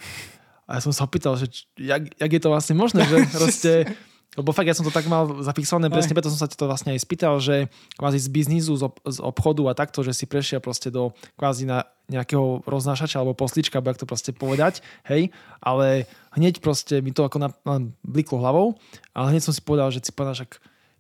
A 0.69 0.79
ja 0.79 0.81
som 0.85 0.95
sa 0.95 1.09
opýtal, 1.09 1.35
že 1.35 1.51
jak, 1.75 2.15
jak 2.15 2.31
je 2.31 2.41
to 2.45 2.53
vlastne 2.53 2.77
možné, 2.77 3.03
že 3.09 3.17
proste 3.37 3.73
lebo 4.39 4.55
fakt 4.55 4.71
ja 4.71 4.79
som 4.79 4.87
to 4.87 4.95
tak 4.95 5.11
mal 5.11 5.43
zafixované, 5.43 5.91
presne 5.91 6.15
preto 6.15 6.31
som 6.31 6.39
sa 6.39 6.47
to 6.47 6.71
vlastne 6.71 6.95
aj 6.95 7.03
spýtal, 7.03 7.43
že 7.43 7.67
kvázi 7.99 8.23
z 8.23 8.29
biznisu, 8.31 8.79
z, 8.79 8.87
ob, 8.87 8.95
z 9.03 9.19
obchodu 9.19 9.67
a 9.67 9.75
takto, 9.75 10.07
že 10.07 10.15
si 10.15 10.31
prešiel 10.31 10.63
proste 10.63 10.95
do 10.95 11.11
kvázi 11.35 11.67
na 11.67 11.91
nejakého 12.07 12.63
roznášača 12.63 13.19
alebo 13.19 13.35
poslička, 13.35 13.79
alebo 13.79 13.91
jak 13.91 14.03
to 14.03 14.07
proste 14.07 14.31
povedať, 14.31 14.87
hej, 15.11 15.35
ale 15.59 16.07
hneď 16.39 16.63
proste 16.63 17.03
mi 17.03 17.11
to 17.11 17.27
ako 17.27 17.43
na, 17.43 17.49
na 17.67 17.83
bliklo 18.07 18.39
hlavou, 18.39 18.79
ale 19.19 19.35
hneď 19.35 19.51
som 19.51 19.55
si 19.55 19.63
povedal, 19.63 19.91
že 19.91 19.99
si 19.99 20.15
povedal, 20.15 20.39
že 20.39 20.47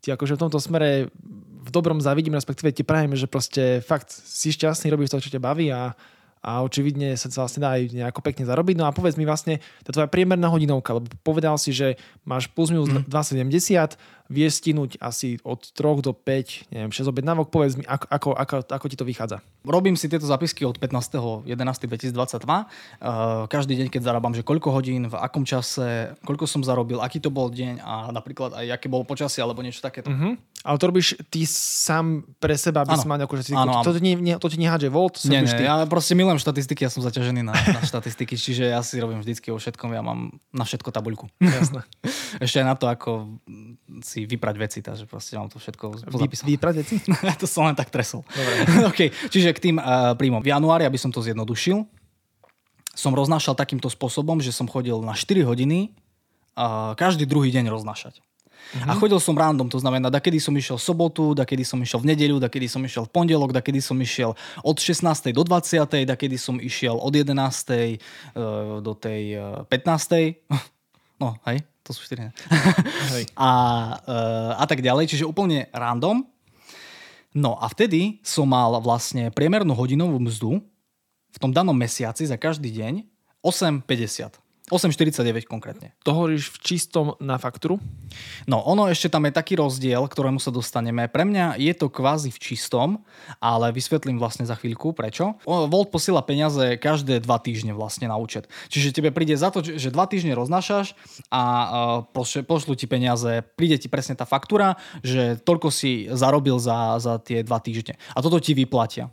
ti 0.02 0.10
akože 0.10 0.34
v 0.34 0.42
tomto 0.42 0.58
smere 0.58 1.12
v 1.60 1.70
dobrom 1.70 2.00
závidím, 2.02 2.34
respektíve 2.34 2.72
ti 2.72 2.82
prajem, 2.82 3.14
že 3.14 3.30
proste 3.30 3.84
fakt 3.84 4.10
si 4.10 4.50
šťastný, 4.50 4.90
robíš 4.90 5.12
to, 5.12 5.22
čo 5.22 5.30
ťa 5.30 5.44
baví 5.44 5.68
a 5.70 5.92
a 6.40 6.64
očividne 6.64 7.12
sa 7.20 7.28
to 7.28 7.36
vlastne 7.36 7.60
dá 7.60 7.76
aj 7.76 7.92
nejako 7.92 8.20
pekne 8.24 8.48
zarobiť. 8.48 8.76
No 8.80 8.88
a 8.88 8.96
povedz 8.96 9.20
mi 9.20 9.28
vlastne, 9.28 9.60
tá 9.84 9.92
tvoja 9.92 10.08
priemerná 10.08 10.48
hodinovka, 10.48 10.96
lebo 10.96 11.12
povedal 11.20 11.60
si, 11.60 11.76
že 11.76 12.00
máš 12.24 12.48
plus 12.48 12.72
minus 12.72 12.88
mm. 12.88 13.12
2,70, 13.12 14.00
vie 14.30 14.46
stinúť 14.46 14.96
asi 15.02 15.42
od 15.42 15.58
3 15.74 16.06
do 16.06 16.14
5, 16.14 16.70
neviem, 16.70 16.88
6 16.94 17.10
objednávok. 17.10 17.50
Povedz 17.50 17.74
mi, 17.76 17.84
ako, 17.84 18.06
ako, 18.06 18.28
ako, 18.38 18.54
ako 18.72 18.86
ti 18.86 18.96
to 18.96 19.04
vychádza. 19.04 19.42
Robím 19.66 19.98
si 19.98 20.06
tieto 20.06 20.24
zapisky 20.24 20.62
od 20.62 20.78
15.11.2022. 20.78 22.14
Uh, 22.14 23.50
každý 23.50 23.74
deň, 23.76 23.90
keď 23.90 24.00
zarábam, 24.06 24.32
že 24.32 24.46
koľko 24.46 24.70
hodín, 24.70 25.10
v 25.10 25.16
akom 25.18 25.42
čase, 25.42 26.14
koľko 26.22 26.46
som 26.46 26.62
zarobil, 26.62 27.02
aký 27.02 27.18
to 27.18 27.28
bol 27.28 27.50
deň 27.50 27.82
a 27.82 28.14
napríklad 28.14 28.54
aj 28.54 28.80
aké 28.80 28.86
bolo 28.86 29.02
počasie 29.02 29.42
alebo 29.42 29.66
niečo 29.66 29.82
takéto. 29.82 30.08
Uh-huh. 30.08 30.38
Ale 30.60 30.76
to 30.76 30.92
robíš 30.92 31.16
ty 31.32 31.48
sám 31.48 32.20
pre 32.36 32.52
seba, 32.60 32.84
aby 32.84 32.92
si 32.92 33.08
mal 33.08 33.16
nejakú 33.16 33.32
štatistiku. 33.32 33.80
To, 33.80 33.96
to, 33.96 34.00
nie, 34.04 34.12
nie, 34.20 34.36
to 34.36 34.44
ti 34.52 34.60
nehádže 34.60 34.92
Volt? 34.92 35.16
Nie, 35.24 35.40
nie, 35.40 35.48
ty. 35.48 35.64
ja 35.64 35.80
proste 35.88 36.12
milujem 36.12 36.36
štatistiky, 36.36 36.84
ja 36.84 36.92
som 36.92 37.00
zaťažený 37.00 37.40
na, 37.40 37.56
na 37.56 37.80
štatistiky, 37.80 38.36
čiže 38.36 38.68
ja 38.68 38.84
si 38.84 39.00
robím 39.00 39.24
vždycky 39.24 39.48
o 39.48 39.56
všetkom, 39.56 39.96
ja 39.96 40.04
mám 40.04 40.36
na 40.52 40.64
všetko 40.68 40.92
tabuľku. 40.92 41.32
Jasné. 41.40 41.80
Ešte 42.44 42.60
aj 42.60 42.66
na 42.68 42.76
to, 42.76 42.92
ako 42.92 43.40
si 44.04 44.28
vyprať 44.28 44.56
veci, 44.60 44.78
takže 44.84 45.08
proste 45.08 45.40
mám 45.40 45.48
to 45.48 45.56
všetko 45.56 46.12
pozapísané. 46.12 46.52
Vyprať 46.52 46.74
veci? 46.76 46.94
to 47.40 47.48
som 47.48 47.64
len 47.64 47.72
tak 47.72 47.88
tresol. 47.88 48.20
okay. 48.90 49.08
Čiže 49.32 49.56
k 49.56 49.72
tým 49.72 49.76
uh, 49.80 50.12
príjmom. 50.12 50.44
V 50.44 50.52
januári, 50.52 50.84
aby 50.84 51.00
som 51.00 51.08
to 51.08 51.24
zjednodušil, 51.24 51.88
som 52.92 53.16
roznášal 53.16 53.56
takýmto 53.56 53.88
spôsobom, 53.88 54.44
že 54.44 54.52
som 54.52 54.68
chodil 54.68 55.00
na 55.00 55.16
4 55.16 55.40
hodiny 55.40 55.96
uh, 56.52 56.92
každý 57.00 57.24
druhý 57.24 57.48
deň 57.48 57.72
roznášať. 57.72 58.20
Mm-hmm. 58.70 58.90
A 58.90 58.92
chodil 58.94 59.18
som 59.18 59.34
random, 59.34 59.66
to 59.66 59.82
znamená, 59.82 60.06
da 60.06 60.22
kedy 60.22 60.38
som 60.38 60.54
išiel 60.54 60.78
v 60.78 60.84
sobotu, 60.86 61.34
da 61.34 61.42
kedy 61.42 61.66
som 61.66 61.78
išiel 61.82 61.98
v 62.06 62.14
nedeľu, 62.14 62.38
da 62.38 62.46
kedy 62.46 62.70
som 62.70 62.78
išiel 62.86 63.02
v 63.06 63.10
pondelok, 63.10 63.50
da 63.50 63.58
kedy 63.58 63.82
som 63.82 63.98
išiel 63.98 64.38
od 64.62 64.76
16. 64.78 65.34
do 65.34 65.42
20. 65.42 66.06
da 66.06 66.14
kedy 66.14 66.38
som 66.38 66.62
išiel 66.62 66.94
od 66.94 67.10
11. 67.10 67.34
Uh, 67.34 68.78
do 68.78 68.94
tej 68.94 69.34
uh, 69.34 69.66
15. 69.66 70.38
No, 71.20 71.36
hej, 71.44 71.60
to 71.84 71.92
sú 71.92 72.08
4. 72.08 72.32
hej. 73.12 73.24
a, 73.36 73.50
uh, 74.08 74.52
a 74.56 74.64
tak 74.64 74.80
ďalej, 74.80 75.04
čiže 75.04 75.28
úplne 75.28 75.68
random. 75.68 76.24
No 77.36 77.60
a 77.60 77.68
vtedy 77.68 78.24
som 78.24 78.48
mal 78.48 78.72
vlastne 78.80 79.28
priemernú 79.28 79.76
hodinovú 79.76 80.16
mzdu 80.16 80.64
v 81.28 81.38
tom 81.38 81.52
danom 81.52 81.76
mesiaci 81.76 82.24
za 82.24 82.40
každý 82.40 82.72
deň 82.72 83.04
8,50. 83.44 84.39
8,49 84.70 85.50
konkrétne. 85.50 85.92
To 86.06 86.14
hovoríš 86.14 86.54
v 86.54 86.58
čistom 86.62 87.18
na 87.18 87.36
faktúru? 87.42 87.82
No, 88.46 88.62
ono 88.62 88.86
ešte 88.86 89.10
tam 89.10 89.26
je 89.26 89.34
taký 89.34 89.58
rozdiel, 89.58 90.00
ktorému 90.06 90.38
sa 90.38 90.54
dostaneme. 90.54 91.10
Pre 91.10 91.26
mňa 91.26 91.58
je 91.58 91.74
to 91.74 91.90
kvázi 91.90 92.30
v 92.30 92.38
čistom, 92.38 92.88
ale 93.42 93.74
vysvetlím 93.74 94.22
vlastne 94.22 94.46
za 94.46 94.54
chvíľku 94.54 94.94
prečo. 94.94 95.34
Volt 95.44 95.90
posiela 95.90 96.22
peniaze 96.22 96.78
každé 96.78 97.18
dva 97.22 97.42
týždne 97.42 97.74
vlastne 97.74 98.06
na 98.06 98.14
účet. 98.14 98.46
Čiže 98.70 98.94
tebe 98.94 99.10
príde 99.10 99.34
za 99.34 99.50
to, 99.50 99.60
že 99.62 99.90
dva 99.90 100.06
týždne 100.06 100.38
roznášaš 100.38 100.94
a 101.34 101.42
pošlu 102.46 102.78
ti 102.78 102.86
peniaze, 102.86 103.42
príde 103.58 103.76
ti 103.76 103.90
presne 103.90 104.14
tá 104.14 104.22
faktúra, 104.22 104.78
že 105.02 105.36
toľko 105.42 105.68
si 105.74 106.06
zarobil 106.14 106.62
za, 106.62 107.02
za 107.02 107.18
tie 107.18 107.42
dva 107.42 107.58
týždne. 107.58 107.98
A 108.14 108.22
toto 108.22 108.38
ti 108.38 108.54
vyplatia. 108.54 109.10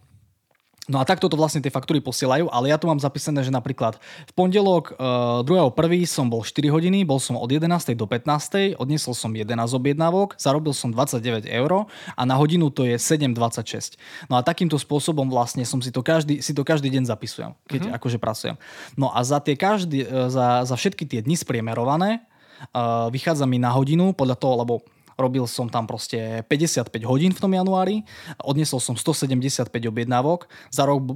No 0.88 1.04
a 1.04 1.08
takto 1.08 1.28
to 1.28 1.36
vlastne 1.36 1.60
tie 1.60 1.68
faktúry 1.68 2.00
posielajú, 2.00 2.48
ale 2.48 2.72
ja 2.72 2.80
tu 2.80 2.88
mám 2.88 2.96
zapísané, 2.96 3.44
že 3.44 3.52
napríklad 3.52 4.00
v 4.00 4.32
pondelok 4.32 4.96
uh, 4.96 5.44
2.1. 5.44 6.08
som 6.08 6.32
bol 6.32 6.48
4 6.48 6.72
hodiny, 6.72 7.04
bol 7.04 7.20
som 7.20 7.36
od 7.36 7.52
11. 7.52 7.68
do 7.92 8.08
15. 8.08 8.80
odniesol 8.80 9.12
som 9.12 9.36
11 9.36 9.52
objednávok, 9.76 10.40
zarobil 10.40 10.72
som 10.72 10.88
29 10.96 11.44
eur 11.44 11.92
a 12.16 12.22
na 12.24 12.40
hodinu 12.40 12.72
to 12.72 12.88
je 12.88 12.96
7,26. 12.96 14.00
No 14.32 14.40
a 14.40 14.42
takýmto 14.42 14.80
spôsobom 14.80 15.28
vlastne 15.28 15.68
som 15.68 15.84
si 15.84 15.92
to 15.92 16.00
každý, 16.00 16.40
si 16.40 16.56
to 16.56 16.64
každý 16.64 16.88
deň 16.88 17.04
zapisujem, 17.04 17.52
keď 17.68 17.92
uh-huh. 17.92 17.98
akože 18.00 18.18
pracujem. 18.24 18.56
No 18.96 19.12
a 19.12 19.20
za, 19.28 19.44
tie 19.44 19.60
každý, 19.60 20.08
e, 20.08 20.32
za, 20.32 20.64
za 20.64 20.76
všetky 20.80 21.04
tie 21.04 21.20
dni 21.20 21.36
spriemerované 21.36 22.24
uh, 22.72 23.12
vychádza 23.12 23.44
mi 23.44 23.60
na 23.60 23.76
hodinu 23.76 24.16
podľa 24.16 24.40
toho, 24.40 24.56
lebo 24.64 24.74
robil 25.18 25.50
som 25.50 25.66
tam 25.68 25.90
proste 25.90 26.46
55 26.46 26.94
hodín 27.10 27.34
v 27.34 27.42
tom 27.42 27.52
januári, 27.52 28.06
odnesol 28.46 28.78
som 28.78 28.94
175 28.94 29.68
objednávok, 29.74 30.46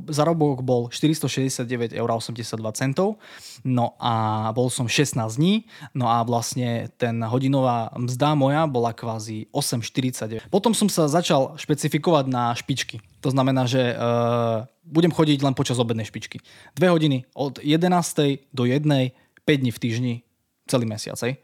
zarobok 0.09 0.65
bol 0.65 0.89
469,82 0.89 1.95
eur, 1.95 2.09
no 3.63 3.93
a 4.01 4.13
bol 4.51 4.67
som 4.73 4.89
16 4.89 5.21
dní, 5.37 5.69
no 5.93 6.09
a 6.09 6.25
vlastne 6.25 6.89
ten 6.97 7.21
hodinová 7.21 7.93
mzda 7.93 8.33
moja 8.33 8.65
bola 8.65 8.91
kvázi 8.91 9.47
8,49. 9.53 10.49
Potom 10.49 10.73
som 10.73 10.89
sa 10.89 11.05
začal 11.05 11.55
špecifikovať 11.61 12.25
na 12.25 12.51
špičky. 12.57 12.99
To 13.21 13.29
znamená, 13.29 13.69
že 13.69 13.93
uh, 13.93 14.65
budem 14.81 15.13
chodiť 15.13 15.45
len 15.45 15.53
počas 15.53 15.77
obednej 15.77 16.09
špičky. 16.09 16.41
Dve 16.73 16.89
hodiny 16.89 17.29
od 17.37 17.61
11. 17.61 18.49
do 18.49 18.65
1. 18.65 18.81
5 19.45 19.61
dní 19.61 19.71
v 19.73 19.79
týždni 19.79 20.13
celý 20.69 20.85
mesiac. 20.85 21.17
Hej. 21.21 21.41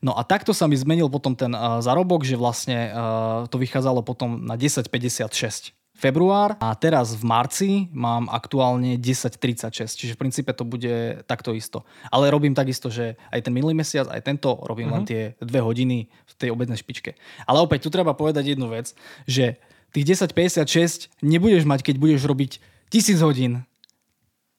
No 0.00 0.16
a 0.16 0.24
takto 0.24 0.56
sa 0.56 0.64
mi 0.64 0.80
zmenil 0.80 1.12
potom 1.12 1.36
ten 1.36 1.52
uh, 1.52 1.84
zarobok, 1.84 2.24
že 2.24 2.40
vlastne 2.40 2.88
uh, 2.88 3.44
to 3.52 3.60
vychádzalo 3.60 4.00
potom 4.00 4.48
na 4.48 4.56
10,56 4.56 5.76
február 6.00 6.56
a 6.64 6.72
teraz 6.72 7.12
v 7.12 7.24
marci 7.28 7.70
mám 7.92 8.32
aktuálne 8.32 8.96
10.36, 8.96 10.00
čiže 10.00 10.16
v 10.16 10.20
princípe 10.24 10.48
to 10.56 10.64
bude 10.64 11.20
takto 11.28 11.52
isto. 11.52 11.84
Ale 12.08 12.32
robím 12.32 12.56
takisto, 12.56 12.88
že 12.88 13.20
aj 13.28 13.44
ten 13.44 13.52
minulý 13.52 13.76
mesiac, 13.76 14.08
aj 14.08 14.24
tento 14.24 14.56
robím 14.64 14.88
uh-huh. 14.88 15.04
len 15.04 15.04
mhm. 15.04 15.10
tie 15.12 15.20
dve 15.44 15.60
hodiny 15.60 16.08
v 16.08 16.32
tej 16.40 16.48
obednej 16.48 16.80
špičke. 16.80 17.20
Ale 17.44 17.60
opäť 17.60 17.84
tu 17.84 17.88
treba 17.92 18.16
povedať 18.16 18.56
jednu 18.56 18.72
vec, 18.72 18.96
že 19.28 19.60
tých 19.92 20.24
10.56 20.24 21.20
nebudeš 21.20 21.68
mať, 21.68 21.84
keď 21.84 21.94
budeš 22.00 22.24
robiť 22.24 22.64
tisíc 22.88 23.20
hodín 23.20 23.68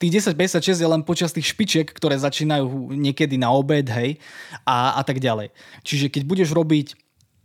tých 0.02 0.34
10.56 0.34 0.82
je 0.82 0.90
len 0.90 1.06
počas 1.06 1.30
tých 1.30 1.54
špičiek, 1.54 1.86
ktoré 1.86 2.18
začínajú 2.18 2.98
niekedy 2.98 3.38
na 3.38 3.54
obed, 3.54 3.86
hej, 3.86 4.18
a, 4.66 4.98
a 4.98 5.02
tak 5.06 5.22
ďalej. 5.22 5.54
Čiže 5.86 6.10
keď 6.10 6.24
budeš 6.26 6.50
robiť 6.58 6.98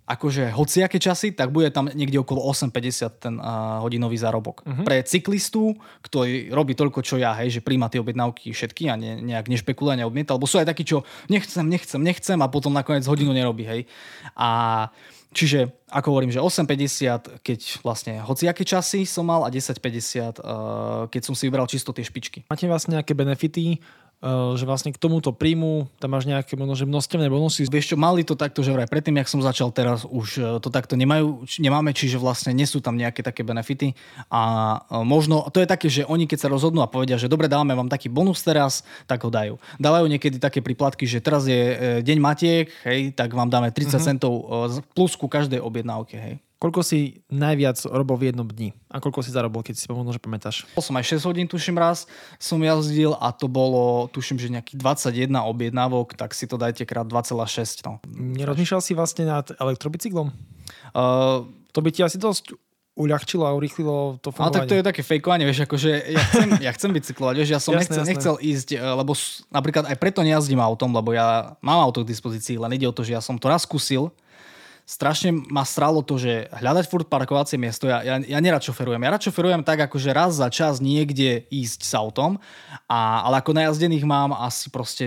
akože 0.06 0.54
hociaké 0.54 1.02
časy, 1.02 1.34
tak 1.34 1.50
bude 1.50 1.66
tam 1.74 1.90
niekde 1.90 2.22
okolo 2.22 2.38
8,50 2.54 3.18
ten 3.18 3.34
uh, 3.42 3.82
hodinový 3.82 4.14
zárobok. 4.14 4.62
Uh-huh. 4.62 4.86
Pre 4.86 5.02
cyklistu, 5.02 5.74
ktorý 6.06 6.54
robí 6.54 6.78
toľko, 6.78 7.02
čo 7.02 7.18
ja, 7.18 7.34
hej, 7.42 7.58
že 7.58 7.60
príjma 7.60 7.90
tie 7.90 7.98
objednávky 7.98 8.54
všetky 8.54 8.86
a 8.86 8.94
ne, 8.94 9.18
nejak 9.18 9.50
nešpekuluje, 9.50 9.98
neodmieta, 10.06 10.38
lebo 10.38 10.46
sú 10.46 10.62
aj 10.62 10.70
takí, 10.70 10.86
čo 10.86 11.02
nechcem, 11.26 11.66
nechcem, 11.66 11.98
nechcem 11.98 12.38
a 12.38 12.46
potom 12.46 12.70
nakoniec 12.70 13.02
hodinu 13.02 13.34
nerobí, 13.34 13.66
hej. 13.66 13.82
A 14.38 14.94
Čiže, 15.36 15.68
ako 15.92 16.16
hovorím, 16.16 16.32
že 16.32 16.40
8,50, 16.40 17.44
keď 17.44 17.58
vlastne 17.84 18.24
hociaké 18.24 18.64
časy 18.64 19.04
som 19.04 19.28
mal 19.28 19.44
a 19.44 19.52
10,50, 19.52 20.40
uh, 20.40 21.04
keď 21.12 21.22
som 21.28 21.36
si 21.36 21.44
vybral 21.44 21.68
čisto 21.68 21.92
tie 21.92 22.00
špičky. 22.00 22.48
Máte 22.48 22.64
vlastne 22.64 22.96
nejaké 22.96 23.12
benefity, 23.12 23.76
že 24.56 24.64
vlastne 24.64 24.96
k 24.96 24.98
tomuto 24.98 25.28
príjmu 25.30 25.92
tam 26.00 26.16
máš 26.16 26.24
nejaké 26.24 26.56
možno, 26.56 26.72
že 26.72 26.88
množstevné 26.88 27.28
bonusy. 27.28 27.68
Vieš 27.68 27.92
čo, 27.92 27.96
mali 28.00 28.24
to 28.24 28.32
takto, 28.32 28.64
že 28.64 28.72
vraj 28.72 28.88
predtým, 28.88 29.20
jak 29.20 29.28
som 29.28 29.44
začal 29.44 29.68
teraz, 29.76 30.08
už 30.08 30.28
e, 30.40 30.42
to 30.64 30.72
takto 30.72 30.96
nemajú, 30.96 31.44
nemáme, 31.60 31.92
čiže 31.92 32.16
vlastne 32.16 32.56
nie 32.56 32.64
sú 32.64 32.80
tam 32.80 32.96
nejaké 32.96 33.20
také 33.20 33.44
benefity 33.44 33.92
a 34.32 34.42
e, 34.88 35.04
možno, 35.04 35.44
to 35.52 35.60
je 35.60 35.68
také, 35.68 35.92
že 35.92 36.08
oni 36.08 36.24
keď 36.24 36.48
sa 36.48 36.48
rozhodnú 36.48 36.80
a 36.80 36.88
povedia, 36.88 37.20
že 37.20 37.28
dobre, 37.28 37.44
dáme 37.46 37.76
vám 37.76 37.92
taký 37.92 38.08
bonus 38.08 38.40
teraz, 38.40 38.82
tak 39.04 39.20
ho 39.20 39.28
dajú. 39.28 39.60
Dávajú 39.76 40.08
niekedy 40.08 40.40
také 40.40 40.64
príplatky, 40.64 41.04
že 41.04 41.20
teraz 41.20 41.44
je 41.44 42.00
deň 42.00 42.18
matiek, 42.18 42.66
hej, 42.88 43.12
tak 43.12 43.36
vám 43.36 43.52
dáme 43.52 43.68
30 43.68 43.84
uh-huh. 43.84 44.00
Mhm. 44.00 44.04
centov 44.06 44.32
plus 44.96 45.12
ku 45.12 45.28
každej 45.28 45.60
objednávke, 45.60 46.16
hej. 46.16 46.45
Koľko 46.56 46.80
si 46.80 47.20
najviac 47.28 47.76
robil 47.84 48.16
v 48.16 48.24
jednom 48.32 48.48
dni? 48.48 48.72
A 48.88 48.96
koľko 48.96 49.20
si 49.20 49.28
zarobil, 49.28 49.60
keď 49.60 49.76
si 49.76 49.84
možno, 49.92 50.08
že 50.08 50.20
pamätáš? 50.24 50.64
Bol 50.72 50.80
som 50.80 50.96
aj 50.96 51.20
6 51.20 51.28
hodín, 51.28 51.44
tuším 51.44 51.76
raz, 51.76 52.08
som 52.40 52.56
jazdil 52.56 53.12
a 53.12 53.28
to 53.28 53.44
bolo, 53.44 54.08
tuším, 54.08 54.40
že 54.40 54.48
nejakých 54.48 54.80
21 54.80 55.36
objednávok, 55.36 56.16
tak 56.16 56.32
si 56.32 56.48
to 56.48 56.56
dajte 56.56 56.88
krát 56.88 57.04
2,6. 57.04 57.84
No. 57.84 58.00
Nerozmýšľal 58.08 58.80
si 58.80 58.96
vlastne 58.96 59.28
nad 59.28 59.52
elektrobicyklom? 59.52 60.32
Uh, 60.96 61.44
to 61.76 61.84
by 61.84 61.92
ti 61.92 62.00
asi 62.00 62.16
dosť 62.16 62.56
uľahčilo 62.96 63.44
a 63.44 63.52
urýchlilo 63.52 64.16
to 64.24 64.32
fungovanie. 64.32 64.56
Ale 64.56 64.60
tak 64.64 64.68
to 64.72 64.76
je 64.80 64.84
také 64.88 65.02
fejkovanie, 65.04 65.44
vieš, 65.44 65.68
akože 65.68 65.90
ja 66.16 66.22
chcem, 66.32 66.48
ja 66.64 66.72
chcem 66.72 66.90
bicyklovať, 66.96 67.34
vieš, 67.36 67.50
ja 67.52 67.60
som 67.60 67.76
jasne, 67.76 67.84
nechcel, 67.84 68.00
jasne. 68.00 68.12
nechcel 68.16 68.34
ísť, 68.40 68.68
eh, 68.72 68.80
lebo 68.80 69.12
napríklad 69.52 69.84
aj 69.92 69.96
preto 70.00 70.24
nejazdím 70.24 70.64
autom, 70.64 70.96
lebo 70.96 71.12
ja 71.12 71.60
mám 71.60 71.84
auto 71.84 72.00
k 72.00 72.08
dispozícii, 72.08 72.56
len 72.56 72.72
ide 72.72 72.88
o 72.88 72.96
to, 72.96 73.04
že 73.04 73.12
ja 73.12 73.20
som 73.20 73.36
to 73.36 73.52
raz 73.52 73.68
skúsil, 73.68 74.08
strašne 74.86 75.34
ma 75.50 75.66
stralo 75.66 76.00
to, 76.06 76.14
že 76.16 76.46
hľadať 76.54 76.84
furt 76.86 77.10
parkovacie 77.10 77.58
miesto, 77.58 77.90
ja, 77.90 78.06
ja, 78.06 78.22
ja 78.22 78.38
nerad 78.38 78.62
šoferujem. 78.62 79.02
Ja 79.02 79.10
rád 79.10 79.26
šoferujem 79.26 79.66
tak, 79.66 79.90
akože 79.90 80.14
raz 80.14 80.38
za 80.38 80.46
čas 80.46 80.78
niekde 80.78 81.42
ísť 81.50 81.80
s 81.82 81.92
autom, 81.98 82.38
a, 82.86 83.26
ale 83.26 83.42
ako 83.42 83.58
najazdených 83.58 84.06
mám 84.06 84.30
asi 84.30 84.70
proste 84.70 85.06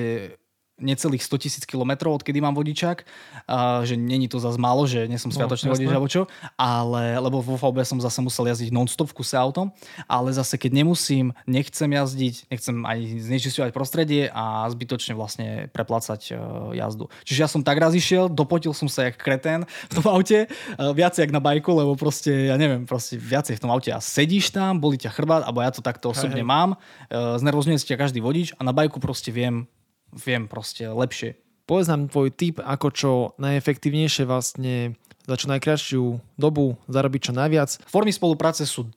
necelých 0.79 1.23
100 1.23 1.43
tisíc 1.43 1.63
kilometrov, 1.67 2.19
odkedy 2.19 2.39
mám 2.41 2.55
vodičák, 2.55 3.03
uh, 3.03 3.83
že 3.85 3.99
není 3.99 4.27
to 4.31 4.39
zase 4.39 4.57
málo, 4.57 4.87
že 4.87 5.05
nie 5.05 5.19
som 5.19 5.29
no, 5.29 5.35
sviatočný 5.35 5.67
no, 5.69 5.73
vodič 5.75 5.89
alebo 5.91 6.09
čo, 6.09 6.25
ale, 6.55 7.19
lebo 7.19 7.43
vo 7.43 7.55
VB 7.59 7.83
som 7.85 7.99
zase 7.99 8.19
musel 8.23 8.49
jazdiť 8.49 8.71
non-stop 8.71 9.11
v 9.11 9.23
kuse 9.23 9.35
autom, 9.35 9.71
ale 10.07 10.31
zase 10.31 10.55
keď 10.55 10.83
nemusím, 10.83 11.35
nechcem 11.45 11.91
jazdiť, 11.91 12.35
nechcem 12.49 12.75
aj 12.87 12.99
znečisťovať 13.27 13.71
prostredie 13.75 14.31
a 14.31 14.65
zbytočne 14.71 15.13
vlastne 15.13 15.67
preplácať 15.75 16.21
uh, 16.33 16.71
jazdu. 16.73 17.11
Čiže 17.27 17.39
ja 17.39 17.49
som 17.51 17.61
tak 17.61 17.77
raz 17.77 17.91
išiel, 17.93 18.31
dopotil 18.31 18.71
som 18.71 18.87
sa 18.87 19.11
jak 19.11 19.19
kretén 19.19 19.67
v 19.91 19.93
tom 19.99 20.05
aute, 20.09 20.47
uh, 20.47 20.91
viacej 20.95 21.27
jak 21.27 21.33
na 21.35 21.43
bajku, 21.43 21.69
lebo 21.75 21.93
proste, 21.99 22.49
ja 22.49 22.55
neviem, 22.55 22.87
proste 22.87 23.19
viacej 23.19 23.59
v 23.59 23.61
tom 23.61 23.71
aute 23.71 23.91
a 23.91 23.99
sedíš 23.99 24.55
tam, 24.55 24.79
boli 24.79 24.95
ťa 24.95 25.11
chrbát, 25.11 25.43
alebo 25.43 25.59
ja 25.59 25.71
to 25.73 25.83
takto 25.83 26.15
osobne 26.15 26.41
hej, 26.41 26.47
hej. 26.47 26.51
mám, 26.51 26.69
uh, 26.75 27.35
znervozňuje 27.37 27.81
ťa 27.83 27.97
každý 27.99 28.19
vodič 28.23 28.53
a 28.55 28.61
na 28.61 28.71
bajku 28.75 29.01
proste 29.01 29.33
viem 29.33 29.65
viem 30.13 30.49
proste 30.49 30.87
lepšie. 30.87 31.37
Povedz 31.69 31.89
nám 31.89 32.09
tvoj 32.09 32.33
tip, 32.33 32.57
ako 32.57 32.87
čo 32.89 33.11
najefektívnejšie 33.37 34.25
vlastne 34.25 34.97
za 35.29 35.37
čo 35.37 35.45
najkračšiu 35.53 36.03
dobu 36.41 36.73
zarobiť 36.89 37.29
čo 37.29 37.33
najviac. 37.37 37.85
Formy 37.85 38.09
spolupráce 38.09 38.65
sú 38.65 38.89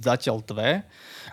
zatiaľ 0.00 0.40
dve. 0.46 0.86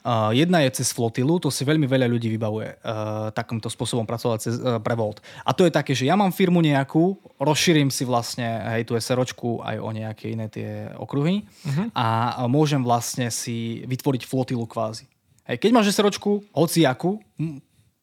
Uh, 0.06 0.34
jedna 0.34 0.62
je 0.66 0.82
cez 0.82 0.94
flotilu, 0.94 1.38
to 1.38 1.50
si 1.50 1.66
veľmi 1.66 1.86
veľa 1.86 2.10
ľudí 2.10 2.30
vybavuje 2.38 2.78
uh, 2.78 3.30
takýmto 3.34 3.70
spôsobom 3.70 4.06
pracovať 4.06 4.38
cez, 4.42 4.56
uh, 4.58 4.78
pre 4.82 4.98
Volt. 4.98 5.22
A 5.46 5.54
to 5.54 5.66
je 5.66 5.74
také, 5.74 5.98
že 5.98 6.10
ja 6.10 6.18
mám 6.18 6.34
firmu 6.34 6.62
nejakú, 6.62 7.18
rozšírim 7.42 7.90
si 7.90 8.06
vlastne 8.06 8.46
hej, 8.76 8.86
tú 8.86 8.98
SROčku 8.98 9.62
aj 9.66 9.78
o 9.82 9.90
nejaké 9.94 10.34
iné 10.34 10.50
tie 10.50 10.90
okruhy 10.98 11.46
uh-huh. 11.46 11.90
a 11.94 12.06
môžem 12.50 12.82
vlastne 12.82 13.30
si 13.34 13.86
vytvoriť 13.86 14.30
flotilu 14.30 14.66
kvázi. 14.70 15.10
Hej, 15.46 15.62
keď 15.62 15.70
máš 15.74 15.94
SROčku, 15.94 16.42
hociakú, 16.54 17.22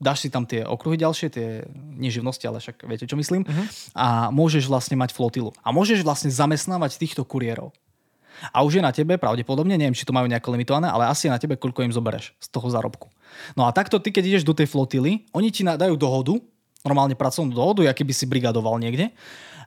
dáš 0.03 0.27
si 0.27 0.29
tam 0.29 0.43
tie 0.43 0.67
okruhy 0.67 0.99
ďalšie, 0.99 1.27
tie 1.31 1.63
neživnosti, 1.97 2.43
ale 2.43 2.59
však 2.59 2.83
viete, 2.91 3.07
čo 3.07 3.15
myslím. 3.15 3.47
Uh-huh. 3.47 3.67
A 3.95 4.07
môžeš 4.35 4.67
vlastne 4.67 4.99
mať 4.99 5.15
flotilu. 5.15 5.55
A 5.63 5.71
môžeš 5.71 6.03
vlastne 6.03 6.35
zamestnávať 6.35 6.99
týchto 6.99 7.23
kuriérov. 7.23 7.71
A 8.51 8.67
už 8.67 8.81
je 8.81 8.83
na 8.83 8.91
tebe, 8.91 9.15
pravdepodobne, 9.15 9.79
neviem, 9.79 9.95
či 9.95 10.03
to 10.03 10.11
majú 10.11 10.27
nejako 10.27 10.59
limitované, 10.59 10.91
ale 10.91 11.07
asi 11.07 11.31
je 11.31 11.35
na 11.35 11.39
tebe, 11.39 11.55
koľko 11.55 11.87
im 11.87 11.95
zobereš 11.95 12.35
z 12.43 12.51
toho 12.51 12.67
zárobku. 12.67 13.07
No 13.55 13.65
a 13.65 13.71
takto 13.71 14.03
ty, 14.03 14.11
keď 14.11 14.25
ideš 14.27 14.45
do 14.45 14.57
tej 14.57 14.67
flotily, 14.67 15.23
oni 15.31 15.55
ti 15.55 15.63
dajú 15.63 15.95
dohodu, 15.95 16.35
normálne 16.83 17.15
pracovnú 17.15 17.55
dohodu, 17.55 17.87
aký 17.87 18.03
by 18.03 18.11
si 18.11 18.27
brigadoval 18.27 18.83
niekde 18.83 19.15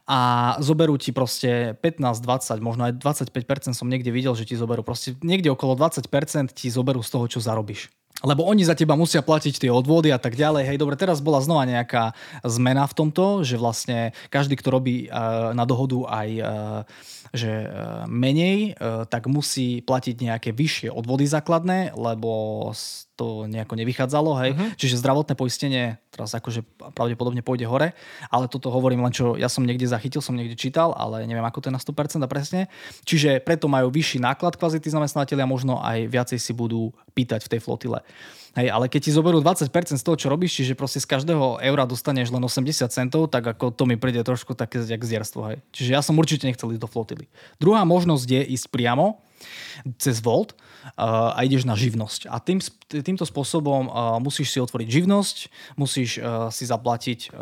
a 0.06 0.54
zoberú 0.62 0.94
ti 0.94 1.10
proste 1.10 1.74
15, 1.82 2.22
20, 2.22 2.62
možno 2.62 2.86
aj 2.86 2.92
25% 3.02 3.74
som 3.74 3.90
niekde 3.90 4.14
videl, 4.14 4.38
že 4.38 4.46
ti 4.46 4.54
zoberú. 4.54 4.86
Proste 4.86 5.18
niekde 5.18 5.50
okolo 5.50 5.74
20% 5.74 6.54
ti 6.54 6.70
zoberú 6.70 7.02
z 7.02 7.10
toho, 7.10 7.26
čo 7.26 7.42
zarobíš. 7.42 7.90
Lebo 8.24 8.48
oni 8.48 8.64
za 8.64 8.72
teba 8.72 8.96
musia 8.96 9.20
platiť 9.20 9.60
tie 9.60 9.70
odvody 9.72 10.08
a 10.08 10.16
tak 10.16 10.40
ďalej. 10.40 10.64
Hej, 10.64 10.78
dobre, 10.80 10.96
teraz 10.96 11.20
bola 11.20 11.44
znova 11.44 11.68
nejaká 11.68 12.16
zmena 12.48 12.88
v 12.88 12.96
tomto, 12.96 13.44
že 13.44 13.60
vlastne 13.60 14.16
každý, 14.32 14.56
kto 14.56 14.72
robí 14.72 15.12
uh, 15.12 15.52
na 15.52 15.68
dohodu 15.68 16.08
aj 16.08 16.28
uh, 16.40 16.48
že 17.36 17.52
uh, 17.68 18.08
menej, 18.10 18.74
uh, 18.74 19.04
tak 19.06 19.28
musí 19.28 19.84
platiť 19.84 20.16
nejaké 20.24 20.50
vyššie 20.56 20.88
odvody 20.90 21.28
základné, 21.28 21.94
lebo 21.94 22.72
to 23.16 23.48
nejako 23.48 23.74
nevychádzalo, 23.80 24.30
hej. 24.44 24.50
Uh-huh. 24.52 24.68
Čiže 24.76 25.00
zdravotné 25.00 25.34
poistenie 25.36 25.96
teraz 26.12 26.32
akože 26.36 26.64
pravdepodobne 26.96 27.44
pôjde 27.44 27.68
hore, 27.68 27.92
ale 28.32 28.48
toto 28.48 28.72
hovorím 28.72 29.04
len, 29.04 29.12
čo 29.12 29.36
ja 29.36 29.48
som 29.52 29.64
niekde 29.64 29.88
zachytil, 29.88 30.24
som 30.24 30.36
niekde 30.36 30.56
čítal, 30.56 30.96
ale 30.96 31.28
neviem, 31.28 31.44
ako 31.44 31.64
to 31.64 31.68
je 31.68 31.76
na 31.76 31.80
100% 31.80 32.24
a 32.24 32.28
presne. 32.28 32.60
Čiže 33.04 33.44
preto 33.44 33.68
majú 33.68 33.92
vyšší 33.92 34.20
náklad 34.20 34.56
kvázi 34.56 34.80
tí 34.80 34.88
zamestnávateľia, 34.88 35.48
možno 35.48 35.80
aj 35.80 36.08
viacej 36.08 36.38
si 36.40 36.52
budú 36.56 36.92
pýtať 37.12 37.44
v 37.44 37.50
tej 37.56 37.60
flotile. 37.60 38.00
Hej, 38.56 38.72
ale 38.72 38.88
keď 38.88 39.00
ti 39.04 39.10
zoberú 39.12 39.44
20% 39.44 39.68
z 40.00 40.00
toho, 40.00 40.16
čo 40.16 40.32
robíš, 40.32 40.56
čiže 40.56 40.72
proste 40.72 40.96
z 40.96 41.04
každého 41.04 41.60
eura 41.60 41.84
dostaneš 41.84 42.32
len 42.32 42.40
80 42.40 42.88
centov, 42.88 43.28
tak 43.28 43.44
ako 43.44 43.68
to 43.68 43.84
mi 43.84 44.00
príde 44.00 44.24
trošku 44.24 44.56
také 44.56 44.80
jak 44.80 45.04
zjerstvo. 45.04 45.52
Hej. 45.52 45.56
Čiže 45.76 45.90
ja 45.92 46.00
som 46.00 46.16
určite 46.16 46.48
nechcel 46.48 46.72
ísť 46.72 46.80
do 46.80 46.88
flotily. 46.88 47.28
Druhá 47.60 47.84
možnosť 47.84 48.24
je 48.24 48.42
ísť 48.56 48.72
priamo 48.72 49.20
cez 50.00 50.24
Volt 50.24 50.56
uh, 50.56 51.36
a 51.36 51.44
ideš 51.44 51.68
na 51.68 51.76
živnosť. 51.76 52.32
A 52.32 52.40
tým, 52.40 52.64
týmto 52.88 53.28
spôsobom 53.28 53.92
uh, 53.92 54.16
musíš 54.24 54.56
si 54.56 54.58
otvoriť 54.64 54.88
živnosť, 54.88 55.36
musíš 55.76 56.16
uh, 56.16 56.48
si 56.48 56.64
zaplatiť 56.64 57.36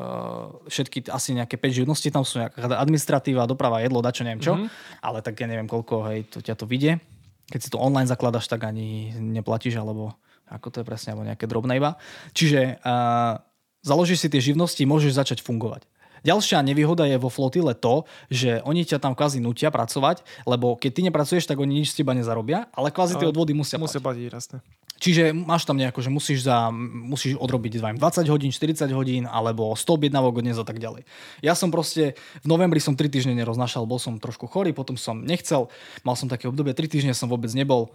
všetky, 0.66 1.06
asi 1.14 1.38
nejaké 1.38 1.54
5 1.54 1.78
živností, 1.78 2.10
tam 2.10 2.26
sú 2.26 2.42
nejaká 2.42 2.74
administratíva, 2.74 3.46
doprava, 3.46 3.78
jedlo, 3.86 4.02
dačo, 4.02 4.26
neviem 4.26 4.42
čo, 4.42 4.58
mm-hmm. 4.58 4.98
ale 4.98 5.22
tak 5.22 5.38
ja 5.38 5.46
neviem 5.46 5.70
koľko, 5.70 6.10
hej, 6.10 6.26
to 6.26 6.42
ťa 6.42 6.58
to 6.58 6.66
vidie. 6.66 6.98
Keď 7.44 7.60
si 7.60 7.70
to 7.70 7.78
online 7.78 8.08
zakladaš, 8.08 8.48
tak 8.48 8.64
ani 8.66 9.14
neplatíš, 9.14 9.78
alebo 9.78 10.16
ako 10.54 10.70
to 10.70 10.76
je 10.80 10.88
presne, 10.88 11.12
alebo 11.12 11.26
nejaké 11.26 11.44
drobné 11.50 11.82
iba. 11.82 11.98
Čiže 12.32 12.78
uh, 12.80 13.42
založíš 13.84 14.24
si 14.24 14.28
tie 14.32 14.40
živnosti, 14.40 14.80
môžeš 14.86 15.18
začať 15.18 15.38
fungovať. 15.42 15.84
Ďalšia 16.24 16.64
nevýhoda 16.64 17.04
je 17.04 17.20
vo 17.20 17.28
flotile 17.28 17.76
to, 17.76 18.08
že 18.32 18.64
oni 18.64 18.88
ťa 18.88 18.96
tam 18.96 19.12
kvázi 19.12 19.44
nutia 19.44 19.68
pracovať, 19.68 20.24
lebo 20.48 20.72
keď 20.72 20.90
ty 20.96 21.00
nepracuješ, 21.04 21.44
tak 21.44 21.60
oni 21.60 21.84
nič 21.84 21.92
z 21.92 22.00
teba 22.00 22.16
nezarobia, 22.16 22.72
ale 22.72 22.88
kvázi 22.88 23.20
tie 23.20 23.28
odvody 23.28 23.52
musia, 23.52 23.76
musia 23.76 24.00
platiť. 24.00 24.32
jasne. 24.32 24.64
Čiže 25.04 25.36
máš 25.36 25.68
tam 25.68 25.76
nejako, 25.76 26.00
že 26.00 26.08
musíš, 26.08 26.48
za, 26.48 26.72
musíš 26.72 27.36
odrobiť 27.36 27.76
20 28.00 28.00
hodín, 28.32 28.48
40 28.56 28.88
hodín, 28.96 29.28
alebo 29.28 29.76
100 29.76 29.84
objednávok 29.84 30.40
dnes 30.40 30.56
a 30.56 30.64
tak 30.64 30.80
ďalej. 30.80 31.04
Ja 31.44 31.52
som 31.52 31.68
proste, 31.68 32.16
v 32.40 32.46
novembri 32.48 32.80
som 32.80 32.96
3 32.96 33.12
týždne 33.12 33.36
neroznašal, 33.36 33.84
bol 33.84 34.00
som 34.00 34.16
trošku 34.16 34.48
chorý, 34.48 34.72
potom 34.72 34.96
som 34.96 35.20
nechcel, 35.20 35.68
mal 36.08 36.16
som 36.16 36.32
také 36.32 36.48
obdobie, 36.48 36.72
3 36.72 36.88
týždne 36.88 37.12
som 37.12 37.28
vôbec 37.28 37.52
nebol, 37.52 37.92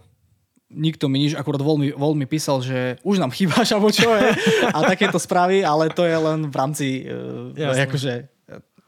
nikto 0.69 1.09
mi 1.09 1.25
nič, 1.25 1.33
akurát 1.33 1.61
voľ 1.61 1.77
mi, 1.81 1.89
voľ 1.89 2.13
mi 2.13 2.29
písal, 2.29 2.61
že 2.61 3.01
už 3.01 3.17
nám 3.17 3.33
chýbaš, 3.33 3.71
alebo 3.75 3.89
čo 3.89 4.09
je, 4.13 4.29
a 4.69 4.77
takéto 4.85 5.17
správy, 5.17 5.65
ale 5.65 5.89
to 5.89 6.05
je 6.05 6.17
len 6.17 6.49
v 6.49 6.55
rámci, 6.55 6.87
uh, 7.09 7.53
akože, 7.57 8.29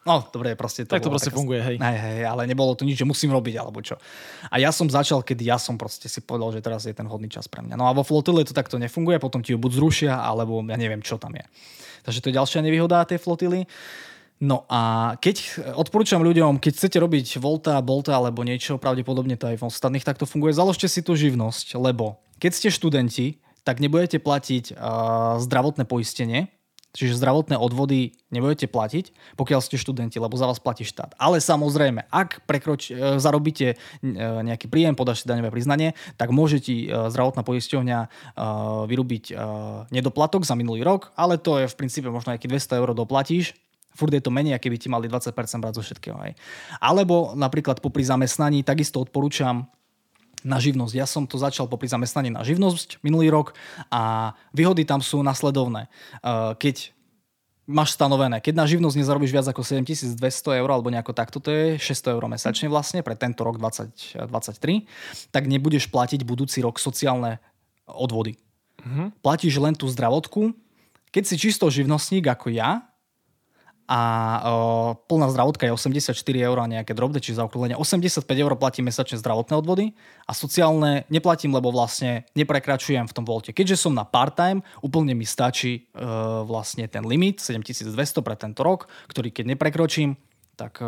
no 0.06 0.26
dobre, 0.30 0.54
proste 0.54 0.86
to 0.86 0.94
Tak 0.94 1.06
to 1.06 1.14
proste 1.14 1.34
taká, 1.34 1.38
funguje, 1.42 1.62
hej. 1.62 1.76
hej. 1.82 1.98
Hej, 1.98 2.20
ale 2.30 2.46
nebolo 2.46 2.78
to 2.78 2.86
nič, 2.86 3.02
že 3.02 3.06
musím 3.06 3.34
robiť, 3.34 3.56
alebo 3.58 3.82
čo. 3.82 3.98
A 4.50 4.62
ja 4.62 4.70
som 4.70 4.86
začal, 4.90 5.26
kedy 5.26 5.50
ja 5.50 5.58
som 5.58 5.78
proste 5.78 6.06
si 6.06 6.22
povedal, 6.22 6.54
že 6.54 6.62
teraz 6.62 6.86
je 6.86 6.94
ten 6.94 7.06
hodný 7.06 7.30
čas 7.30 7.50
pre 7.50 7.66
mňa. 7.66 7.76
No 7.78 7.90
a 7.90 7.92
vo 7.94 8.06
flotile 8.06 8.46
to 8.46 8.54
takto 8.54 8.78
nefunguje, 8.78 9.18
potom 9.18 9.42
ti 9.42 9.54
ju 9.54 9.60
buď 9.62 9.72
zrušia, 9.78 10.14
alebo 10.22 10.62
ja 10.66 10.78
neviem, 10.78 11.02
čo 11.02 11.18
tam 11.18 11.34
je. 11.34 11.46
Takže 12.02 12.20
to 12.22 12.30
je 12.34 12.38
ďalšia 12.38 12.60
nevýhoda 12.66 13.06
tej 13.06 13.22
flotily. 13.22 13.70
No 14.42 14.66
a 14.66 15.14
keď 15.22 15.62
odporúčam 15.78 16.26
ľuďom, 16.26 16.58
keď 16.58 16.74
chcete 16.74 16.98
robiť 16.98 17.38
Volta, 17.38 17.78
Bolta 17.78 18.18
alebo 18.18 18.42
niečo, 18.42 18.82
pravdepodobne 18.82 19.38
to 19.38 19.46
aj 19.46 19.62
v 19.62 19.68
ostatných 19.70 20.02
takto 20.02 20.26
funguje, 20.26 20.58
založte 20.58 20.90
si 20.90 21.06
tú 21.06 21.14
živnosť, 21.14 21.78
lebo 21.78 22.18
keď 22.42 22.52
ste 22.58 22.74
študenti, 22.74 23.38
tak 23.62 23.78
nebudete 23.78 24.18
platiť 24.18 24.74
uh, 24.74 25.38
zdravotné 25.38 25.86
poistenie, 25.86 26.50
čiže 26.98 27.22
zdravotné 27.22 27.54
odvody 27.54 28.18
nebudete 28.34 28.66
platiť, 28.66 29.38
pokiaľ 29.38 29.62
ste 29.62 29.78
študenti, 29.78 30.18
lebo 30.18 30.34
za 30.34 30.50
vás 30.50 30.58
platí 30.58 30.90
štát. 30.90 31.14
Ale 31.22 31.38
samozrejme, 31.38 32.10
ak 32.10 32.42
prekroč, 32.50 32.90
uh, 32.90 33.22
zarobíte 33.22 33.78
uh, 33.78 34.42
nejaký 34.42 34.66
príjem, 34.74 34.98
podáš 34.98 35.22
si 35.22 35.30
daňové 35.30 35.54
priznanie, 35.54 35.94
tak 36.18 36.34
môže 36.34 36.58
ti 36.66 36.90
uh, 36.90 37.14
zdravotná 37.14 37.46
poisťovňa 37.46 38.00
uh, 38.02 38.10
vyrobiť 38.90 39.24
uh, 39.32 39.38
nedoplatok 39.94 40.50
za 40.50 40.58
minulý 40.58 40.82
rok, 40.82 41.14
ale 41.14 41.38
to 41.38 41.62
je 41.62 41.70
v 41.70 41.78
princípe 41.78 42.10
možno 42.10 42.34
nejaký 42.34 42.50
200 42.50 42.82
eur 42.82 42.90
doplatíš, 42.98 43.54
Furt 43.92 44.14
je 44.14 44.24
to 44.24 44.32
menej, 44.32 44.56
keby 44.58 44.80
ti 44.80 44.88
mali 44.88 45.12
20% 45.12 45.36
brať 45.36 45.74
zo 45.78 45.84
všetkého. 45.84 46.16
Aj. 46.16 46.32
Alebo 46.80 47.36
napríklad 47.36 47.84
popri 47.84 48.08
zamestnaní 48.08 48.64
takisto 48.64 49.04
odporúčam 49.04 49.68
na 50.42 50.58
živnosť. 50.58 50.94
Ja 50.98 51.06
som 51.06 51.30
to 51.30 51.38
začal 51.38 51.70
popri 51.70 51.86
zamestnaní 51.86 52.34
na 52.34 52.42
živnosť 52.42 53.02
minulý 53.06 53.30
rok 53.30 53.54
a 53.94 54.34
výhody 54.52 54.86
tam 54.86 55.00
sú 55.00 55.22
nasledovné. 55.22 55.86
Uh, 56.26 56.58
keď 56.58 56.90
máš 57.70 57.94
stanovené, 57.94 58.42
keď 58.42 58.54
na 58.58 58.66
živnosť 58.66 58.98
nezarobíš 58.98 59.32
viac 59.32 59.48
ako 59.48 59.62
7200 59.62 60.18
eur 60.60 60.70
alebo 60.70 60.90
nejako 60.90 61.14
takto, 61.14 61.38
to 61.38 61.50
je 61.54 61.66
600 61.78 62.16
eur 62.18 62.24
mesačne 62.26 62.68
vlastne 62.68 63.00
pre 63.06 63.14
tento 63.14 63.46
rok 63.46 63.62
2023, 63.62 64.20
tak 65.30 65.46
nebudeš 65.46 65.88
platiť 65.88 66.26
budúci 66.26 66.66
rok 66.66 66.82
sociálne 66.82 67.38
odvody. 67.86 68.36
Mm-hmm. 68.82 69.08
Platíš 69.22 69.62
len 69.62 69.78
tú 69.78 69.86
zdravotku. 69.88 70.58
Keď 71.12 71.24
si 71.28 71.36
čisto 71.38 71.70
živnostník 71.70 72.26
ako 72.26 72.50
ja, 72.50 72.91
a 73.92 74.00
o, 74.48 74.96
plná 74.96 75.28
zdravotká 75.36 75.68
je 75.68 75.76
84 75.76 76.16
eur 76.16 76.58
a 76.64 76.72
nejaké 76.72 76.96
drobné, 76.96 77.20
čiže 77.20 77.44
zaokrúhlenie 77.44 77.76
85 77.76 78.24
eur 78.24 78.56
platím 78.56 78.88
mesačne 78.88 79.20
zdravotné 79.20 79.60
odvody 79.60 79.92
a 80.24 80.32
sociálne 80.32 81.04
neplatím, 81.12 81.52
lebo 81.52 81.76
vlastne 81.76 82.24
neprekračujem 82.32 83.04
v 83.04 83.12
tom 83.12 83.28
volte. 83.28 83.52
Keďže 83.52 83.84
som 83.84 83.92
na 83.92 84.08
part-time, 84.08 84.64
úplne 84.80 85.12
mi 85.12 85.28
stačí 85.28 85.92
e, 85.92 86.08
vlastne 86.48 86.88
ten 86.88 87.04
limit 87.04 87.44
7200 87.44 87.92
pre 88.24 88.40
tento 88.40 88.64
rok, 88.64 88.88
ktorý 89.12 89.28
keď 89.28 89.60
neprekročím, 89.60 90.16
tak 90.56 90.80
e, 90.80 90.88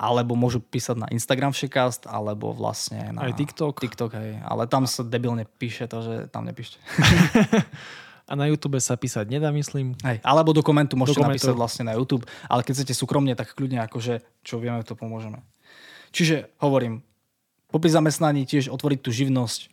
alebo 0.08 0.32
môžu 0.32 0.64
písať 0.64 0.96
na 0.96 1.08
Instagram 1.12 1.52
všekast, 1.52 2.08
alebo 2.08 2.56
vlastne 2.56 3.12
na 3.12 3.28
Aj 3.28 3.32
TikTok. 3.36 3.84
TikTok 3.84 4.16
hej. 4.16 4.40
Ale 4.40 4.64
tam 4.64 4.88
sa 4.88 5.04
debilne 5.04 5.44
píše 5.44 5.84
to, 5.84 6.00
že 6.00 6.14
tam 6.32 6.48
nepíšte. 6.48 6.80
A 8.28 8.36
na 8.36 8.44
YouTube 8.44 8.76
sa 8.76 8.92
písať 8.92 9.24
nedá, 9.24 9.48
myslím. 9.48 9.96
Hej, 10.04 10.20
alebo 10.20 10.52
do 10.52 10.60
komentu 10.60 11.00
môžete 11.00 11.16
do 11.16 11.24
komentu. 11.24 11.40
napísať 11.40 11.56
vlastne 11.56 11.84
na 11.88 11.96
YouTube, 11.96 12.28
ale 12.44 12.60
keď 12.60 12.84
chcete 12.84 12.92
súkromne, 12.92 13.32
tak 13.32 13.56
kľudne 13.56 13.80
akože, 13.88 14.20
čo 14.44 14.60
vieme, 14.60 14.84
to 14.84 14.92
pomôžeme. 14.92 15.40
Čiže 16.12 16.52
hovorím, 16.60 17.00
popri 17.72 17.88
zamestnaní 17.88 18.44
tiež 18.44 18.68
otvoriť 18.68 19.00
tú 19.00 19.16
živnosť, 19.16 19.72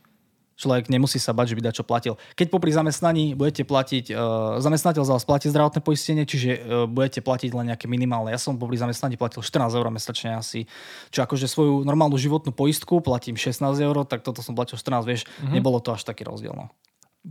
Človek 0.55 0.87
nemusí 0.87 1.19
sa 1.19 1.35
bať, 1.35 1.51
že 1.51 1.55
by 1.59 1.67
dačo 1.67 1.83
platil. 1.83 2.15
Keď 2.39 2.47
popri 2.47 2.71
zamestnaní 2.71 3.35
budete 3.35 3.67
platiť, 3.67 4.15
uh, 4.15 4.17
zamestnateľ 4.63 5.03
za 5.03 5.13
vás 5.19 5.27
platí 5.27 5.51
zdravotné 5.51 5.83
poistenie, 5.83 6.23
čiže 6.23 6.49
uh, 6.55 6.59
budete 6.87 7.19
platiť 7.19 7.51
len 7.51 7.75
nejaké 7.75 7.91
minimálne. 7.91 8.31
Ja 8.31 8.39
som 8.39 8.55
popri 8.55 8.79
zamestnaní 8.79 9.19
platil 9.19 9.43
14 9.43 9.75
eur 9.75 9.87
mesačne 9.91 10.39
asi, 10.39 10.63
čo 11.11 11.27
akože 11.27 11.51
svoju 11.51 11.83
normálnu 11.83 12.15
životnú 12.15 12.55
poistku 12.55 13.03
platím 13.03 13.35
16 13.35 13.67
eur, 13.83 14.07
tak 14.07 14.23
toto 14.23 14.39
som 14.39 14.55
platil 14.55 14.79
14, 14.79 15.03
vieš, 15.03 15.21
mm-hmm. 15.27 15.51
nebolo 15.51 15.83
to 15.83 15.91
až 15.91 16.07
taký 16.07 16.23
rozdiel. 16.23 16.55
No. 16.55 16.71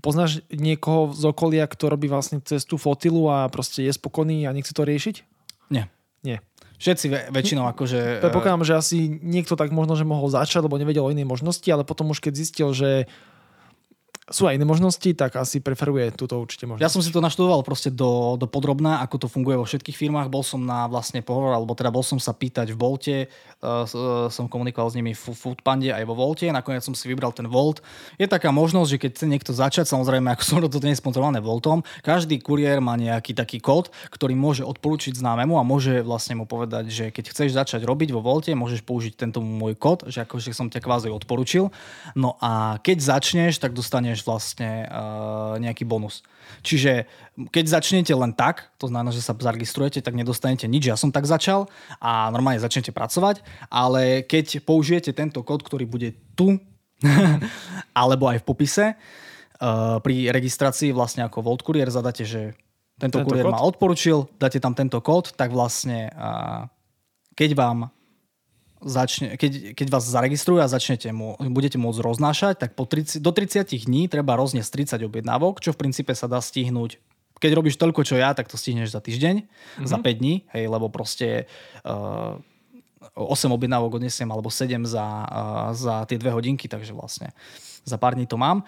Poznáš 0.05 0.45
niekoho 0.53 1.17
z 1.17 1.25
okolia, 1.25 1.65
kto 1.65 1.89
robí 1.89 2.13
vlastne 2.13 2.45
cez 2.45 2.69
tú 2.69 2.77
flotilu 2.77 3.33
a 3.33 3.49
proste 3.49 3.89
je 3.89 3.93
spokojný 3.95 4.45
a 4.45 4.53
nechce 4.53 4.77
to 4.77 4.85
riešiť? 4.85 5.25
Nie. 5.73 5.89
Nie. 6.25 6.41
Všetci 6.85 7.33
väčšinou 7.33 7.65
akože... 7.73 8.21
Predpokladám, 8.21 8.69
že 8.69 8.77
asi 8.77 9.09
niekto 9.09 9.57
tak 9.57 9.73
možno, 9.73 9.97
že 9.97 10.05
mohol 10.05 10.29
začať, 10.29 10.69
lebo 10.69 10.77
nevedel 10.77 11.01
o 11.01 11.09
inej 11.09 11.25
možnosti, 11.25 11.65
ale 11.73 11.81
potom 11.81 12.13
už 12.13 12.21
keď 12.21 12.33
zistil, 12.37 12.77
že 12.77 13.09
sú 14.25 14.49
aj 14.49 14.57
iné 14.57 14.65
možnosti, 14.65 15.05
tak 15.13 15.37
asi 15.37 15.61
preferuje 15.61 16.09
túto 16.17 16.41
určite 16.41 16.65
možnosť. 16.65 16.85
Ja 16.85 16.89
som 16.89 17.05
si 17.05 17.13
to 17.13 17.21
naštudoval 17.21 17.61
proste 17.61 17.93
do, 17.93 18.41
do 18.41 18.49
podrobná, 18.49 19.05
ako 19.05 19.25
to 19.25 19.29
funguje 19.29 19.61
vo 19.61 19.69
všetkých 19.69 20.01
firmách. 20.01 20.33
Bol 20.33 20.41
som 20.41 20.65
na 20.65 20.89
vlastne 20.89 21.21
pohovor, 21.21 21.53
alebo 21.53 21.77
teda 21.77 21.93
bol 21.93 22.01
som 22.01 22.17
sa 22.17 22.33
pýtať 22.33 22.73
v 22.73 22.79
Volte, 22.81 23.17
uh, 23.29 23.85
som 24.33 24.49
komunikoval 24.49 24.89
s 24.89 24.97
nimi 24.97 25.13
v 25.13 25.21
Foodpande 25.21 25.93
aj 25.93 26.09
vo 26.09 26.17
Volte, 26.17 26.49
nakoniec 26.49 26.81
som 26.81 26.97
si 26.97 27.05
vybral 27.05 27.37
ten 27.37 27.45
Volt. 27.45 27.85
Je 28.17 28.25
taká 28.25 28.49
možnosť, 28.49 28.89
že 28.89 29.01
keď 29.01 29.11
chce 29.13 29.27
niekto 29.29 29.53
začať, 29.53 29.85
samozrejme, 29.93 30.33
ako 30.33 30.43
som 30.43 30.57
to 30.65 30.81
nie 30.81 30.97
sponzorované 30.97 31.45
Voltom, 31.45 31.85
každý 32.01 32.41
kuriér 32.41 32.81
má 32.81 32.97
nejaký 32.97 33.37
taký 33.37 33.61
kód, 33.61 33.93
ktorý 34.09 34.33
môže 34.33 34.65
odporučiť 34.65 35.21
známemu 35.21 35.61
a 35.61 35.69
môže 35.69 36.01
vlastne 36.01 36.41
mu 36.41 36.49
povedať, 36.49 36.89
že 36.89 37.05
keď 37.13 37.25
chceš 37.29 37.51
začať 37.53 37.85
robiť 37.85 38.17
vo 38.17 38.25
Volte, 38.25 38.57
môžeš 38.57 38.81
použiť 38.89 39.21
tento 39.21 39.45
môj 39.45 39.77
kód, 39.77 40.09
že 40.09 40.25
akože 40.25 40.57
som 40.57 40.73
ťa 40.73 40.81
kvázi 40.81 41.13
odporučil. 41.13 41.69
No 42.17 42.41
a 42.41 42.81
keď 42.81 43.05
začneš, 43.05 43.61
tak 43.61 43.77
dostaneš 43.77 44.14
dostaneš 44.15 44.23
vlastne 44.23 44.87
uh, 44.87 45.59
nejaký 45.59 45.83
bonus. 45.83 46.23
Čiže 46.63 47.11
keď 47.51 47.65
začnete 47.67 48.15
len 48.15 48.31
tak, 48.31 48.71
to 48.79 48.87
znamená, 48.87 49.11
že 49.11 49.25
sa 49.25 49.35
zaregistrujete, 49.35 49.99
tak 49.99 50.15
nedostanete 50.15 50.71
nič. 50.71 50.87
Ja 50.87 50.95
som 50.95 51.11
tak 51.11 51.27
začal 51.27 51.67
a 51.99 52.31
normálne 52.31 52.63
začnete 52.63 52.95
pracovať, 52.95 53.43
ale 53.73 54.23
keď 54.23 54.63
použijete 54.63 55.11
tento 55.11 55.43
kód, 55.43 55.67
ktorý 55.67 55.89
bude 55.91 56.15
tu, 56.39 56.63
alebo 58.01 58.31
aj 58.31 58.39
v 58.41 58.47
popise, 58.47 58.87
uh, 58.95 59.99
pri 59.99 60.31
registrácii 60.31 60.95
vlastne 60.95 61.27
ako 61.27 61.43
Volt 61.43 61.67
Courier 61.67 61.91
zadáte, 61.91 62.23
že 62.23 62.55
tento, 62.95 63.19
tento 63.19 63.27
kurier 63.27 63.51
ma 63.51 63.59
odporučil, 63.59 64.31
dáte 64.39 64.63
tam 64.63 64.71
tento 64.71 65.03
kód, 65.03 65.35
tak 65.35 65.51
vlastne 65.51 66.15
uh, 66.15 66.71
keď 67.35 67.59
vám 67.59 67.91
začne, 68.85 69.41
keď, 69.41 69.73
keď 69.73 69.87
vás 69.89 70.05
zaregistrujú 70.05 70.61
a 70.61 70.69
začnete 70.69 71.09
mu, 71.11 71.35
budete 71.41 71.81
môcť 71.81 72.01
roznášať, 72.05 72.55
tak 72.61 72.71
po 72.77 72.85
30, 72.85 73.19
do 73.19 73.33
30 73.33 73.65
dní 73.89 74.07
treba 74.07 74.37
rozniesť 74.37 75.01
30 75.01 75.09
objednávok, 75.09 75.65
čo 75.65 75.73
v 75.73 75.81
princípe 75.81 76.13
sa 76.13 76.29
dá 76.29 76.39
stihnúť 76.39 77.01
keď 77.35 77.61
robíš 77.61 77.77
toľko, 77.77 78.09
čo 78.09 78.17
ja, 78.17 78.33
tak 78.33 78.49
to 78.49 78.57
stihneš 78.57 78.97
za 78.97 79.05
týždeň, 79.05 79.45
mm-hmm. 79.45 79.85
za 79.85 79.99
5 80.01 80.21
dní, 80.23 80.49
hej, 80.55 80.65
lebo 80.65 80.89
proste 80.89 81.45
uh, 81.85 82.41
8 83.13 83.53
objednávok 83.53 84.01
odnesiem, 84.01 84.31
alebo 84.33 84.49
7 84.49 84.89
za, 84.89 85.05
uh, 85.05 85.69
za 85.77 86.09
tie 86.09 86.17
2 86.17 86.25
hodinky, 86.33 86.73
takže 86.73 86.97
vlastne 86.97 87.37
za 87.85 88.01
pár 88.01 88.17
dní 88.17 88.25
to 88.25 88.41
mám. 88.41 88.65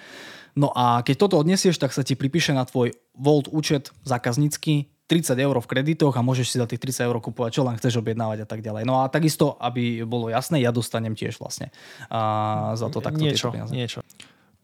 No 0.53 0.77
a 0.77 1.01
keď 1.01 1.17
toto 1.25 1.41
odnesieš, 1.41 1.81
tak 1.81 1.97
sa 1.97 2.05
ti 2.05 2.17
pripíše 2.17 2.53
na 2.53 2.69
tvoj 2.69 2.93
Volt 3.17 3.49
účet 3.49 3.97
zákaznícky 4.05 4.93
30 5.07 5.39
eur 5.39 5.55
v 5.55 5.71
kreditoch 5.71 6.15
a 6.19 6.23
môžeš 6.23 6.47
si 6.51 6.57
za 6.59 6.67
tých 6.67 6.83
30 6.83 7.07
eur 7.07 7.17
kupovať, 7.23 7.51
čo 7.55 7.63
len 7.63 7.79
chceš 7.79 8.03
objednávať 8.03 8.43
a 8.43 8.47
tak 8.47 8.61
ďalej. 8.63 8.83
No 8.83 9.03
a 9.03 9.07
takisto, 9.07 9.55
aby 9.63 10.03
bolo 10.03 10.27
jasné, 10.27 10.59
ja 10.59 10.75
dostanem 10.75 11.15
tiež 11.15 11.39
vlastne 11.39 11.71
a 12.11 12.75
za 12.75 12.91
to 12.91 12.99
takto 12.99 13.23
niečo, 13.23 13.55
niečo. 13.71 14.03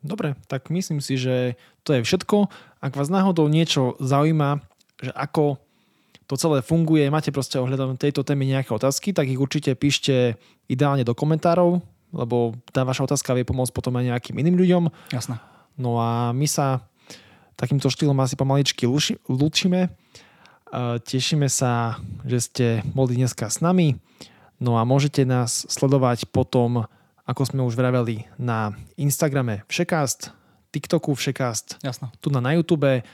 Dobre, 0.02 0.34
tak 0.50 0.66
myslím 0.74 0.98
si, 0.98 1.14
že 1.14 1.54
to 1.86 1.94
je 1.94 2.02
všetko. 2.02 2.50
Ak 2.82 2.98
vás 2.98 3.06
náhodou 3.06 3.46
niečo 3.46 3.94
zaujíma, 4.02 4.58
že 4.98 5.14
ako 5.14 5.62
to 6.26 6.34
celé 6.34 6.58
funguje, 6.58 7.06
máte 7.06 7.30
proste 7.30 7.62
ohľadom 7.62 7.94
tejto 7.94 8.26
témy 8.26 8.50
nejaké 8.50 8.74
otázky, 8.74 9.14
tak 9.14 9.30
ich 9.30 9.38
určite 9.38 9.78
píšte 9.78 10.34
ideálne 10.66 11.06
do 11.06 11.14
komentárov, 11.14 11.78
lebo 12.10 12.58
tá 12.74 12.82
vaša 12.82 13.06
otázka 13.06 13.30
vie 13.38 13.46
pomôcť 13.46 13.70
potom 13.70 13.94
aj 13.94 14.10
nejakým 14.10 14.36
iným 14.42 14.58
ľuďom. 14.58 14.82
Jasné. 15.14 15.38
No 15.78 16.02
a 16.02 16.34
my 16.34 16.50
sa 16.50 16.82
takýmto 17.54 17.86
štýlom 17.86 18.18
asi 18.18 18.34
pomaličky 18.34 18.90
lúčime. 19.30 19.94
Tešíme 21.04 21.52
sa, 21.52 22.00
že 22.24 22.38
ste 22.40 22.66
boli 22.96 23.20
dneska 23.20 23.44
s 23.52 23.60
nami. 23.60 24.00
No 24.56 24.80
a 24.80 24.88
môžete 24.88 25.28
nás 25.28 25.68
sledovať 25.68 26.32
potom, 26.32 26.88
ako 27.28 27.42
sme 27.44 27.60
už 27.60 27.76
vraveli, 27.76 28.24
na 28.40 28.72
Instagrame 28.96 29.68
Všekast, 29.68 30.32
TikToku 30.72 31.12
Všekast, 31.12 31.84
Jasno. 31.84 32.08
tu 32.24 32.32
na, 32.32 32.40
na 32.40 32.56
YouTube. 32.56 33.04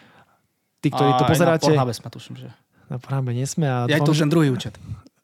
Tí, 0.79 0.89
ktorí 0.95 1.11
a 1.11 1.19
to 1.19 1.27
pozeráte... 1.27 1.75
Na 1.75 1.83
sme, 1.91 2.07
tuším, 2.07 2.39
že... 2.39 2.49
Na 2.87 3.03
Pornhube 3.03 3.35
nie 3.35 3.43
sme. 3.43 3.67
A 3.67 3.91
ja 3.91 3.99
dúfam, 3.99 4.07
to 4.07 4.15
že... 4.15 4.23
ten 4.23 4.31
druhý 4.31 4.49
účet. 4.55 4.79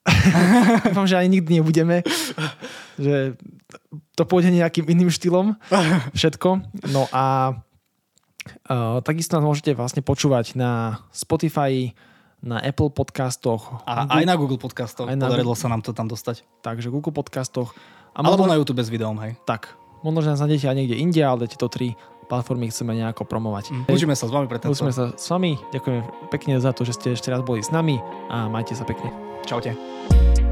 dúfam, 0.91 1.07
že 1.07 1.16
aj 1.16 1.30
nikdy 1.30 1.62
nebudeme. 1.62 2.03
že 2.99 3.39
to 4.18 4.22
pôjde 4.26 4.51
nejakým 4.51 4.91
iným 4.91 5.14
štýlom. 5.14 5.55
Všetko. 6.18 6.66
No 6.91 7.07
a 7.14 7.55
uh, 8.66 8.99
takisto 9.07 9.39
nás 9.39 9.47
môžete 9.47 9.78
vlastne 9.78 10.03
počúvať 10.03 10.59
na 10.59 10.99
Spotify, 11.14 11.95
na 12.45 12.61
Apple 12.61 12.93
podcastoch. 12.93 13.81
A 13.89 14.05
Google, 14.05 14.17
aj 14.21 14.25
na 14.29 14.35
Google 14.37 14.61
podcastoch. 14.61 15.09
Aj 15.09 15.17
na 15.17 15.27
Podarilo 15.33 15.57
Google, 15.57 15.63
sa 15.65 15.69
nám 15.73 15.81
to 15.81 15.97
tam 15.97 16.07
dostať. 16.07 16.45
Takže 16.61 16.93
Google 16.93 17.17
podcastoch. 17.17 17.73
A 18.15 18.23
Alebo 18.23 18.47
možno, 18.47 18.53
na 18.53 18.57
YouTube 18.61 18.85
s 18.85 18.93
videom, 18.93 19.17
hej. 19.25 19.35
Tak. 19.49 19.75
Možno, 20.05 20.21
že 20.21 20.37
nás 20.37 20.41
nájdete 20.45 20.69
aj 20.69 20.77
niekde 20.77 20.97
inde, 21.01 21.23
ale 21.25 21.49
tieto 21.49 21.67
tri 21.67 21.97
platformy 22.29 22.69
chceme 22.69 22.93
nejako 22.95 23.25
promovať. 23.25 23.73
Mm. 23.73 23.85
Učíme 23.89 24.15
sa 24.15 24.29
s 24.29 24.33
vami 24.33 24.47
pre 24.47 24.61
tento. 24.61 24.77
Učíme 24.77 24.93
sa 24.93 25.17
s 25.17 25.27
vami. 25.33 25.57
Ďakujem 25.73 26.29
pekne 26.29 26.61
za 26.61 26.77
to, 26.77 26.85
že 26.85 26.97
ste 26.97 27.17
ešte 27.17 27.33
raz 27.33 27.41
boli 27.41 27.65
s 27.65 27.73
nami 27.73 27.99
a 28.29 28.47
majte 28.53 28.77
sa 28.77 28.85
pekne. 28.85 29.09
Čaute. 29.45 30.44